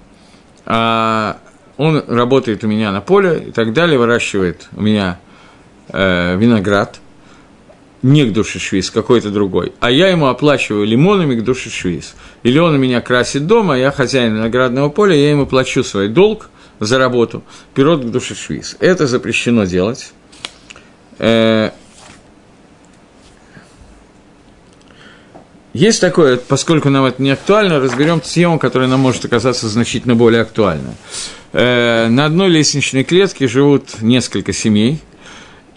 а 0.67 1.39
он 1.79 2.05
работает 2.07 2.63
у 2.63 2.69
меня 2.69 2.93
на 2.93 3.01
поле 3.01 3.47
и 3.49 3.51
так 3.51 3.73
далее, 3.73 3.99
выращивает 3.99 4.69
у 4.77 4.83
меня 4.83 5.19
э, 5.89 6.37
виноград, 6.37 7.01
не 8.03 8.25
к 8.25 8.33
душе 8.33 8.59
швиз, 8.59 8.91
какой-то 8.91 9.31
другой, 9.31 9.73
а 9.81 9.91
я 9.91 10.09
ему 10.09 10.27
оплачиваю 10.27 10.87
лимонами 10.87 11.35
к 11.35 11.45
душе 11.45 11.71
швиз. 11.71 12.15
Или 12.43 12.59
он 12.59 12.75
у 12.75 12.79
меня 12.79 13.01
красит 13.01 13.47
дома, 13.47 13.75
а 13.75 13.79
я 13.79 13.91
хозяин 13.91 14.35
виноградного 14.35 14.91
поля, 14.91 15.15
я 15.15 15.31
ему 15.31 15.47
плачу 15.47 15.83
свой 15.83 16.09
долг 16.09 16.51
за 16.79 16.99
работу, 16.99 17.43
пирот 17.75 18.05
к 18.05 18.11
душе 18.11 18.35
швиз. 18.35 18.77
Это 18.81 19.07
запрещено 19.07 19.65
делать. 19.65 20.13
Э, 21.19 21.71
Есть 25.73 26.01
такое, 26.01 26.37
поскольку 26.37 26.91
нам 26.91 27.05
это 27.05 27.23
не 27.23 27.31
актуально, 27.31 27.79
разберем 27.79 28.21
тему, 28.21 28.59
которая 28.59 28.89
нам 28.89 29.01
может 29.01 29.25
оказаться 29.25 29.69
значительно 29.69 30.17
более 30.17 30.43
актуальной. 30.43 30.95
Э, 31.53 32.09
на 32.09 32.27
одной 32.27 32.49
лестничной 32.49 33.05
клетке 33.05 33.47
живут 33.47 34.01
несколько 34.03 34.53
семей, 34.53 35.01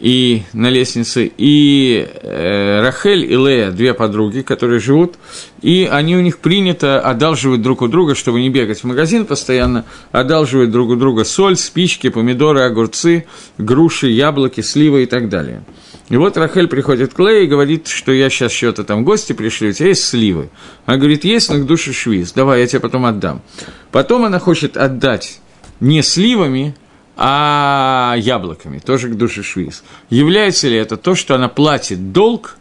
и 0.04 0.44
на 0.52 0.70
лестнице, 0.70 1.32
и 1.38 2.06
э, 2.22 2.82
Рахель 2.82 3.24
и 3.24 3.38
Лея, 3.38 3.72
две 3.72 3.94
подруги, 3.94 4.42
которые 4.42 4.82
живут, 4.82 5.16
и 5.62 5.88
они 5.90 6.18
у 6.18 6.20
них 6.20 6.40
принято 6.40 7.00
одалживать 7.00 7.62
друг 7.62 7.82
у 7.82 7.88
друга, 7.88 8.14
чтобы 8.14 8.42
не 8.42 8.50
бегать 8.50 8.82
в 8.82 8.84
магазин 8.84 9.26
постоянно, 9.26 9.86
одалживать 10.12 10.72
друг 10.72 10.90
у 10.90 10.96
друга 10.98 11.24
соль, 11.24 11.56
спички, 11.56 12.10
помидоры, 12.10 12.64
огурцы, 12.64 13.26
груши, 13.58 14.10
яблоки, 14.10 14.60
сливы 14.60 15.04
и 15.04 15.06
так 15.06 15.30
далее– 15.30 15.64
и 16.10 16.18
вот 16.18 16.36
Рахель 16.38 16.68
приходит 16.68 17.14
к 17.14 17.20
Лее 17.20 17.46
и 17.46 17.48
говорит, 17.48 17.88
что 17.88 18.12
я 18.12 18.30
сейчас 18.30 18.52
что-то 18.52 18.84
там 18.84 19.06
гости 19.06 19.32
пришли, 19.32 19.70
у 19.70 19.72
тебя 19.72 19.88
есть 19.88 20.04
сливы. 20.04 20.50
Она 20.86 20.98
говорит, 20.98 21.24
есть, 21.24 21.50
но 21.50 21.58
к 21.60 21.66
душе 21.66 21.94
швиз, 21.94 22.34
давай, 22.34 22.60
я 22.60 22.68
тебе 22.68 22.82
потом 22.82 23.06
отдам. 23.06 23.42
Потом 23.90 24.26
она 24.26 24.38
хочет 24.38 24.76
отдать 24.76 25.40
не 25.80 26.02
сливами, 26.02 26.76
а 27.16 28.16
яблоками, 28.18 28.80
тоже 28.80 29.10
к 29.10 29.16
душе 29.16 29.44
швиз. 29.44 29.84
Является 30.10 30.68
ли 30.68 30.78
это 30.78 30.98
то, 30.98 31.16
что 31.16 31.36
она 31.36 31.48
платит 31.48 32.12
долг, 32.12 32.58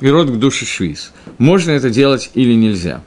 пирот 0.00 0.30
к 0.30 0.34
душе 0.34 0.64
швиз? 0.64 1.12
Можно 1.38 1.72
это 1.72 1.90
делать 1.90 2.30
или 2.34 2.54
нельзя? 2.54 3.02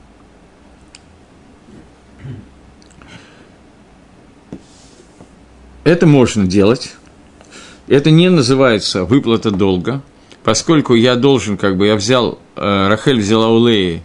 Это 5.84 6.06
можно 6.06 6.44
делать, 6.46 6.96
это 7.86 8.10
не 8.10 8.28
называется 8.28 9.04
выплата 9.04 9.52
долга, 9.52 10.02
поскольку 10.42 10.94
я 10.94 11.14
должен, 11.14 11.56
как 11.56 11.76
бы, 11.76 11.86
я 11.86 11.94
взял, 11.94 12.40
э, 12.56 12.88
Рахель 12.88 13.20
взяла 13.20 13.50
у 13.50 13.64
Леи 13.64 14.02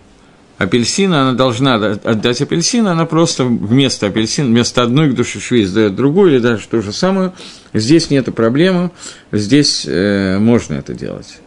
апельсина, 0.62 1.24
она 1.24 1.34
должна 1.34 1.76
отдать 1.76 2.42
апельсин, 2.42 2.88
она 2.88 3.06
просто 3.06 3.46
вместо 3.46 4.08
апельсина, 4.08 4.48
вместо 4.48 4.84
одной 4.84 5.12
к 5.12 5.16
душе 5.16 5.40
швейц 5.40 5.70
дает 5.70 5.96
другую 5.96 6.32
или 6.32 6.40
даже 6.40 6.68
ту 6.68 6.82
же 6.82 6.94
самую. 6.94 7.34
Здесь 7.74 8.10
нет 8.10 8.34
проблемы, 8.36 8.92
здесь 9.32 9.86
э, 9.88 10.38
можно 10.40 10.76
это 10.76 10.94
делать. 10.94 11.40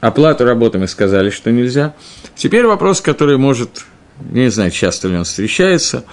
Оплату 0.00 0.44
работы 0.44 0.78
мы 0.78 0.88
сказали, 0.88 1.30
что 1.30 1.52
нельзя. 1.52 1.94
Теперь 2.34 2.66
вопрос, 2.66 3.00
который 3.00 3.38
может, 3.38 3.84
не 4.18 4.50
знаю, 4.50 4.72
часто 4.72 5.08
ли 5.08 5.16
он 5.16 5.24
встречается, 5.24 6.04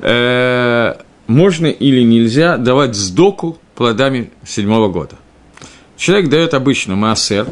э, 0.00 0.94
можно 1.28 1.66
или 1.66 2.02
нельзя 2.02 2.56
давать 2.56 2.96
сдоку 2.96 3.58
плодами 3.76 4.30
седьмого 4.44 4.88
года. 4.88 5.16
Человек 5.96 6.28
дает 6.28 6.54
обычно 6.54 6.96
массер, 6.96 7.46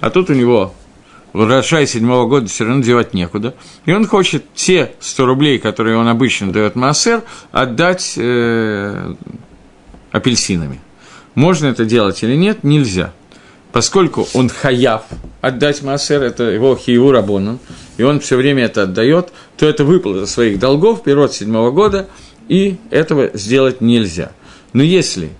а 0.00 0.10
тут 0.10 0.30
у 0.30 0.34
него 0.34 0.74
урожай 1.42 1.86
седьмого 1.86 2.26
года 2.26 2.48
все 2.48 2.64
равно 2.64 2.82
девать 2.82 3.14
некуда, 3.14 3.54
и 3.84 3.92
он 3.92 4.06
хочет 4.06 4.44
те 4.54 4.92
100 5.00 5.26
рублей, 5.26 5.58
которые 5.58 5.96
он 5.96 6.08
обычно 6.08 6.52
дает 6.52 6.76
массер, 6.76 7.22
отдать 7.52 8.14
э, 8.16 9.14
апельсинами. 10.12 10.80
Можно 11.34 11.66
это 11.66 11.84
делать 11.84 12.22
или 12.22 12.34
нет, 12.34 12.64
нельзя. 12.64 13.12
Поскольку 13.72 14.26
он 14.32 14.48
хаяв 14.48 15.02
отдать 15.42 15.82
массер, 15.82 16.22
это 16.22 16.44
его 16.44 16.76
хиеву 16.76 17.12
рабонан, 17.12 17.58
и 17.98 18.02
он 18.02 18.20
все 18.20 18.36
время 18.36 18.64
это 18.64 18.84
отдает, 18.84 19.32
то 19.58 19.66
это 19.66 19.84
выплата 19.84 20.26
своих 20.26 20.58
долгов, 20.58 21.02
пирот 21.02 21.32
седьмого 21.32 21.70
года– 21.70 22.08
и 22.48 22.76
этого 22.90 23.30
сделать 23.34 23.80
нельзя. 23.80 24.32
Но 24.72 24.82
если 24.82 25.30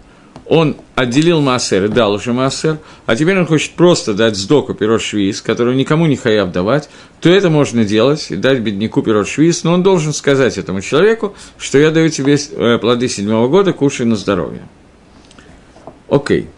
он 0.49 0.77
отделил 0.95 1.41
массер 1.41 1.85
и 1.85 1.89
дал 1.89 2.13
уже 2.13 2.33
массер, 2.33 2.79
а 3.07 3.17
теперь 3.17 3.39
он 3.39 3.47
хочет 3.47 3.73
просто 3.73 4.15
дать 4.15 4.37
сдоку 4.37 4.75
пирот 4.75 5.03
швиз, 5.03 5.43
которого 5.43 5.75
никому 5.75 6.07
не 6.07 6.17
хаяв 6.17 6.53
давать, 6.53 6.89
то 7.21 7.29
это 7.29 7.51
можно 7.51 7.85
делать 7.85 8.31
и 8.31 8.37
дать 8.37 8.61
бедняку 8.61 9.03
пирот 9.03 9.29
швиз, 9.29 9.65
но 9.65 9.73
он 9.73 9.83
должен 9.83 10.13
сказать 10.13 10.57
этому 10.57 10.81
человеку, 10.81 11.35
что 11.59 11.79
я 11.79 11.91
даю 11.91 12.11
тебе 12.11 12.37
э, 12.37 12.79
плоды 12.79 13.09
седьмого 13.09 13.49
года, 13.49 13.73
кушай 13.73 14.07
на 14.07 14.17
здоровье. 14.17 14.63
Окей. 16.09 16.49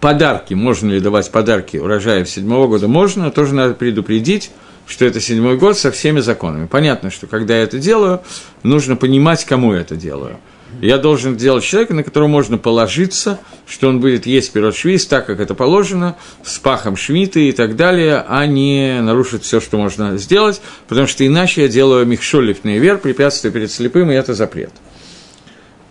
Подарки, 0.00 0.54
можно 0.54 0.90
ли 0.90 1.00
давать 1.00 1.30
подарки 1.30 1.76
урожаев 1.76 2.28
седьмого 2.28 2.66
года? 2.66 2.88
Можно, 2.88 3.30
тоже 3.30 3.54
надо 3.54 3.74
предупредить, 3.74 4.50
что 4.86 5.04
это 5.04 5.20
седьмой 5.20 5.58
год 5.58 5.76
со 5.76 5.90
всеми 5.90 6.20
законами. 6.20 6.66
Понятно, 6.66 7.10
что 7.10 7.26
когда 7.26 7.56
я 7.56 7.64
это 7.64 7.78
делаю, 7.78 8.20
нужно 8.62 8.96
понимать, 8.96 9.44
кому 9.44 9.74
я 9.74 9.80
это 9.80 9.96
делаю. 9.96 10.38
Я 10.80 10.98
должен 10.98 11.36
делать 11.36 11.64
человека, 11.64 11.94
на 11.94 12.02
которого 12.02 12.28
можно 12.28 12.58
положиться, 12.58 13.40
что 13.66 13.88
он 13.88 14.00
будет 14.00 14.26
есть 14.26 14.52
пирот 14.52 14.76
швиз 14.76 15.06
так, 15.06 15.26
как 15.26 15.40
это 15.40 15.54
положено, 15.54 16.16
с 16.44 16.58
пахом 16.58 16.96
швиты 16.96 17.48
и 17.48 17.52
так 17.52 17.76
далее, 17.76 18.24
а 18.28 18.46
не 18.46 19.00
нарушить 19.00 19.42
все, 19.42 19.60
что 19.60 19.78
можно 19.78 20.18
сделать, 20.18 20.60
потому 20.86 21.06
что 21.06 21.26
иначе 21.26 21.62
я 21.62 21.68
делаю 21.68 22.04
михшолифный 22.06 22.78
вер, 22.78 22.98
препятствие 22.98 23.52
перед 23.52 23.72
слепым, 23.72 24.10
и 24.10 24.14
это 24.14 24.34
запрет. 24.34 24.72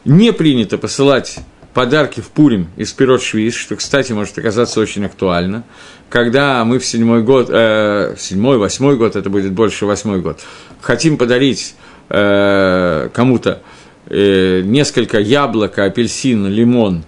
Не 0.03 0.31
принято 0.31 0.77
посылать 0.77 1.39
подарки 1.73 2.21
в 2.21 2.29
Пурим 2.29 2.69
из 2.77 2.93
пирот 2.93 3.21
швиз, 3.21 3.55
что, 3.55 3.75
кстати, 3.75 4.13
может 4.13 4.37
оказаться 4.37 4.79
очень 4.79 5.03
актуально. 5.05 5.63
Когда 6.09 6.63
мы 6.63 6.79
в 6.79 6.85
седьмой 6.85 7.23
год, 7.23 7.49
э, 7.51 8.15
седьмой, 8.17 8.57
восьмой 8.57 8.97
год, 8.97 9.15
это 9.15 9.29
будет 9.29 9.51
больше 9.51 9.85
восьмой 9.85 10.21
год, 10.21 10.39
хотим 10.79 11.17
подарить 11.17 11.75
э, 12.09 13.09
кому-то 13.13 13.61
несколько 14.09 15.19
яблоко, 15.19 15.85
апельсин, 15.85 16.47
лимон, 16.47 17.03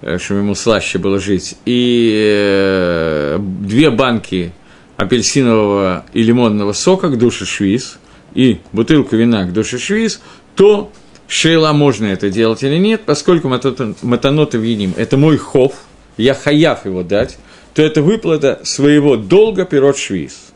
э, 0.00 0.18
чтобы 0.18 0.40
ему 0.40 0.54
слаще 0.54 0.98
было 0.98 1.18
жить, 1.18 1.56
и 1.64 2.12
э, 2.14 3.38
две 3.40 3.90
банки 3.90 4.52
апельсинового 4.96 6.04
и 6.12 6.22
лимонного 6.22 6.72
сока 6.72 7.08
к 7.08 7.18
душе 7.18 7.44
швиз, 7.44 7.98
и 8.34 8.58
бутылку 8.72 9.16
вина 9.16 9.44
к 9.44 9.52
душе 9.52 9.78
швиз, 9.78 10.20
то 10.56 10.90
Шейла 11.28 11.72
можно 11.72 12.06
это 12.06 12.30
делать 12.30 12.62
или 12.62 12.78
нет, 12.78 13.02
поскольку 13.04 13.48
матанот 13.48 14.54
и 14.54 14.58
виним– 14.58 14.94
это 14.96 15.18
мой 15.18 15.36
хов, 15.36 15.74
я 16.16 16.34
хаяв 16.34 16.86
его 16.86 17.02
дать, 17.02 17.38
то 17.74 17.82
это 17.82 18.02
выплата 18.02 18.60
своего 18.64 19.16
долга 19.16 19.64
пирот 19.66 19.98
швиз. 19.98 20.52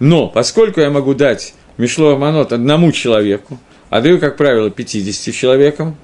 Но 0.00 0.26
поскольку 0.28 0.80
я 0.80 0.90
могу 0.90 1.14
дать 1.14 1.54
Мишло 1.76 2.16
Манот 2.16 2.52
одному 2.52 2.92
человеку, 2.92 3.58
а 3.90 4.00
даю, 4.00 4.18
как 4.18 4.36
правило, 4.38 4.70
50 4.70 5.34
человекам, 5.34 5.96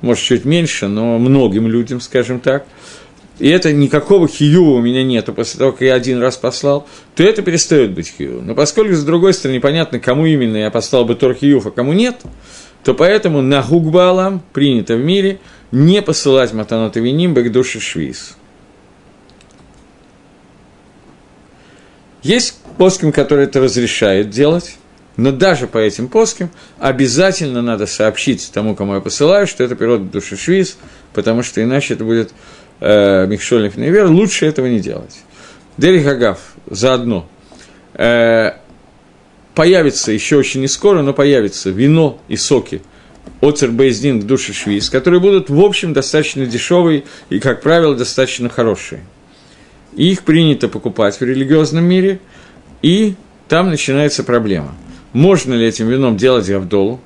может, 0.00 0.24
чуть 0.24 0.44
меньше, 0.44 0.88
но 0.88 1.18
многим 1.18 1.68
людям, 1.68 2.00
скажем 2.00 2.40
так, 2.40 2.66
и 3.38 3.48
это 3.48 3.72
никакого 3.72 4.26
хиюва 4.26 4.78
у 4.78 4.80
меня 4.80 5.04
нету 5.04 5.32
после 5.32 5.58
того, 5.58 5.72
как 5.72 5.82
я 5.82 5.94
один 5.94 6.20
раз 6.20 6.36
послал, 6.36 6.88
то 7.14 7.22
это 7.22 7.42
перестает 7.42 7.92
быть 7.92 8.12
хиюв. 8.16 8.42
Но 8.42 8.54
поскольку, 8.54 8.94
с 8.94 9.04
другой 9.04 9.34
стороны, 9.34 9.56
непонятно, 9.56 10.00
кому 10.00 10.26
именно 10.26 10.56
я 10.56 10.70
послал 10.70 11.04
бы 11.04 11.14
тор 11.14 11.34
хиюв, 11.34 11.66
а 11.66 11.70
кому 11.70 11.92
нет– 11.92 12.16
то 12.86 12.94
поэтому 12.94 13.42
на 13.42 13.62
гугбалам 13.62 14.40
принято 14.52 14.94
в 14.94 15.00
мире 15.00 15.40
не 15.72 16.00
посылать 16.02 16.52
матанот 16.52 16.96
и 16.96 17.00
виним 17.00 17.34
к 17.34 17.50
душе 17.50 17.80
швиз. 17.80 18.36
Есть 22.22 22.60
поским, 22.78 23.10
который 23.10 23.46
это 23.46 23.58
разрешает 23.58 24.30
делать, 24.30 24.76
но 25.16 25.32
даже 25.32 25.66
по 25.66 25.78
этим 25.78 26.08
поским 26.08 26.50
обязательно 26.78 27.62
надо 27.62 27.86
сообщить 27.86 28.50
тому, 28.52 28.74
кому 28.74 28.94
я 28.94 29.00
посылаю, 29.00 29.46
что 29.46 29.64
это 29.64 29.74
пирот 29.74 30.10
души 30.10 30.36
швиз, 30.36 30.76
потому 31.12 31.42
что 31.42 31.62
иначе 31.62 31.94
это 31.94 32.04
будет 32.04 32.32
э, 32.80 33.26
Михшольник 33.26 33.76
Невер, 33.76 34.06
лучше 34.06 34.46
этого 34.46 34.66
не 34.66 34.80
делать. 34.80 35.16
Дерих 35.78 36.06
Агав 36.06 36.38
заодно. 36.68 37.28
Э, 37.94 38.52
появится 39.54 40.12
еще 40.12 40.36
очень 40.36 40.60
не 40.60 40.68
скоро, 40.68 41.02
но 41.02 41.14
появится 41.14 41.70
вино 41.70 42.20
и 42.28 42.36
соки 42.36 42.82
Оцер 43.40 43.70
Бейздин 43.70 44.20
к 44.20 44.24
душе 44.24 44.52
швиз, 44.52 44.88
которые 44.88 45.20
будут, 45.20 45.50
в 45.50 45.60
общем, 45.60 45.92
достаточно 45.92 46.46
дешевые 46.46 47.04
и, 47.28 47.38
как 47.38 47.62
правило, 47.62 47.94
достаточно 47.94 48.48
хорошие. 48.48 49.02
И 49.94 50.10
их 50.12 50.22
принято 50.22 50.68
покупать 50.68 51.18
в 51.18 51.22
религиозном 51.22 51.84
мире, 51.84 52.20
и 52.82 53.14
там 53.48 53.70
начинается 53.70 54.24
проблема. 54.24 54.74
Можно 55.16 55.54
ли 55.54 55.66
этим 55.66 55.88
вином 55.88 56.18
делать 56.18 56.46
гавдолу? 56.46 57.00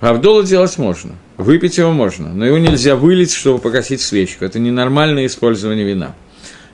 Гавдолу 0.00 0.42
делать 0.42 0.78
можно, 0.78 1.12
выпить 1.36 1.76
его 1.76 1.92
можно, 1.92 2.32
но 2.32 2.46
его 2.46 2.56
нельзя 2.56 2.96
вылить, 2.96 3.30
чтобы 3.30 3.58
погасить 3.58 4.00
свечку. 4.00 4.46
Это 4.46 4.58
ненормальное 4.58 5.26
использование 5.26 5.84
вина. 5.84 6.14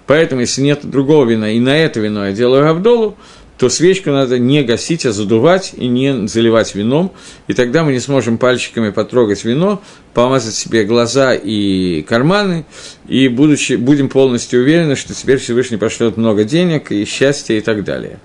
Поэтому, 0.06 0.42
если 0.42 0.62
нет 0.62 0.88
другого 0.88 1.28
вина, 1.28 1.50
и 1.50 1.58
на 1.58 1.76
это 1.76 1.98
вино 1.98 2.28
я 2.28 2.32
делаю 2.32 2.62
гавдолу, 2.62 3.16
то 3.58 3.68
свечку 3.68 4.10
надо 4.10 4.38
не 4.38 4.62
гасить, 4.62 5.04
а 5.04 5.10
задувать 5.10 5.72
и 5.76 5.88
не 5.88 6.28
заливать 6.28 6.76
вином, 6.76 7.10
и 7.48 7.52
тогда 7.52 7.82
мы 7.82 7.92
не 7.92 8.00
сможем 8.00 8.38
пальчиками 8.38 8.90
потрогать 8.90 9.44
вино, 9.44 9.82
помазать 10.14 10.54
себе 10.54 10.84
глаза 10.84 11.34
и 11.34 12.02
карманы, 12.02 12.64
и 13.08 13.26
будучи, 13.26 13.72
будем 13.72 14.08
полностью 14.08 14.60
уверены, 14.60 14.94
что 14.94 15.12
теперь 15.12 15.38
Всевышний 15.38 15.76
пошлет 15.76 16.16
много 16.16 16.44
денег 16.44 16.92
и 16.92 17.04
счастья 17.04 17.54
и 17.54 17.60
так 17.60 17.82
далее. 17.82 18.20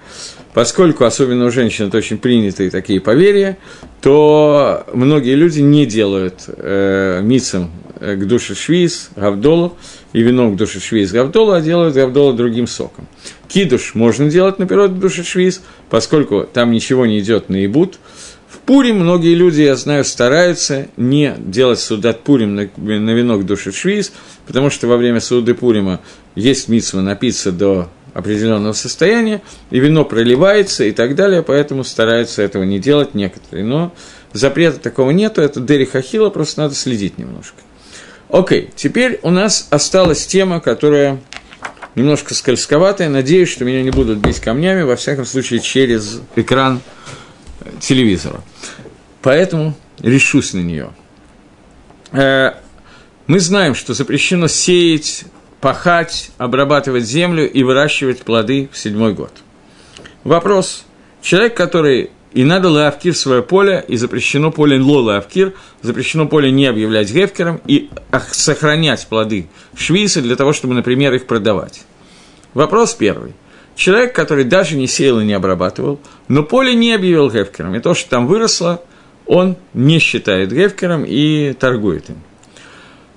Поскольку, 0.55 1.03
особенно 1.03 1.47
у 1.47 1.51
женщин, 1.51 1.87
это 1.87 1.97
очень 1.97 2.17
принятые 2.17 2.69
такие 2.69 3.01
поверья, 3.01 3.57
то 3.99 4.85
многие 4.93 5.35
люди 5.35 5.59
не 5.59 5.85
делают 5.85 6.45
э, 6.47 7.19
мицам 7.21 7.71
э, 7.99 8.15
к 8.15 8.25
душе 8.25 8.55
швиз, 8.55 9.09
гавдолу, 9.17 9.75
и 10.13 10.21
вином 10.21 10.53
к 10.53 10.55
душе 10.55 10.79
швиз 10.79 11.11
гавдолу, 11.11 11.51
а 11.51 11.59
делают 11.59 11.93
гавдолу 11.93 12.31
другим 12.31 12.67
соком. 12.67 13.05
Кидуш 13.49 13.95
можно 13.95 14.29
делать 14.29 14.57
наперед 14.57 14.91
к 14.91 14.93
душе 14.97 15.25
швиз, 15.25 15.61
поскольку 15.89 16.47
там 16.51 16.71
ничего 16.71 17.05
не 17.05 17.19
идет 17.19 17.49
на 17.49 17.65
ибут. 17.65 17.99
В 18.47 18.59
Пурим 18.59 19.01
многие 19.01 19.35
люди, 19.35 19.61
я 19.61 19.75
знаю, 19.75 20.05
стараются 20.05 20.87
не 20.95 21.35
делать 21.37 21.81
судат 21.81 22.23
Пурим 22.23 22.55
на, 22.55 22.69
на 22.77 23.37
к 23.37 23.45
душе 23.45 23.73
швиз, 23.73 24.13
потому 24.47 24.69
что 24.69 24.87
во 24.87 24.95
время 24.95 25.19
суды 25.19 25.53
Пурима 25.53 25.99
есть 26.33 26.69
митсва 26.69 27.01
напиться 27.01 27.51
до 27.51 27.89
определенного 28.15 28.71
состояния, 28.71 29.41
и 29.71 29.79
вино 29.79 30.05
проливается 30.05 30.85
и 30.85 30.93
так 30.93 31.15
далее, 31.15 31.43
поэтому 31.43 31.83
стараются 31.83 32.41
этого 32.41 32.63
не 32.63 32.79
делать 32.79 33.13
некоторые. 33.13 33.65
Но 33.65 33.93
запрета 34.31 34.79
такого 34.79 35.11
нету, 35.11 35.41
это 35.41 35.59
Дери 35.59 35.83
Хахила, 35.83 36.29
просто 36.29 36.61
надо 36.61 36.75
следить 36.75 37.17
немножко. 37.17 37.57
Окей, 38.29 38.69
теперь 38.73 39.19
у 39.21 39.31
нас 39.31 39.67
осталась 39.69 40.25
тема, 40.25 40.61
которая 40.61 41.19
немножко 41.95 42.33
скользковатая. 42.33 43.09
Надеюсь, 43.09 43.49
что 43.49 43.65
меня 43.65 43.83
не 43.83 43.91
будут 43.91 44.19
бить 44.19 44.39
камнями, 44.39 44.83
во 44.83 44.95
всяком 44.95 45.25
случае, 45.25 45.59
через 45.59 46.21
экран 46.37 46.79
телевизора. 47.81 48.41
Поэтому 49.21 49.75
решусь 49.99 50.53
на 50.53 50.59
нее. 50.59 50.91
Э, 52.13 52.53
мы 53.27 53.41
знаем, 53.41 53.75
что 53.75 53.93
запрещено 53.93 54.47
сеять 54.47 55.25
пахать, 55.65 56.29
обрабатывать 56.37 57.05
землю 57.05 57.51
и 57.51 57.63
выращивать 57.63 58.21
плоды 58.21 58.69
в 58.71 58.77
седьмой 58.77 59.15
год. 59.15 59.31
Вопрос. 60.23 60.85
Человек, 61.23 61.57
который 61.57 62.11
и 62.33 62.43
надо 62.43 62.69
лавкир 62.69 63.15
свое 63.15 63.41
поле, 63.41 63.83
и 63.87 63.97
запрещено 63.97 64.51
поле 64.51 64.79
ло 64.79 65.01
лавкир, 65.01 65.53
запрещено 65.81 66.27
поле 66.27 66.51
не 66.51 66.67
объявлять 66.67 67.11
гефкером 67.11 67.61
и 67.65 67.89
сохранять 68.29 69.07
плоды 69.07 69.47
швисы 69.75 70.21
для 70.21 70.35
того, 70.35 70.53
чтобы, 70.53 70.75
например, 70.75 71.15
их 71.15 71.25
продавать. 71.25 71.83
Вопрос 72.53 72.93
первый. 72.93 73.33
Человек, 73.75 74.13
который 74.13 74.43
даже 74.43 74.75
не 74.75 74.85
сеял 74.85 75.19
и 75.19 75.25
не 75.25 75.33
обрабатывал, 75.33 75.99
но 76.27 76.43
поле 76.43 76.75
не 76.75 76.93
объявил 76.93 77.31
гефкером, 77.31 77.73
и 77.73 77.79
то, 77.79 77.95
что 77.95 78.07
там 78.07 78.27
выросло, 78.27 78.83
он 79.25 79.57
не 79.73 79.97
считает 79.97 80.53
гефкером 80.53 81.05
и 81.07 81.53
торгует 81.53 82.07
им. 82.11 82.17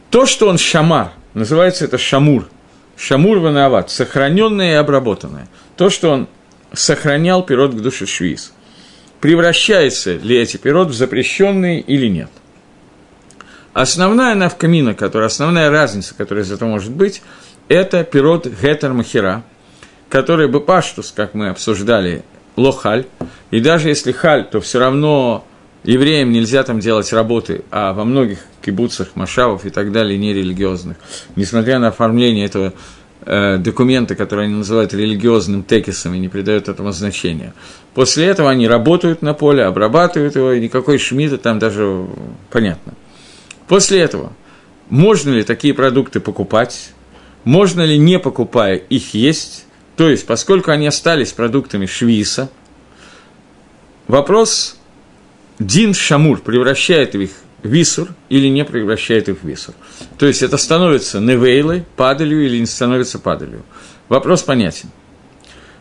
То, 0.08 0.24
что 0.24 0.48
он 0.48 0.56
шамар, 0.56 1.12
Называется 1.34 1.84
это 1.84 1.98
шамур. 1.98 2.48
Шамур 2.96 3.38
ванават, 3.38 3.90
сохраненное 3.90 4.72
и 4.72 4.74
обработанное. 4.74 5.48
То, 5.76 5.90
что 5.90 6.10
он 6.10 6.28
сохранял 6.72 7.42
пирот 7.44 7.74
к 7.74 7.80
душе 7.80 8.06
швиз. 8.06 8.52
Превращается 9.20 10.16
ли 10.16 10.36
эти 10.36 10.56
пирот 10.56 10.88
в 10.88 10.94
запрещенные 10.94 11.80
или 11.80 12.06
нет? 12.08 12.30
Основная 13.72 14.34
навкамина, 14.34 14.94
которая, 14.94 15.28
основная 15.28 15.70
разница, 15.70 16.14
которая 16.14 16.44
из 16.44 16.50
этого 16.50 16.68
может 16.68 16.92
быть, 16.92 17.22
это 17.68 18.02
пирот 18.02 18.46
гетер 18.46 18.92
махера, 18.92 19.44
который 20.08 20.48
бы 20.48 20.60
паштус, 20.60 21.12
как 21.14 21.34
мы 21.34 21.50
обсуждали, 21.50 22.24
лохаль. 22.56 23.06
И 23.50 23.60
даже 23.60 23.88
если 23.88 24.12
халь, 24.12 24.48
то 24.48 24.60
все 24.60 24.78
равно 24.78 25.46
евреям 25.84 26.32
нельзя 26.32 26.62
там 26.62 26.80
делать 26.80 27.12
работы, 27.12 27.62
а 27.70 27.92
во 27.92 28.04
многих 28.04 28.40
кибуцах, 28.62 29.10
машавов 29.14 29.64
и 29.64 29.70
так 29.70 29.92
далее, 29.92 30.18
нерелигиозных, 30.18 30.96
несмотря 31.36 31.78
на 31.78 31.88
оформление 31.88 32.46
этого 32.46 32.74
э, 33.22 33.58
документа, 33.58 34.14
который 34.14 34.46
они 34.46 34.54
называют 34.54 34.92
религиозным 34.92 35.62
текисом 35.62 36.14
и 36.14 36.18
не 36.18 36.28
придают 36.28 36.68
этому 36.68 36.92
значения. 36.92 37.54
После 37.94 38.26
этого 38.26 38.50
они 38.50 38.68
работают 38.68 39.22
на 39.22 39.34
поле, 39.34 39.64
обрабатывают 39.64 40.36
его, 40.36 40.52
и 40.52 40.60
никакой 40.60 40.98
шмида 40.98 41.38
там 41.38 41.58
даже 41.58 42.06
понятно. 42.50 42.94
После 43.66 44.00
этого, 44.00 44.32
можно 44.88 45.30
ли 45.30 45.42
такие 45.42 45.74
продукты 45.74 46.20
покупать, 46.20 46.90
можно 47.44 47.82
ли, 47.82 47.98
не 47.98 48.18
покупая, 48.18 48.76
их 48.76 49.14
есть, 49.14 49.66
то 49.96 50.08
есть, 50.08 50.26
поскольку 50.26 50.70
они 50.70 50.86
остались 50.86 51.32
продуктами 51.32 51.86
швиса, 51.86 52.50
вопрос 54.06 54.77
Дин 55.58 55.94
Шамур 55.94 56.40
превращает 56.40 57.14
их 57.14 57.30
в 57.62 57.68
висур 57.68 58.08
или 58.28 58.48
не 58.48 58.64
превращает 58.64 59.28
их 59.28 59.38
в 59.42 59.46
висур. 59.46 59.74
То 60.16 60.26
есть 60.26 60.42
это 60.42 60.56
становится 60.56 61.20
невейлой, 61.20 61.84
падалью 61.96 62.44
или 62.44 62.58
не 62.58 62.66
становится 62.66 63.18
падалью. 63.18 63.64
Вопрос 64.08 64.42
понятен. 64.42 64.90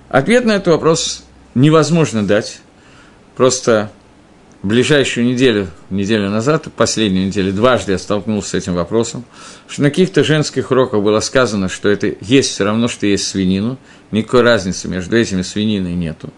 Ответ 0.10 0.46
на 0.46 0.54
этот 0.54 0.68
вопрос 0.68 1.24
невозможно 1.54 2.26
дать. 2.26 2.62
Просто 3.36 3.92
ближайшую 4.64 5.28
неделю, 5.28 5.68
неделю 5.90 6.30
назад, 6.30 6.68
последнюю 6.76 7.28
неделю, 7.28 7.54
дважды 7.54 7.92
я 7.92 8.00
столкнулся 8.00 8.50
с 8.50 8.54
этим 8.56 8.74
вопросом, 8.74 9.24
что 9.68 9.84
на 9.84 9.90
каких-то 9.90 10.24
женских 10.24 10.72
уроках 10.72 11.04
было 11.04 11.20
сказано, 11.20 11.70
что 11.70 11.90
это 11.90 12.14
есть 12.22 12.52
все 12.52 12.64
равно, 12.64 12.88
что 12.88 13.06
есть 13.06 13.28
свинину, 13.28 13.78
никакой 14.12 14.42
разницы 14.42 14.88
между 14.88 15.16
этими 15.16 15.44
свининой 15.44 15.94
нету. 15.94 16.34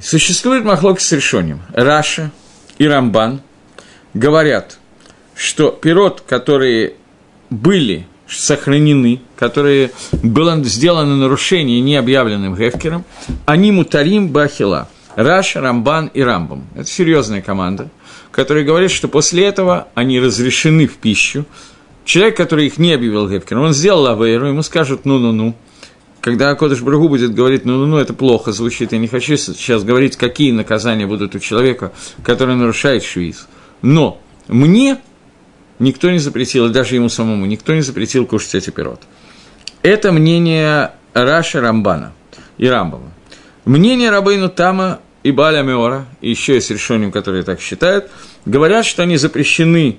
Существует 0.00 0.64
махлок 0.64 1.00
с 1.00 1.12
решением. 1.12 1.62
Раша 1.72 2.30
и 2.78 2.86
Рамбан 2.86 3.40
говорят, 4.12 4.78
что 5.34 5.70
пирот, 5.70 6.22
которые 6.22 6.94
были 7.50 8.06
сохранены, 8.28 9.20
которые 9.36 9.90
было 10.12 10.62
сделано 10.64 11.16
нарушение 11.16 11.80
необъявленным 11.80 12.56
Гефкером, 12.56 13.04
они 13.46 13.70
мутарим 13.72 14.28
бахила. 14.28 14.88
Раша, 15.14 15.60
Рамбан 15.60 16.08
и 16.08 16.22
Рамбам. 16.22 16.66
Это 16.74 16.86
серьезная 16.86 17.40
команда, 17.40 17.88
которая 18.32 18.64
говорит, 18.64 18.90
что 18.90 19.06
после 19.06 19.44
этого 19.44 19.88
они 19.94 20.18
разрешены 20.18 20.88
в 20.88 20.96
пищу. 20.96 21.44
Человек, 22.04 22.36
который 22.36 22.66
их 22.66 22.78
не 22.78 22.92
объявил 22.92 23.28
Гефкером, 23.28 23.64
он 23.64 23.72
сделал 23.72 24.08
авейру, 24.08 24.48
ему 24.48 24.62
скажут 24.62 25.04
«ну-ну-ну», 25.04 25.54
когда 26.24 26.54
Кодыш 26.54 26.80
Брагу 26.80 27.10
будет 27.10 27.34
говорить, 27.34 27.66
ну, 27.66 27.76
ну, 27.76 27.84
ну, 27.84 27.98
это 27.98 28.14
плохо 28.14 28.50
звучит, 28.50 28.92
я 28.92 28.98
не 28.98 29.08
хочу 29.08 29.36
сейчас 29.36 29.84
говорить, 29.84 30.16
какие 30.16 30.52
наказания 30.52 31.06
будут 31.06 31.34
у 31.34 31.38
человека, 31.38 31.92
который 32.22 32.54
нарушает 32.54 33.04
швиз. 33.04 33.46
Но 33.82 34.22
мне 34.48 34.96
никто 35.78 36.10
не 36.10 36.18
запретил, 36.18 36.64
и 36.64 36.72
даже 36.72 36.94
ему 36.94 37.10
самому, 37.10 37.44
никто 37.44 37.74
не 37.74 37.82
запретил 37.82 38.24
кушать 38.24 38.54
эти 38.54 38.70
пирот. 38.70 39.02
Это 39.82 40.12
мнение 40.12 40.92
Раша 41.12 41.60
Рамбана 41.60 42.14
и 42.56 42.68
Рамбова. 42.68 43.12
Мнение 43.66 44.08
Рабейну 44.08 44.48
Тама 44.48 45.00
и 45.24 45.30
Баля 45.30 45.60
Меора, 45.60 46.06
и 46.22 46.30
еще 46.30 46.54
есть 46.54 46.70
решением, 46.70 47.12
которые 47.12 47.42
так 47.42 47.60
считают, 47.60 48.08
говорят, 48.46 48.86
что 48.86 49.02
они 49.02 49.18
запрещены 49.18 49.98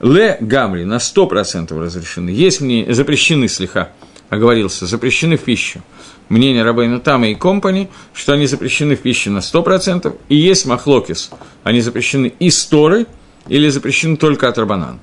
Ле 0.00 0.38
Гамри, 0.40 0.84
на 0.84 0.96
100% 0.96 1.78
разрешены. 1.78 2.30
Есть 2.30 2.62
мне 2.62 2.86
запрещены 2.94 3.48
слегка 3.48 3.90
оговорился, 4.30 4.86
запрещены 4.86 5.36
в 5.36 5.42
пищу. 5.42 5.82
Мнение 6.28 6.62
Рабейна 6.62 7.00
Тама 7.00 7.28
и 7.28 7.34
Компани, 7.34 7.88
что 8.12 8.34
они 8.34 8.46
запрещены 8.46 8.96
в 8.96 9.00
пищу 9.00 9.30
на 9.30 9.38
100%, 9.38 10.14
и 10.28 10.36
есть 10.36 10.66
махлокис, 10.66 11.30
они 11.64 11.80
запрещены 11.80 12.34
из 12.38 12.64
Торы 12.66 13.06
или 13.48 13.68
запрещены 13.70 14.16
только 14.16 14.48
от 14.48 14.58
Рабанан. 14.58 15.00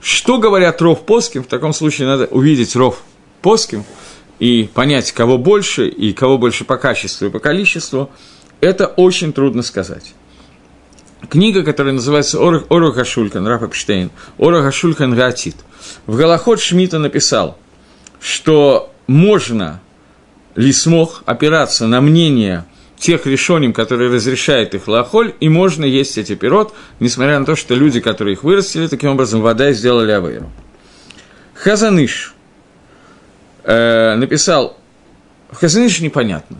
Что 0.00 0.38
говорят 0.38 0.80
Ров 0.80 1.04
Поским, 1.04 1.42
в 1.42 1.48
таком 1.48 1.72
случае 1.72 2.06
надо 2.08 2.26
увидеть 2.26 2.76
Ров 2.76 3.02
Поским 3.40 3.84
и 4.38 4.68
понять, 4.72 5.10
кого 5.12 5.38
больше, 5.38 5.88
и 5.88 6.12
кого 6.12 6.38
больше 6.38 6.64
по 6.64 6.76
качеству 6.76 7.26
и 7.26 7.30
по 7.30 7.40
количеству, 7.40 8.10
это 8.60 8.86
очень 8.86 9.32
трудно 9.32 9.62
сказать. 9.62 10.14
Книга, 11.28 11.62
которая 11.62 11.94
называется 11.94 12.38
Орух 12.40 12.94
Хашулькан, 12.94 13.46
Раф 13.46 13.62
Эпштейн, 13.62 14.10
Орух 14.38 14.62
Хашулькан 14.62 15.14
Гаатит. 15.14 15.56
В 16.06 16.16
Галахот 16.16 16.60
Шмита 16.60 16.98
написал– 16.98 17.58
что 18.22 18.92
можно 19.08 19.80
ли 20.54 20.72
смог 20.72 21.22
опираться 21.26 21.86
на 21.86 22.00
мнение 22.00 22.64
тех 22.96 23.26
решением, 23.26 23.72
которые 23.72 24.10
разрешают 24.10 24.74
их 24.74 24.86
лахоль, 24.86 25.34
и 25.40 25.48
можно 25.48 25.84
есть 25.84 26.16
эти 26.18 26.36
пирот, 26.36 26.72
несмотря 27.00 27.38
на 27.40 27.44
то, 27.44 27.56
что 27.56 27.74
люди, 27.74 28.00
которые 28.00 28.34
их 28.34 28.44
вырастили, 28.44 28.86
таким 28.86 29.10
образом 29.10 29.40
вода 29.40 29.72
сделали 29.72 30.12
авейру. 30.12 30.50
Хазаныш 31.54 32.34
э, 33.64 34.14
написал, 34.14 34.76
Хазаныш 35.50 36.00
непонятно. 36.00 36.58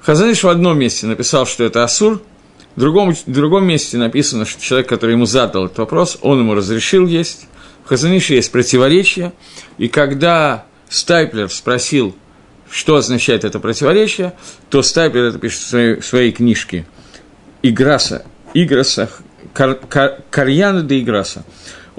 Хазаныш 0.00 0.42
в 0.42 0.48
одном 0.48 0.78
месте 0.78 1.06
написал, 1.06 1.46
что 1.46 1.64
это 1.64 1.84
Асур, 1.84 2.22
в 2.76 2.80
другом, 2.80 3.14
в 3.14 3.30
другом 3.30 3.66
месте 3.66 3.98
написано, 3.98 4.46
что 4.46 4.62
человек, 4.62 4.88
который 4.88 5.12
ему 5.12 5.26
задал 5.26 5.66
этот 5.66 5.78
вопрос, 5.78 6.18
он 6.22 6.38
ему 6.38 6.54
разрешил 6.54 7.06
есть. 7.06 7.46
В 7.84 7.88
есть 8.36 8.52
противоречие, 8.52 9.32
и 9.78 9.88
когда 9.88 10.66
Стайплер 10.88 11.50
спросил, 11.50 12.16
что 12.70 12.96
означает 12.96 13.44
это 13.44 13.58
противоречие, 13.58 14.34
то 14.70 14.82
Стайплер 14.82 15.24
это 15.24 15.38
пишет 15.38 15.60
в 15.60 15.66
своей, 15.66 16.00
в 16.00 16.06
своей 16.06 16.32
книжке 16.32 16.86
«Играса», 17.62 18.24
«Играса», 18.54 19.10
Кар, 19.52 19.74
Кар, 19.74 20.22
«Карьяна 20.30 20.82
де 20.82 21.00
Играса», 21.00 21.44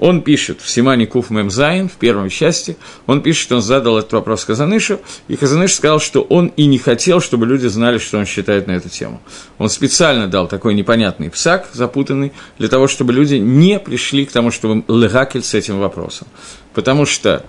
он 0.04 0.20
пишет 0.20 0.60
в 0.60 0.68
Симане 0.68 1.06
Куф 1.06 1.30
Мемзайн, 1.30 1.88
в 1.88 1.94
первом 1.94 2.28
части, 2.28 2.76
он 3.06 3.22
пишет, 3.22 3.50
он 3.52 3.62
задал 3.62 3.96
этот 3.96 4.12
вопрос 4.12 4.44
Казанышу, 4.44 5.00
и 5.28 5.36
Казаныш 5.36 5.72
сказал, 5.72 5.98
что 5.98 6.20
он 6.20 6.48
и 6.48 6.66
не 6.66 6.76
хотел, 6.76 7.22
чтобы 7.22 7.46
люди 7.46 7.68
знали, 7.68 7.96
что 7.96 8.18
он 8.18 8.26
считает 8.26 8.66
на 8.66 8.72
эту 8.72 8.90
тему. 8.90 9.22
Он 9.56 9.70
специально 9.70 10.26
дал 10.28 10.46
такой 10.46 10.74
непонятный 10.74 11.30
псак, 11.30 11.70
запутанный, 11.72 12.34
для 12.58 12.68
того, 12.68 12.86
чтобы 12.86 13.14
люди 13.14 13.36
не 13.36 13.80
пришли 13.80 14.26
к 14.26 14.30
тому, 14.30 14.50
чтобы 14.50 14.84
легакель 14.88 15.42
с 15.42 15.54
этим 15.54 15.78
вопросом. 15.78 16.28
Потому 16.74 17.06
что 17.06 17.42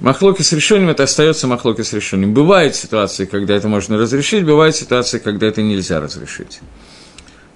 Махлоки 0.00 0.40
с 0.40 0.54
решением 0.54 0.88
это 0.88 1.02
остается 1.02 1.46
махлоки 1.46 1.82
с 1.82 1.92
решением. 1.92 2.32
Бывают 2.32 2.76
ситуации, 2.76 3.26
когда 3.26 3.54
это 3.54 3.68
можно 3.68 3.98
разрешить, 3.98 4.46
бывают 4.46 4.74
ситуации, 4.74 5.18
когда 5.18 5.48
это 5.48 5.60
нельзя 5.60 6.00
разрешить. 6.00 6.60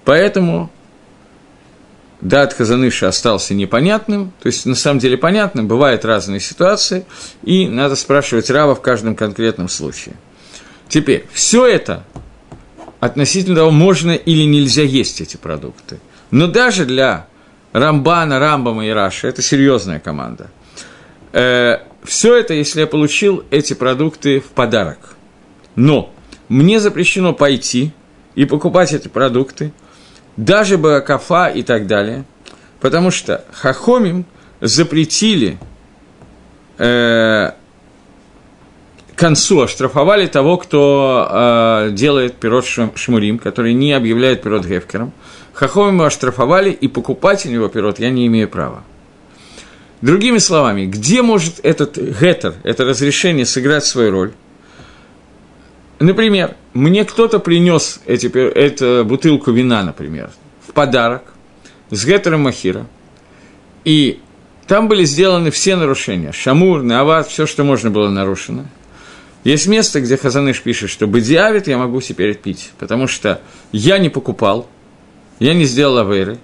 Поэтому 0.05 0.69
дат 2.21 2.53
Хазаныша 2.53 3.07
остался 3.07 3.53
непонятным, 3.53 4.33
то 4.41 4.47
есть 4.47 4.65
на 4.65 4.75
самом 4.75 4.99
деле 4.99 5.17
понятным, 5.17 5.67
бывают 5.67 6.05
разные 6.05 6.39
ситуации, 6.39 7.05
и 7.43 7.67
надо 7.67 7.95
спрашивать 7.95 8.49
Рава 8.49 8.75
в 8.75 8.81
каждом 8.81 9.15
конкретном 9.15 9.69
случае. 9.69 10.15
Теперь, 10.87 11.25
все 11.31 11.65
это 11.65 12.03
относительно 12.99 13.55
того, 13.55 13.71
можно 13.71 14.11
или 14.11 14.43
нельзя 14.43 14.83
есть 14.83 15.21
эти 15.21 15.37
продукты. 15.37 15.99
Но 16.31 16.47
даже 16.47 16.85
для 16.85 17.27
Рамбана, 17.71 18.39
Рамбама 18.39 18.85
и 18.85 18.89
Раши 18.89 19.27
это 19.27 19.41
серьезная 19.41 19.99
команда. 19.99 20.49
Э, 21.31 21.77
все 22.03 22.35
это, 22.35 22.53
если 22.53 22.81
я 22.81 22.87
получил 22.87 23.45
эти 23.51 23.73
продукты 23.73 24.41
в 24.41 24.47
подарок. 24.47 25.15
Но 25.75 26.13
мне 26.49 26.79
запрещено 26.79 27.33
пойти 27.33 27.93
и 28.35 28.45
покупать 28.45 28.91
эти 28.91 29.07
продукты– 29.07 29.71
даже 30.39 30.77
Баракафа 30.77 31.47
и 31.47 31.63
так 31.63 31.85
далее, 31.85 32.23
потому 32.79 33.11
что 33.11 33.43
Хахомим 33.51 34.25
запретили 34.61 35.57
э, 36.77 37.51
концу, 39.15 39.61
оштрафовали 39.61 40.27
того, 40.27 40.57
кто 40.57 41.27
э, 41.29 41.89
делает 41.91 42.35
пирот 42.35 42.65
шмурим, 42.65 43.37
который 43.37 43.73
не 43.73 43.91
объявляет 43.91 44.41
пирот 44.41 44.65
гефкером. 44.65 45.11
Хахомим 45.51 46.01
оштрафовали, 46.01 46.71
и 46.71 46.87
покупать 46.87 47.45
у 47.45 47.49
него 47.49 47.67
пирот 47.67 47.99
я 47.99 48.09
не 48.09 48.25
имею 48.27 48.47
права. 48.47 48.83
Другими 50.01 50.37
словами, 50.37 50.85
где 50.85 51.21
может 51.21 51.59
этот 51.63 51.97
гетер, 51.97 52.53
это 52.63 52.85
разрешение 52.85 53.45
сыграть 53.45 53.83
свою 53.83 54.11
роль? 54.11 54.31
Например, 55.99 56.55
мне 56.73 57.03
кто-то 57.03 57.39
принес 57.39 58.01
эту 58.05 59.03
бутылку 59.05 59.51
вина, 59.51 59.83
например, 59.83 60.31
в 60.65 60.71
подарок 60.71 61.23
с 61.89 62.05
гетером 62.05 62.41
Махира, 62.41 62.85
и 63.83 64.19
там 64.67 64.87
были 64.87 65.03
сделаны 65.03 65.51
все 65.51 65.75
нарушения. 65.75 66.31
Шамур, 66.31 66.83
Нават, 66.83 67.27
все, 67.27 67.45
что 67.45 67.63
можно 67.63 67.91
было 67.91 68.07
нарушено. 68.09 68.65
Есть 69.43 69.67
место, 69.67 69.99
где 69.99 70.15
Хазаныш 70.15 70.61
пишет, 70.61 70.89
что 70.89 71.05
бедиавит 71.05 71.67
я 71.67 71.77
могу 71.77 72.01
теперь 72.01 72.35
пить, 72.35 72.71
потому 72.77 73.07
что 73.07 73.41
я 73.71 73.97
не 73.97 74.09
покупал, 74.09 74.67
я 75.39 75.53
не 75.53 75.65
сделал 75.65 75.97
авейры, 75.97 76.37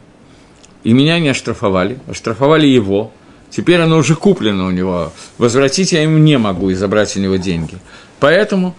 и 0.83 0.93
меня 0.93 1.19
не 1.19 1.29
оштрафовали, 1.29 1.99
оштрафовали 2.07 2.67
его, 2.67 3.11
теперь 3.49 3.81
оно 3.81 3.97
уже 3.97 4.15
куплено 4.15 4.65
у 4.65 4.71
него, 4.71 5.11
возвратить 5.37 5.91
я 5.91 6.01
ему 6.01 6.17
не 6.17 6.37
могу 6.37 6.69
и 6.69 6.73
забрать 6.73 7.15
у 7.17 7.19
него 7.19 7.35
деньги. 7.35 7.77
Поэтому 8.19 8.75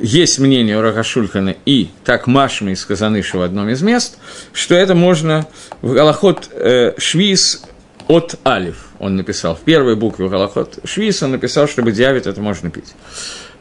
есть 0.00 0.38
мнение 0.38 0.78
у 0.78 0.82
Рахашульхана 0.82 1.54
и 1.64 1.88
так 2.04 2.26
Машма 2.26 2.72
из 2.72 2.84
Казаныша 2.84 3.38
в 3.38 3.42
одном 3.42 3.68
из 3.68 3.82
мест, 3.82 4.18
что 4.52 4.74
это 4.74 4.94
можно 4.94 5.46
в 5.82 5.92
Галахот 5.92 6.50
э, 6.52 6.94
Швиз 6.98 7.62
от 8.08 8.36
Алиф, 8.46 8.88
он 8.98 9.16
написал, 9.16 9.54
в 9.54 9.60
первой 9.60 9.96
букве 9.96 10.28
Галахот 10.28 10.78
Швиз 10.84 11.22
он 11.22 11.32
написал, 11.32 11.68
чтобы 11.68 11.92
диавит 11.92 12.26
это 12.26 12.40
можно 12.40 12.70
пить. 12.70 12.94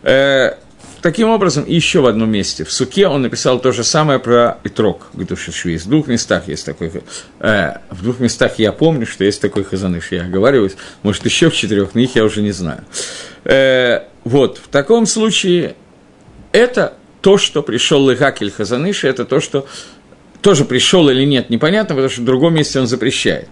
Э, 0.03 0.53
таким 1.01 1.29
образом, 1.29 1.65
еще 1.67 1.99
в 1.99 2.05
одном 2.05 2.31
месте, 2.31 2.63
в 2.63 2.71
Суке 2.71 3.07
он 3.07 3.21
написал 3.21 3.59
то 3.59 3.71
же 3.71 3.83
самое 3.83 4.19
про 4.19 4.57
Итрок, 4.63 5.07
Гдуши 5.13 5.51
Швиз. 5.51 5.85
В 5.85 5.89
двух 5.89 6.07
местах 6.07 6.47
есть 6.47 6.65
такой, 6.65 6.91
э, 7.39 7.73
в 7.89 8.03
двух 8.03 8.19
местах 8.19 8.57
я 8.57 8.71
помню, 8.71 9.05
что 9.05 9.23
есть 9.23 9.41
такой 9.41 9.63
Хазаныш, 9.63 10.11
я 10.11 10.23
оговариваюсь, 10.23 10.77
может, 11.03 11.25
еще 11.25 11.49
в 11.49 11.55
четырех, 11.55 11.93
но 11.93 12.01
их 12.01 12.15
я 12.15 12.23
уже 12.23 12.41
не 12.41 12.51
знаю. 12.51 12.83
Э, 13.43 14.03
вот, 14.23 14.57
в 14.57 14.67
таком 14.69 15.05
случае 15.05 15.75
это 16.57 16.93
то, 17.21 17.37
что 17.37 17.61
пришел 17.61 18.01
Лыгакель 18.03 18.51
Хазаныши, 18.51 19.07
это 19.07 19.25
то, 19.25 19.39
что 19.39 19.67
тоже 20.41 20.65
пришел 20.65 21.07
или 21.09 21.23
нет, 21.23 21.49
непонятно, 21.49 21.95
потому 21.95 22.09
что 22.09 22.21
в 22.21 22.25
другом 22.25 22.55
месте 22.55 22.79
он 22.79 22.87
запрещает. 22.87 23.47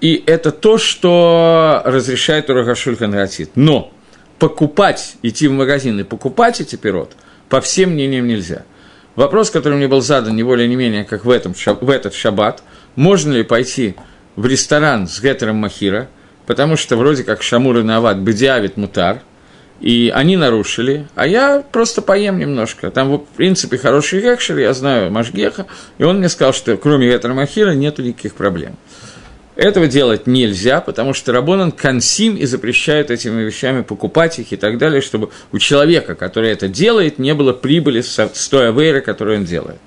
И 0.00 0.22
это 0.26 0.50
то, 0.50 0.76
что 0.76 1.80
разрешает 1.84 2.50
Урагашульхан 2.50 3.14
Ратит. 3.14 3.52
Но 3.54 3.90
покупать, 4.38 5.16
идти 5.22 5.48
в 5.48 5.52
магазин 5.52 5.98
и 5.98 6.02
покупать 6.02 6.60
эти 6.60 6.76
пирот, 6.76 7.12
по 7.48 7.60
всем 7.62 7.90
мнениям 7.92 8.26
нельзя. 8.26 8.64
Вопрос, 9.14 9.50
который 9.50 9.78
мне 9.78 9.88
был 9.88 10.02
задан 10.02 10.36
не 10.36 10.42
более 10.42 10.68
не 10.68 10.76
менее, 10.76 11.04
как 11.04 11.24
в, 11.24 11.30
этом, 11.30 11.54
в 11.54 11.90
этот 11.90 12.12
шаббат, 12.12 12.62
можно 12.96 13.32
ли 13.32 13.44
пойти 13.44 13.96
в 14.36 14.44
ресторан 14.44 15.08
с 15.08 15.22
Гетером 15.22 15.56
Махира, 15.56 16.08
потому 16.46 16.76
что 16.76 16.96
вроде 16.96 17.24
как 17.24 17.42
Шамур 17.42 17.78
и 17.78 17.82
Нават 17.82 18.18
бедиавит 18.18 18.76
мутар– 18.76 19.22
и 19.80 20.10
они 20.14 20.36
нарушили, 20.36 21.06
а 21.14 21.26
я 21.26 21.62
просто 21.70 22.00
поем 22.00 22.38
немножко. 22.38 22.90
Там, 22.90 23.16
в 23.16 23.26
принципе, 23.36 23.76
хороший 23.76 24.22
гекшер, 24.22 24.58
я 24.58 24.72
знаю 24.72 25.10
Машгеха, 25.10 25.66
и 25.98 26.04
он 26.04 26.18
мне 26.18 26.28
сказал, 26.28 26.54
что 26.54 26.76
кроме 26.76 27.08
этого 27.08 27.34
махира 27.34 27.72
нету 27.72 28.02
никаких 28.02 28.34
проблем. 28.34 28.76
Этого 29.54 29.86
делать 29.86 30.26
нельзя, 30.26 30.82
потому 30.82 31.14
что 31.14 31.32
Рабонан 31.32 31.72
консим 31.72 32.36
и 32.36 32.44
запрещает 32.44 33.10
этими 33.10 33.42
вещами 33.42 33.82
покупать 33.82 34.38
их 34.38 34.52
и 34.52 34.56
так 34.56 34.76
далее, 34.76 35.00
чтобы 35.00 35.30
у 35.50 35.58
человека, 35.58 36.14
который 36.14 36.50
это 36.50 36.68
делает, 36.68 37.18
не 37.18 37.32
было 37.32 37.54
прибыли 37.54 38.02
с 38.02 38.48
той 38.50 38.68
авейры, 38.68 39.00
которую 39.00 39.38
он 39.38 39.44
делает. 39.44 39.78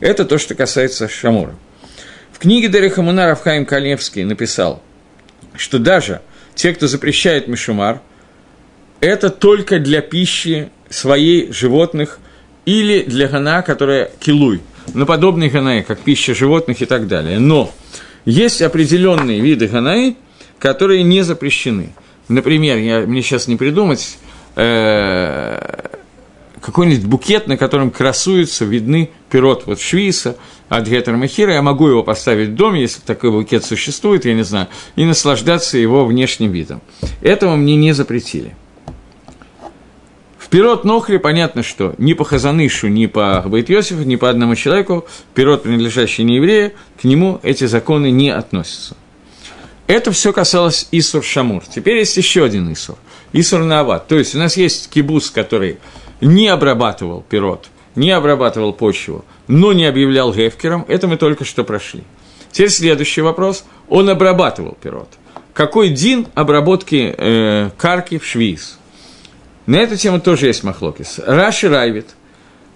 Это 0.00 0.24
то, 0.24 0.38
что 0.38 0.56
касается 0.56 1.08
Шамура. 1.08 1.54
В 2.32 2.40
книге 2.40 2.66
Дереха 2.68 3.02
Мунара 3.02 3.36
Хаим 3.36 3.64
Калевский 3.64 4.24
написал, 4.24 4.82
что 5.54 5.78
даже 5.78 6.20
те, 6.56 6.72
кто 6.72 6.88
запрещает 6.88 7.46
Мишумар– 7.46 8.00
это 9.02 9.30
только 9.30 9.80
для 9.80 10.00
пищи 10.00 10.70
своей 10.88 11.52
животных 11.52 12.20
или 12.64 13.02
для 13.02 13.26
гана, 13.26 13.62
которая 13.62 14.10
килуй, 14.20 14.60
на 14.94 15.06
подобные 15.06 15.50
ганаи, 15.50 15.82
как 15.82 15.98
пища 15.98 16.34
животных 16.34 16.80
и 16.80 16.86
так 16.86 17.08
далее. 17.08 17.40
Но 17.40 17.72
есть 18.24 18.62
определенные 18.62 19.40
виды 19.40 19.66
ганаи, 19.66 20.16
которые 20.60 21.02
не 21.02 21.22
запрещены. 21.22 21.90
Например, 22.28 22.78
я, 22.78 23.00
мне 23.00 23.22
сейчас 23.22 23.48
не 23.48 23.56
придумать, 23.56 24.18
э, 24.54 25.88
какой-нибудь 26.60 27.04
букет, 27.04 27.48
на 27.48 27.56
котором 27.56 27.90
красуются, 27.90 28.64
видны 28.64 29.10
пирот 29.30 29.64
вот 29.66 29.80
швиса 29.80 30.36
от 30.68 30.86
Гетер 30.86 31.16
Махира, 31.16 31.54
я 31.54 31.62
могу 31.62 31.88
его 31.88 32.04
поставить 32.04 32.50
в 32.50 32.54
доме, 32.54 32.82
если 32.82 33.00
такой 33.00 33.32
букет 33.32 33.64
существует, 33.64 34.24
я 34.26 34.34
не 34.34 34.44
знаю, 34.44 34.68
и 34.94 35.04
наслаждаться 35.04 35.76
его 35.76 36.04
внешним 36.04 36.52
видом. 36.52 36.80
Этого 37.20 37.56
мне 37.56 37.74
не 37.74 37.92
запретили. 37.92 38.54
Пирот 40.52 40.84
Нохри, 40.84 41.16
понятно, 41.16 41.62
что 41.62 41.94
ни 41.96 42.12
по 42.12 42.24
Хазанышу, 42.24 42.88
ни 42.88 43.06
по 43.06 43.42
Бейт 43.46 43.70
Йосифу, 43.70 44.02
ни 44.02 44.16
по 44.16 44.28
одному 44.28 44.54
человеку, 44.54 45.06
пирот, 45.32 45.62
принадлежащий 45.62 46.24
не 46.24 46.36
еврею, 46.36 46.72
к 47.00 47.04
нему 47.04 47.40
эти 47.42 47.64
законы 47.64 48.10
не 48.10 48.28
относятся. 48.28 48.94
Это 49.86 50.12
все 50.12 50.30
касалось 50.34 50.88
Исур 50.92 51.24
Шамур. 51.24 51.62
Теперь 51.64 51.96
есть 51.96 52.18
еще 52.18 52.44
один 52.44 52.70
Исур. 52.70 52.96
Исур 53.32 53.62
Наават. 53.62 54.08
То 54.08 54.18
есть 54.18 54.34
у 54.34 54.38
нас 54.38 54.58
есть 54.58 54.90
кибус, 54.90 55.30
который 55.30 55.78
не 56.20 56.48
обрабатывал 56.48 57.24
пирот, 57.26 57.70
не 57.94 58.10
обрабатывал 58.10 58.74
почву, 58.74 59.24
но 59.48 59.72
не 59.72 59.86
объявлял 59.86 60.34
гефкером. 60.34 60.84
Это 60.86 61.08
мы 61.08 61.16
только 61.16 61.46
что 61.46 61.64
прошли. 61.64 62.04
Теперь 62.50 62.68
следующий 62.68 63.22
вопрос. 63.22 63.64
Он 63.88 64.10
обрабатывал 64.10 64.76
пирот. 64.82 65.08
Какой 65.54 65.88
дин 65.88 66.26
обработки 66.34 67.14
э, 67.16 67.70
карки 67.78 68.18
в 68.18 68.26
швиз? 68.26 68.78
На 69.72 69.76
эту 69.76 69.96
тему 69.96 70.20
тоже 70.20 70.48
есть 70.48 70.64
махлокис. 70.64 71.18
Раши 71.26 71.66
Райвит 71.70 72.08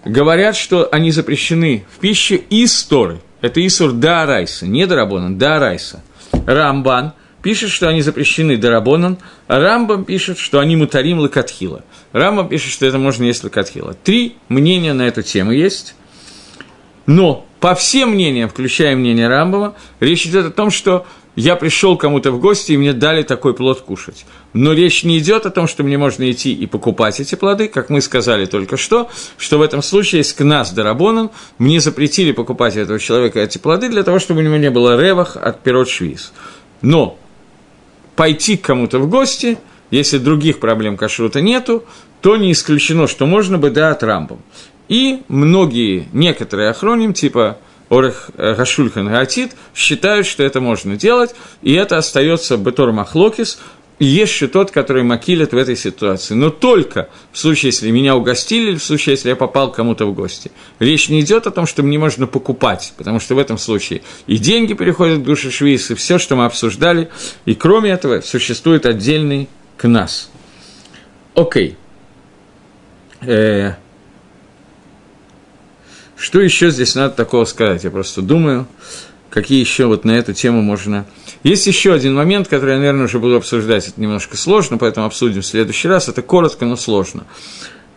говорят, 0.07 0.57
что 0.57 0.89
они 0.91 1.11
запрещены 1.11 1.85
в 1.95 1.99
пище 2.01 2.37
из 2.37 2.85
Торы. 2.85 3.21
Это 3.43 3.65
Исур 3.67 3.93
Даарайса, 3.93 4.67
не 4.67 4.87
Дарабонан, 4.87 5.37
Даарайса. 5.37 6.03
Рамбан 6.47 7.13
пишет, 7.43 7.69
что 7.69 7.91
они 7.91 8.01
запрещены 8.01 8.57
Дарабонан, 8.57 9.19
а 9.47 9.61
Рамбам 9.61 10.07
пишет, 10.07 10.39
что 10.39 10.59
они 10.59 10.75
мутарим 10.75 11.19
лакатхила. 11.19 11.85
Рамбам 12.13 12.49
пишет, 12.49 12.73
что 12.73 12.87
это 12.87 12.97
можно 12.97 13.25
есть 13.25 13.45
лакатхила. 13.45 13.93
Три 13.93 14.37
мнения 14.49 14.95
на 14.95 15.03
эту 15.03 15.21
тему 15.21 15.53
есть. 15.53 15.95
Но 17.05 17.47
по 17.61 17.75
всем 17.75 18.13
мнениям, 18.13 18.49
включая 18.49 18.97
мнение 18.97 19.29
Рамбова, 19.29 19.77
речь 20.01 20.25
идет 20.25 20.47
о 20.47 20.51
том, 20.51 20.71
что 20.71 21.07
я 21.37 21.55
пришел 21.55 21.97
кому-то 21.99 22.33
в 22.33 22.41
гости, 22.41 22.73
и 22.73 22.77
мне 22.77 22.95
дали 22.95 23.23
такой 23.23 23.55
плод 23.55 23.83
кушать. 23.83 24.25
Но 24.55 24.73
речь 24.73 25.05
не 25.05 25.19
идет 25.19 25.45
о 25.45 25.51
том, 25.51 25.69
что 25.69 25.85
мне 25.85 25.99
можно 25.99 26.29
идти 26.31 26.53
и 26.53 26.67
покупать 26.67 27.21
эти 27.21 27.35
плоды, 27.35 27.69
как 27.69 27.91
мы 27.91 28.01
сказали 28.01 28.47
только 28.47 28.79
что, 28.79 29.11
что 29.37 29.59
в 29.59 29.63
этом 29.63 29.83
случае 29.83 30.21
есть 30.21 30.35
кнас 30.35 30.73
дарабонан, 30.73 31.31
мне 31.59 31.81
запретили 31.81 32.33
покупать 32.33 32.77
этого 32.77 32.99
человека 32.99 33.41
эти 33.41 33.59
плоды 33.59 33.91
для 33.91 34.03
того, 34.03 34.19
чтобы 34.19 34.41
у 34.41 34.43
него 34.43 34.57
не 34.57 34.71
было 34.71 34.99
ревах 34.99 35.37
от 35.37 35.63
пирот 35.63 35.91
швиз. 35.91 36.33
Но 36.81 37.19
пойти 38.17 38.57
к 38.57 38.63
кому-то 38.63 38.99
в 38.99 39.09
гости, 39.09 39.59
если 39.91 40.17
других 40.17 40.59
проблем 40.59 40.97
кашрута 40.97 41.43
нету, 41.43 41.85
то 42.23 42.37
не 42.37 42.51
исключено, 42.53 43.07
что 43.07 43.27
можно 43.27 43.59
бы 43.59 43.71
да 43.71 43.91
от 43.91 44.03
рамбом. 44.03 44.41
И 44.89 45.23
многие, 45.29 46.09
некоторые 46.13 46.71
охроним, 46.71 47.13
типа 47.13 47.59
Орех 47.89 48.31
Гашульхан 48.37 49.09
Гатит, 49.09 49.53
считают, 49.75 50.27
что 50.27 50.43
это 50.43 50.61
можно 50.61 50.97
делать, 50.97 51.35
и 51.63 51.73
это 51.73 51.99
остается 51.99 52.57
Бетор 52.57 52.93
Махлокис, 52.93 53.59
есть 53.99 54.33
еще 54.33 54.49
тот, 54.49 54.71
который 54.71 55.03
макилит 55.05 55.53
в 55.53 55.57
этой 55.57 55.75
ситуации. 55.75 56.35
Но 56.35 56.51
только 56.51 57.09
в 57.33 57.39
случае, 57.39 57.71
если 57.71 57.91
меня 57.91 58.15
угостили, 58.15 58.71
или 58.71 58.77
в 58.77 58.83
случае, 58.83 59.15
если 59.15 59.31
я 59.31 59.37
попал 59.37 59.73
кому-то 59.73 60.05
в 60.05 60.15
гости. 60.15 60.51
Речь 60.79 61.09
не 61.09 61.21
идет 61.21 61.47
о 61.47 61.51
том, 61.51 61.67
что 61.67 61.83
мне 61.83 61.99
можно 61.99 62.27
покупать, 62.27 62.93
потому 62.99 63.21
что 63.21 63.35
в 63.35 63.39
этом 63.39 63.57
случае 63.57 64.03
и 64.27 64.37
деньги 64.37 64.75
переходят 64.75 65.21
к 65.21 65.25
душе 65.25 65.51
швейц, 65.51 65.91
и 65.91 65.95
все, 65.95 66.19
что 66.19 66.37
мы 66.37 66.45
обсуждали, 66.45 67.09
и 67.47 67.55
кроме 67.55 67.91
этого 67.91 68.21
существует 68.21 68.85
отдельный 68.85 69.49
кнас. 69.79 70.31
Окей. 71.35 71.77
Э, 73.23 73.75
что 76.17 76.41
еще 76.41 76.71
здесь 76.71 76.95
надо 76.95 77.15
такого 77.15 77.45
сказать? 77.45 77.85
Я 77.85 77.91
просто 77.91 78.23
думаю, 78.23 78.67
какие 79.31 79.61
еще 79.61 79.87
вот 79.87 80.05
на 80.05 80.13
эту 80.13 80.33
тему 80.33 80.63
можно... 80.63 81.07
Есть 81.43 81.67
еще 81.67 81.93
один 81.93 82.15
момент, 82.15 82.49
который 82.49 82.73
я, 82.73 82.79
наверное, 82.79 83.05
уже 83.05 83.19
буду 83.19 83.37
обсуждать. 83.37 83.89
Это 83.89 84.01
немножко 84.01 84.37
сложно, 84.37 84.79
поэтому 84.79 85.07
обсудим 85.07 85.43
в 85.43 85.47
следующий 85.47 85.89
раз. 85.89 86.09
Это 86.09 86.23
коротко, 86.23 86.65
но 86.65 86.77
сложно. 86.77 87.25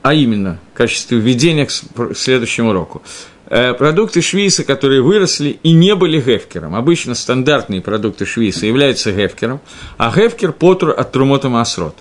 А 0.01 0.13
именно, 0.13 0.59
в 0.73 0.77
качестве 0.77 1.17
введения 1.17 1.65
к 1.65 1.71
следующему 2.15 2.69
уроку. 2.69 3.01
Э, 3.49 3.73
продукты 3.73 4.21
швейса, 4.21 4.63
которые 4.63 5.01
выросли 5.01 5.59
и 5.63 5.71
не 5.71 5.95
были 5.95 6.21
гефкером. 6.21 6.75
Обычно 6.75 7.15
стандартные 7.15 7.81
продукты 7.81 8.25
швейса 8.25 8.65
являются 8.65 9.11
гефкером, 9.11 9.59
а 9.97 10.13
гефкер– 10.15 10.51
потур 10.53 10.91
от 10.91 11.11
трумота 11.11 11.49
масрот. 11.49 11.95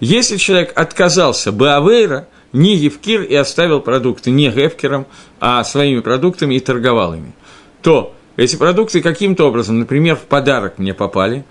Если 0.00 0.36
человек 0.36 0.72
отказался 0.74 1.52
бы 1.52 1.72
авейра, 1.74 2.26
не 2.54 2.76
Евкир 2.76 3.22
и 3.22 3.34
оставил 3.34 3.80
продукты 3.80 4.30
не 4.30 4.48
Гефкером, 4.48 5.06
а 5.40 5.62
своими 5.64 6.00
продуктами 6.00 6.54
и 6.54 6.60
торговал 6.60 7.12
ими, 7.14 7.32
то 7.82 8.14
эти 8.36 8.56
продукты 8.56 9.02
каким-то 9.02 9.46
образом, 9.48 9.78
например, 9.80 10.16
в 10.16 10.22
подарок 10.22 10.78
мне 10.78 10.94
попали, 10.94 11.44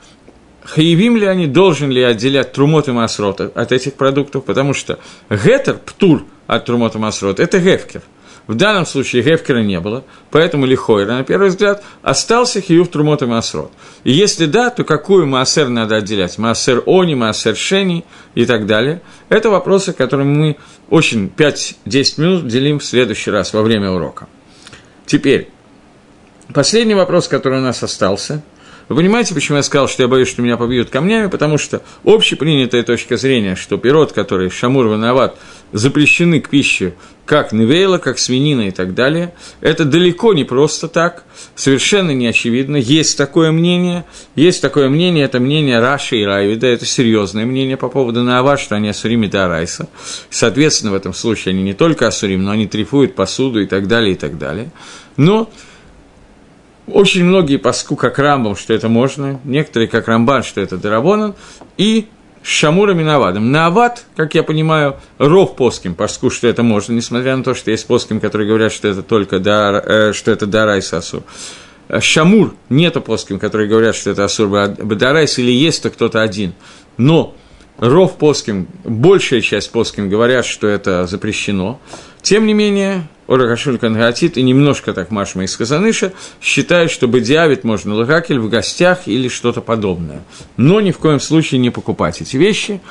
Хаевим 0.63 1.17
ли 1.17 1.25
они, 1.25 1.45
должен 1.45 1.91
ли 1.91 2.01
отделять 2.01 2.53
трумот 2.53 2.87
и 2.87 2.91
масрот 2.93 3.41
от 3.41 3.71
этих 3.73 3.95
продуктов, 3.95 4.45
потому 4.45 4.73
что 4.73 4.97
гетер, 5.29 5.75
птур 5.75 6.23
от 6.47 6.65
трумот 6.65 6.95
и 6.95 6.97
масрот, 6.97 7.39
это 7.39 7.59
гефкер– 7.59 8.01
в 8.47 8.55
данном 8.55 8.85
случае 8.85 9.23
Гефкера 9.23 9.59
не 9.59 9.79
было, 9.79 10.03
поэтому 10.29 10.65
Лихойра, 10.65 11.13
на 11.13 11.23
первый 11.23 11.49
взгляд, 11.49 11.83
остался 12.01 12.59
Хиюв 12.59 12.89
Трумот 12.89 13.21
и 13.21 13.25
Маасрот. 13.25 13.71
И 14.03 14.11
если 14.11 14.45
да, 14.45 14.69
то 14.69 14.83
какую 14.83 15.27
Маасер 15.27 15.69
надо 15.69 15.95
отделять? 15.95 16.37
Маасер 16.37 16.83
Они, 16.85 17.15
Маасер 17.15 17.55
Шени 17.55 18.03
и 18.35 18.45
так 18.45 18.65
далее. 18.65 19.01
Это 19.29 19.49
вопросы, 19.49 19.93
которые 19.93 20.27
мы 20.27 20.57
очень 20.89 21.31
5-10 21.35 22.21
минут 22.21 22.47
делим 22.47 22.79
в 22.79 22.85
следующий 22.85 23.31
раз 23.31 23.53
во 23.53 23.61
время 23.61 23.91
урока. 23.91 24.27
Теперь, 25.05 25.49
последний 26.53 26.95
вопрос, 26.95 27.27
который 27.27 27.59
у 27.59 27.63
нас 27.63 27.81
остался– 27.81 28.43
вы 28.89 28.97
понимаете, 28.97 29.33
почему 29.33 29.57
я 29.57 29.63
сказал, 29.63 29.87
что 29.87 30.03
я 30.03 30.09
боюсь, 30.09 30.27
что 30.27 30.41
меня 30.41 30.57
побьют 30.57 30.89
камнями? 30.89 31.27
Потому 31.27 31.57
что 31.57 31.81
общепринятая 32.03 32.83
точка 32.83 33.17
зрения, 33.17 33.55
что 33.55 33.77
пирот, 33.77 34.11
который 34.11 34.49
шамур 34.49 34.87
виноват, 34.87 35.37
запрещены 35.71 36.41
к 36.41 36.49
пище, 36.49 36.93
как 37.25 37.53
невейла, 37.53 37.97
как 37.97 38.19
свинина 38.19 38.67
и 38.67 38.71
так 38.71 38.93
далее, 38.93 39.33
это 39.61 39.85
далеко 39.85 40.33
не 40.33 40.43
просто 40.43 40.87
так, 40.89 41.23
совершенно 41.55 42.11
не 42.11 42.27
очевидно. 42.27 42.75
Есть 42.75 43.17
такое 43.17 43.51
мнение, 43.51 44.03
есть 44.35 44.61
такое 44.61 44.89
мнение, 44.89 45.23
это 45.23 45.39
мнение 45.39 45.79
Раши 45.79 46.17
и 46.17 46.25
Райвида, 46.25 46.67
это 46.67 46.85
серьезное 46.85 47.45
мнение 47.45 47.77
по 47.77 47.87
поводу 47.87 48.23
Наава, 48.23 48.57
что 48.57 48.75
они 48.75 48.89
асурим 48.89 49.23
и 49.23 49.27
Дарайса. 49.27 49.87
Соответственно, 50.29 50.91
в 50.91 50.95
этом 50.95 51.13
случае 51.13 51.53
они 51.53 51.63
не 51.63 51.73
только 51.73 52.07
асурим, 52.07 52.43
но 52.43 52.51
они 52.51 52.67
трифуют 52.67 53.15
посуду 53.15 53.61
и 53.61 53.65
так 53.65 53.87
далее, 53.87 54.13
и 54.13 54.17
так 54.17 54.37
далее. 54.37 54.71
Но 55.15 55.49
очень 56.87 57.23
многие 57.23 57.57
паску 57.57 57.95
как 57.95 58.19
Рамбам, 58.19 58.55
что 58.55 58.73
это 58.73 58.89
можно, 58.89 59.39
некоторые 59.43 59.87
как 59.87 60.07
Рамбан, 60.07 60.43
что 60.43 60.61
это 60.61 60.77
Дарабонан, 60.77 61.35
и 61.77 62.07
Шамуром 62.43 62.99
и 62.99 63.03
Навадом. 63.03 63.51
Навад, 63.51 64.05
как 64.17 64.35
я 64.35 64.43
понимаю, 64.43 64.97
ров 65.17 65.55
плоским 65.55 65.95
паску, 65.95 66.29
что 66.29 66.47
это 66.47 66.61
можно, 66.61 66.91
несмотря 66.91 67.37
на 67.37 67.43
то, 67.43 67.53
что 67.55 67.71
есть 67.71 67.87
плоским, 67.87 68.19
которые 68.19 68.47
говорят, 68.47 68.73
что 68.73 68.89
это 68.89 69.01
только 69.01 69.39
дар, 69.39 69.75
э, 69.75 70.13
что 70.13 70.31
это 70.31 70.45
Дарайс 70.45 70.91
Асур. 70.91 71.23
Шамур 71.99 72.55
нету 72.69 73.01
плоским, 73.01 73.39
которые 73.39 73.69
говорят, 73.69 73.95
что 73.95 74.09
это 74.09 74.25
Асур 74.25 74.47
Бадарайс, 74.49 75.39
или 75.39 75.51
есть 75.51 75.83
то 75.83 75.89
кто-то 75.89 76.21
один. 76.21 76.53
Но 76.97 77.33
ров 77.77 78.17
плоским, 78.17 78.67
большая 78.83 79.41
часть 79.41 79.71
плоским 79.71 80.09
говорят, 80.09 80.45
что 80.45 80.67
это 80.67 81.05
запрещено. 81.07 81.79
Тем 82.21 82.45
не 82.45 82.53
менее, 82.53 83.07
Орахашуль 83.27 83.77
Кангатит 83.77 84.37
и 84.37 84.43
немножко 84.43 84.93
так 84.93 85.11
Машма 85.11 85.43
из 85.43 85.55
Казаныша 85.55 86.13
считают, 86.41 86.91
что 86.91 87.07
бедиавит 87.07 87.63
можно 87.63 87.95
лагакель 87.95 88.39
в 88.39 88.49
гостях 88.49 89.07
или 89.07 89.27
что-то 89.27 89.61
подобное. 89.61 90.21
Но 90.57 90.81
ни 90.81 90.91
в 90.91 90.97
коем 90.97 91.19
случае 91.19 91.59
не 91.59 91.69
покупать 91.69 92.21
эти 92.21 92.37
вещи. 92.37 92.81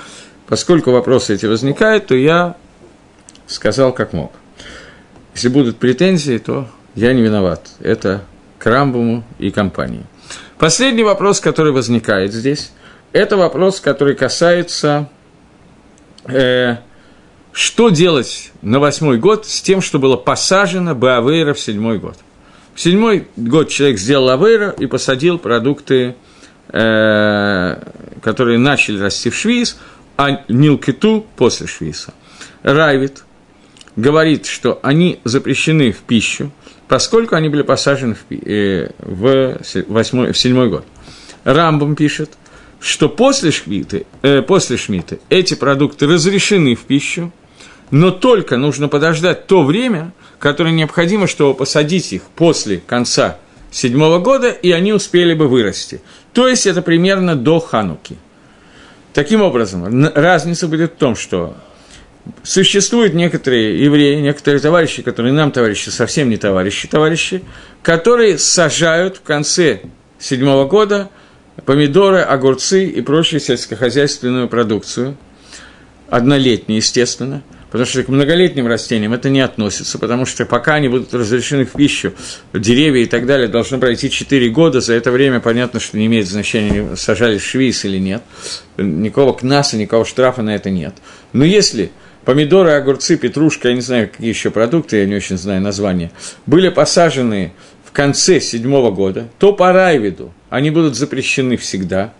Поскольку 0.48 0.90
вопросы 0.90 1.34
эти 1.34 1.46
возникают, 1.46 2.06
то 2.06 2.14
я 2.14 2.56
сказал 3.46 3.92
как 3.92 4.12
мог. 4.12 4.32
Если 5.34 5.48
будут 5.48 5.78
претензии, 5.78 6.38
то 6.38 6.68
я 6.94 7.12
не 7.12 7.22
виноват. 7.22 7.70
Это 7.80 8.24
к 8.58 8.66
Рамбуму 8.66 9.24
и 9.38 9.50
компании. 9.50 10.04
Последний 10.58 11.02
вопрос, 11.02 11.40
который 11.40 11.72
возникает 11.72 12.32
здесь, 12.32 12.72
это 13.12 13.36
вопрос, 13.36 13.80
который 13.80 14.14
касается 14.14 15.08
э, 16.24 16.76
что 17.52 17.90
делать 17.90 18.52
на 18.62 18.80
восьмой 18.80 19.18
год 19.18 19.46
с 19.46 19.60
тем, 19.60 19.80
что 19.82 19.98
было 19.98 20.16
посажено 20.16 20.94
Баавейра 20.94 21.54
в 21.54 21.60
седьмой 21.60 21.98
год? 21.98 22.16
В 22.74 22.80
седьмой 22.80 23.28
год 23.36 23.68
человек 23.68 23.98
сделал 23.98 24.30
Авейра 24.30 24.70
и 24.70 24.86
посадил 24.86 25.38
продукты, 25.38 26.16
э, 26.68 27.82
которые 28.22 28.58
начали 28.58 28.98
расти 28.98 29.28
в 29.28 29.36
Швиз, 29.36 29.78
а 30.16 30.44
Нилкиту 30.48 31.26
после 31.36 31.66
Швиса. 31.66 32.14
Райвит 32.62 33.24
говорит, 33.96 34.46
что 34.46 34.80
они 34.82 35.20
запрещены 35.24 35.92
в 35.92 35.98
пищу, 35.98 36.50
поскольку 36.88 37.34
они 37.34 37.50
были 37.50 37.62
посажены 37.62 38.14
в, 38.14 38.32
э, 38.32 38.90
в, 38.98 39.58
восьмой, 39.88 40.32
в 40.32 40.38
седьмой 40.38 40.70
год. 40.70 40.86
Рамбом 41.44 41.94
пишет, 41.94 42.30
что 42.82 43.08
после 43.08 43.52
Шмиты, 43.52 44.06
э, 44.22 44.42
после 44.42 44.76
Шмиты 44.76 45.20
эти 45.30 45.54
продукты 45.54 46.06
разрешены 46.06 46.74
в 46.74 46.80
пищу, 46.80 47.32
но 47.92 48.10
только 48.10 48.56
нужно 48.56 48.88
подождать 48.88 49.46
то 49.46 49.62
время, 49.62 50.12
которое 50.40 50.72
необходимо, 50.72 51.28
чтобы 51.28 51.54
посадить 51.54 52.12
их 52.12 52.22
после 52.34 52.78
конца 52.78 53.38
седьмого 53.70 54.18
года, 54.18 54.50
и 54.50 54.72
они 54.72 54.92
успели 54.92 55.32
бы 55.32 55.46
вырасти. 55.46 56.00
То 56.32 56.48
есть 56.48 56.66
это 56.66 56.82
примерно 56.82 57.36
до 57.36 57.60
Хануки. 57.60 58.16
Таким 59.14 59.42
образом, 59.42 60.08
разница 60.14 60.66
будет 60.66 60.94
в 60.94 60.96
том, 60.96 61.14
что 61.14 61.56
существуют 62.42 63.14
некоторые 63.14 63.84
евреи, 63.84 64.20
некоторые 64.20 64.60
товарищи, 64.60 65.02
которые 65.02 65.32
нам 65.32 65.52
товарищи, 65.52 65.90
совсем 65.90 66.30
не 66.30 66.36
товарищи, 66.36 66.88
товарищи, 66.88 67.44
которые 67.82 68.38
сажают 68.38 69.18
в 69.18 69.22
конце 69.22 69.82
седьмого 70.18 70.66
года 70.66 71.10
помидоры, 71.64 72.20
огурцы 72.20 72.86
и 72.86 73.00
прочую 73.00 73.40
сельскохозяйственную 73.40 74.48
продукцию, 74.48 75.16
однолетнюю, 76.08 76.78
естественно– 76.78 77.42
Потому 77.72 77.86
что 77.86 78.02
к 78.02 78.08
многолетним 78.08 78.66
растениям 78.66 79.14
это 79.14 79.30
не 79.30 79.40
относится, 79.40 79.98
потому 79.98 80.26
что 80.26 80.44
пока 80.44 80.74
они 80.74 80.88
будут 80.88 81.14
разрешены 81.14 81.64
в 81.64 81.72
пищу, 81.72 82.12
деревья 82.52 83.00
и 83.00 83.06
так 83.06 83.24
далее, 83.24 83.48
должно 83.48 83.78
пройти 83.78 84.10
4 84.10 84.50
года. 84.50 84.82
За 84.82 84.92
это 84.92 85.10
время 85.10 85.40
понятно, 85.40 85.80
что 85.80 85.96
не 85.96 86.04
имеет 86.04 86.28
значения, 86.28 86.96
сажали 86.96 87.38
швейц 87.38 87.86
или 87.86 87.96
нет. 87.96 88.22
Никакого 88.76 89.32
кнаса, 89.32 89.78
никакого 89.78 90.04
штрафа 90.04 90.42
на 90.42 90.54
это 90.54 90.68
нет. 90.68 90.92
Но 91.32 91.46
если 91.46 91.92
помидоры, 92.26 92.72
огурцы, 92.72 93.16
петрушка, 93.16 93.70
я 93.70 93.74
не 93.74 93.80
знаю, 93.80 94.10
какие 94.10 94.28
еще 94.28 94.50
продукты, 94.50 94.98
я 94.98 95.06
не 95.06 95.14
очень 95.14 95.38
знаю 95.38 95.62
названия, 95.62 96.12
были 96.44 96.68
посажены 96.68 97.54
конце 97.92 98.40
седьмого 98.40 98.90
года, 98.90 99.28
то 99.38 99.52
по 99.52 99.72
Райвиду 99.72 100.32
они 100.50 100.70
будут 100.70 100.96
запрещены 100.96 101.56
всегда. 101.56 102.12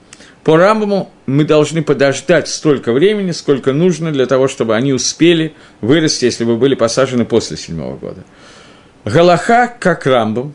По 0.44 0.56
Рамбаму 0.56 1.10
мы 1.26 1.44
должны 1.44 1.82
подождать 1.82 2.48
столько 2.48 2.92
времени, 2.92 3.30
сколько 3.30 3.72
нужно 3.72 4.10
для 4.10 4.26
того, 4.26 4.48
чтобы 4.48 4.74
они 4.74 4.92
успели 4.92 5.54
вырасти, 5.80 6.24
если 6.24 6.44
бы 6.44 6.56
были 6.56 6.74
посажены 6.74 7.24
после 7.24 7.56
седьмого 7.56 7.96
года. 7.96 8.24
Галаха 9.04 9.72
как 9.78 10.06
Рамбам, 10.06 10.54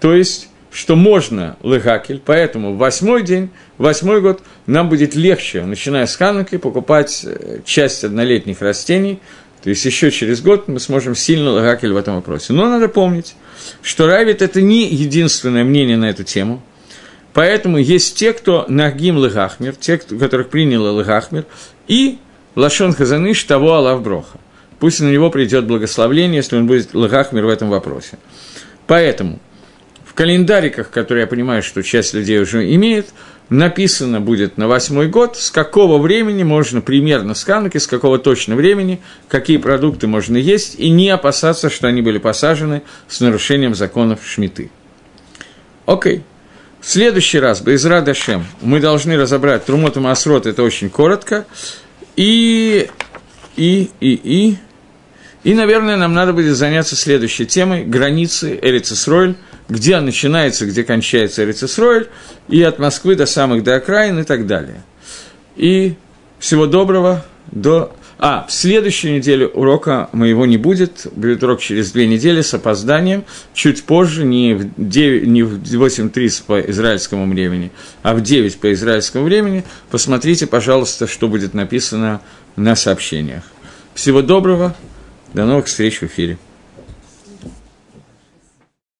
то 0.00 0.14
есть 0.14 0.48
что 0.76 0.94
можно 0.94 1.56
лыгакель, 1.62 2.20
поэтому 2.22 2.74
в 2.74 2.76
восьмой 2.76 3.22
день, 3.22 3.48
восьмой 3.78 4.20
год 4.20 4.42
нам 4.66 4.90
будет 4.90 5.14
легче, 5.14 5.62
начиная 5.62 6.04
с 6.06 6.16
Хануки, 6.16 6.58
покупать 6.58 7.24
э, 7.24 7.60
часть 7.64 8.04
однолетних 8.04 8.60
растений, 8.60 9.18
то 9.66 9.70
есть 9.70 9.84
еще 9.84 10.12
через 10.12 10.42
год 10.42 10.68
мы 10.68 10.78
сможем 10.78 11.16
сильно 11.16 11.50
лыгакель 11.50 11.92
в 11.92 11.96
этом 11.96 12.14
вопросе. 12.14 12.52
Но 12.52 12.68
надо 12.68 12.86
помнить, 12.86 13.34
что 13.82 14.06
Равит– 14.06 14.40
это 14.40 14.62
не 14.62 14.86
единственное 14.86 15.64
мнение 15.64 15.96
на 15.96 16.08
эту 16.08 16.22
тему, 16.22 16.62
поэтому 17.32 17.76
есть 17.76 18.16
те, 18.16 18.32
кто 18.32 18.64
нагим 18.68 19.16
лыгахмир, 19.16 19.74
те, 19.74 19.98
кто, 19.98 20.16
которых 20.18 20.50
принял 20.50 20.84
лыгахмир, 20.94 21.46
и 21.88 22.18
Лашон 22.54 22.94
Хазаныш 22.94 23.42
того 23.42 23.74
Аллах 23.74 24.02
Броха. 24.02 24.38
Пусть 24.78 25.00
на 25.00 25.10
него 25.10 25.30
придет 25.30 25.66
благословление, 25.66 26.36
если 26.36 26.54
он 26.54 26.68
будет 26.68 26.94
лыгахмир 26.94 27.46
в 27.46 27.48
этом 27.48 27.68
вопросе. 27.68 28.18
Поэтому 28.86 29.40
календариках, 30.16 30.90
которые 30.90 31.22
я 31.22 31.26
понимаю, 31.26 31.62
что 31.62 31.82
часть 31.82 32.14
людей 32.14 32.40
уже 32.40 32.74
имеет, 32.74 33.08
написано 33.48 34.20
будет 34.20 34.56
на 34.56 34.68
восьмой 34.68 35.08
год, 35.08 35.36
с 35.36 35.50
какого 35.50 35.98
времени 35.98 36.42
можно 36.42 36.80
примерно 36.80 37.34
с 37.34 37.44
Хануки, 37.44 37.78
с 37.78 37.86
какого 37.86 38.18
точно 38.18 38.56
времени, 38.56 39.00
какие 39.28 39.56
продукты 39.58 40.06
можно 40.06 40.36
есть, 40.36 40.74
и 40.78 40.90
не 40.90 41.10
опасаться, 41.10 41.70
что 41.70 41.86
они 41.88 42.02
были 42.02 42.18
посажены 42.18 42.82
с 43.08 43.20
нарушением 43.20 43.74
законов 43.74 44.20
Шмиты. 44.24 44.70
Окей. 45.86 46.22
В 46.80 46.88
следующий 46.88 47.40
раз, 47.40 47.60
Безра 47.60 48.00
Дашем, 48.00 48.44
мы 48.60 48.80
должны 48.80 49.16
разобрать 49.16 49.64
Трумот 49.64 49.96
и 49.96 50.00
Масрот, 50.00 50.46
это 50.46 50.62
очень 50.62 50.90
коротко, 50.90 51.46
и, 52.16 52.88
и, 53.56 53.90
и, 54.00 54.20
и, 54.22 54.56
и, 55.42 55.54
наверное, 55.54 55.96
нам 55.96 56.14
надо 56.14 56.32
будет 56.32 56.56
заняться 56.56 56.96
следующей 56.96 57.46
темой– 57.46 57.84
границы 57.86 58.58
Эрицесройль, 58.60 59.36
где 59.68 59.98
начинается, 60.00 60.66
где 60.66 60.84
кончается 60.84 61.44
Эрицесройль, 61.44 62.08
и 62.48 62.62
от 62.62 62.78
Москвы 62.78 63.16
до 63.16 63.26
самых 63.26 63.64
до 63.64 63.76
окраин 63.76 64.18
и 64.18 64.24
так 64.24 64.46
далее. 64.46 64.82
И 65.56 65.94
всего 66.38 66.66
доброго 66.66 67.24
до... 67.50 67.92
А, 68.18 68.46
в 68.48 68.52
следующей 68.52 69.10
неделе 69.10 69.46
урока 69.46 70.08
моего 70.12 70.46
не 70.46 70.56
будет, 70.56 71.06
будет 71.12 71.42
урок 71.42 71.60
через 71.60 71.92
две 71.92 72.06
недели 72.06 72.40
с 72.40 72.54
опозданием, 72.54 73.24
чуть 73.52 73.84
позже, 73.84 74.24
не 74.24 74.54
в, 74.54 74.70
9, 74.78 75.26
не 75.26 75.42
в 75.42 75.62
8.30 75.62 76.44
по 76.46 76.60
израильскому 76.60 77.30
времени, 77.30 77.70
а 78.02 78.14
в 78.14 78.22
9 78.22 78.58
по 78.58 78.72
израильскому 78.72 79.24
времени. 79.24 79.64
Посмотрите, 79.90 80.46
пожалуйста, 80.46 81.06
что 81.06 81.28
будет 81.28 81.52
написано 81.52 82.22
на 82.56 82.74
сообщениях. 82.74 83.44
Всего 83.94 84.22
доброго! 84.22 84.74
До 85.34 85.44
новых 85.44 85.66
встреч 85.66 86.00
в 86.00 86.04
эфире. 86.04 86.38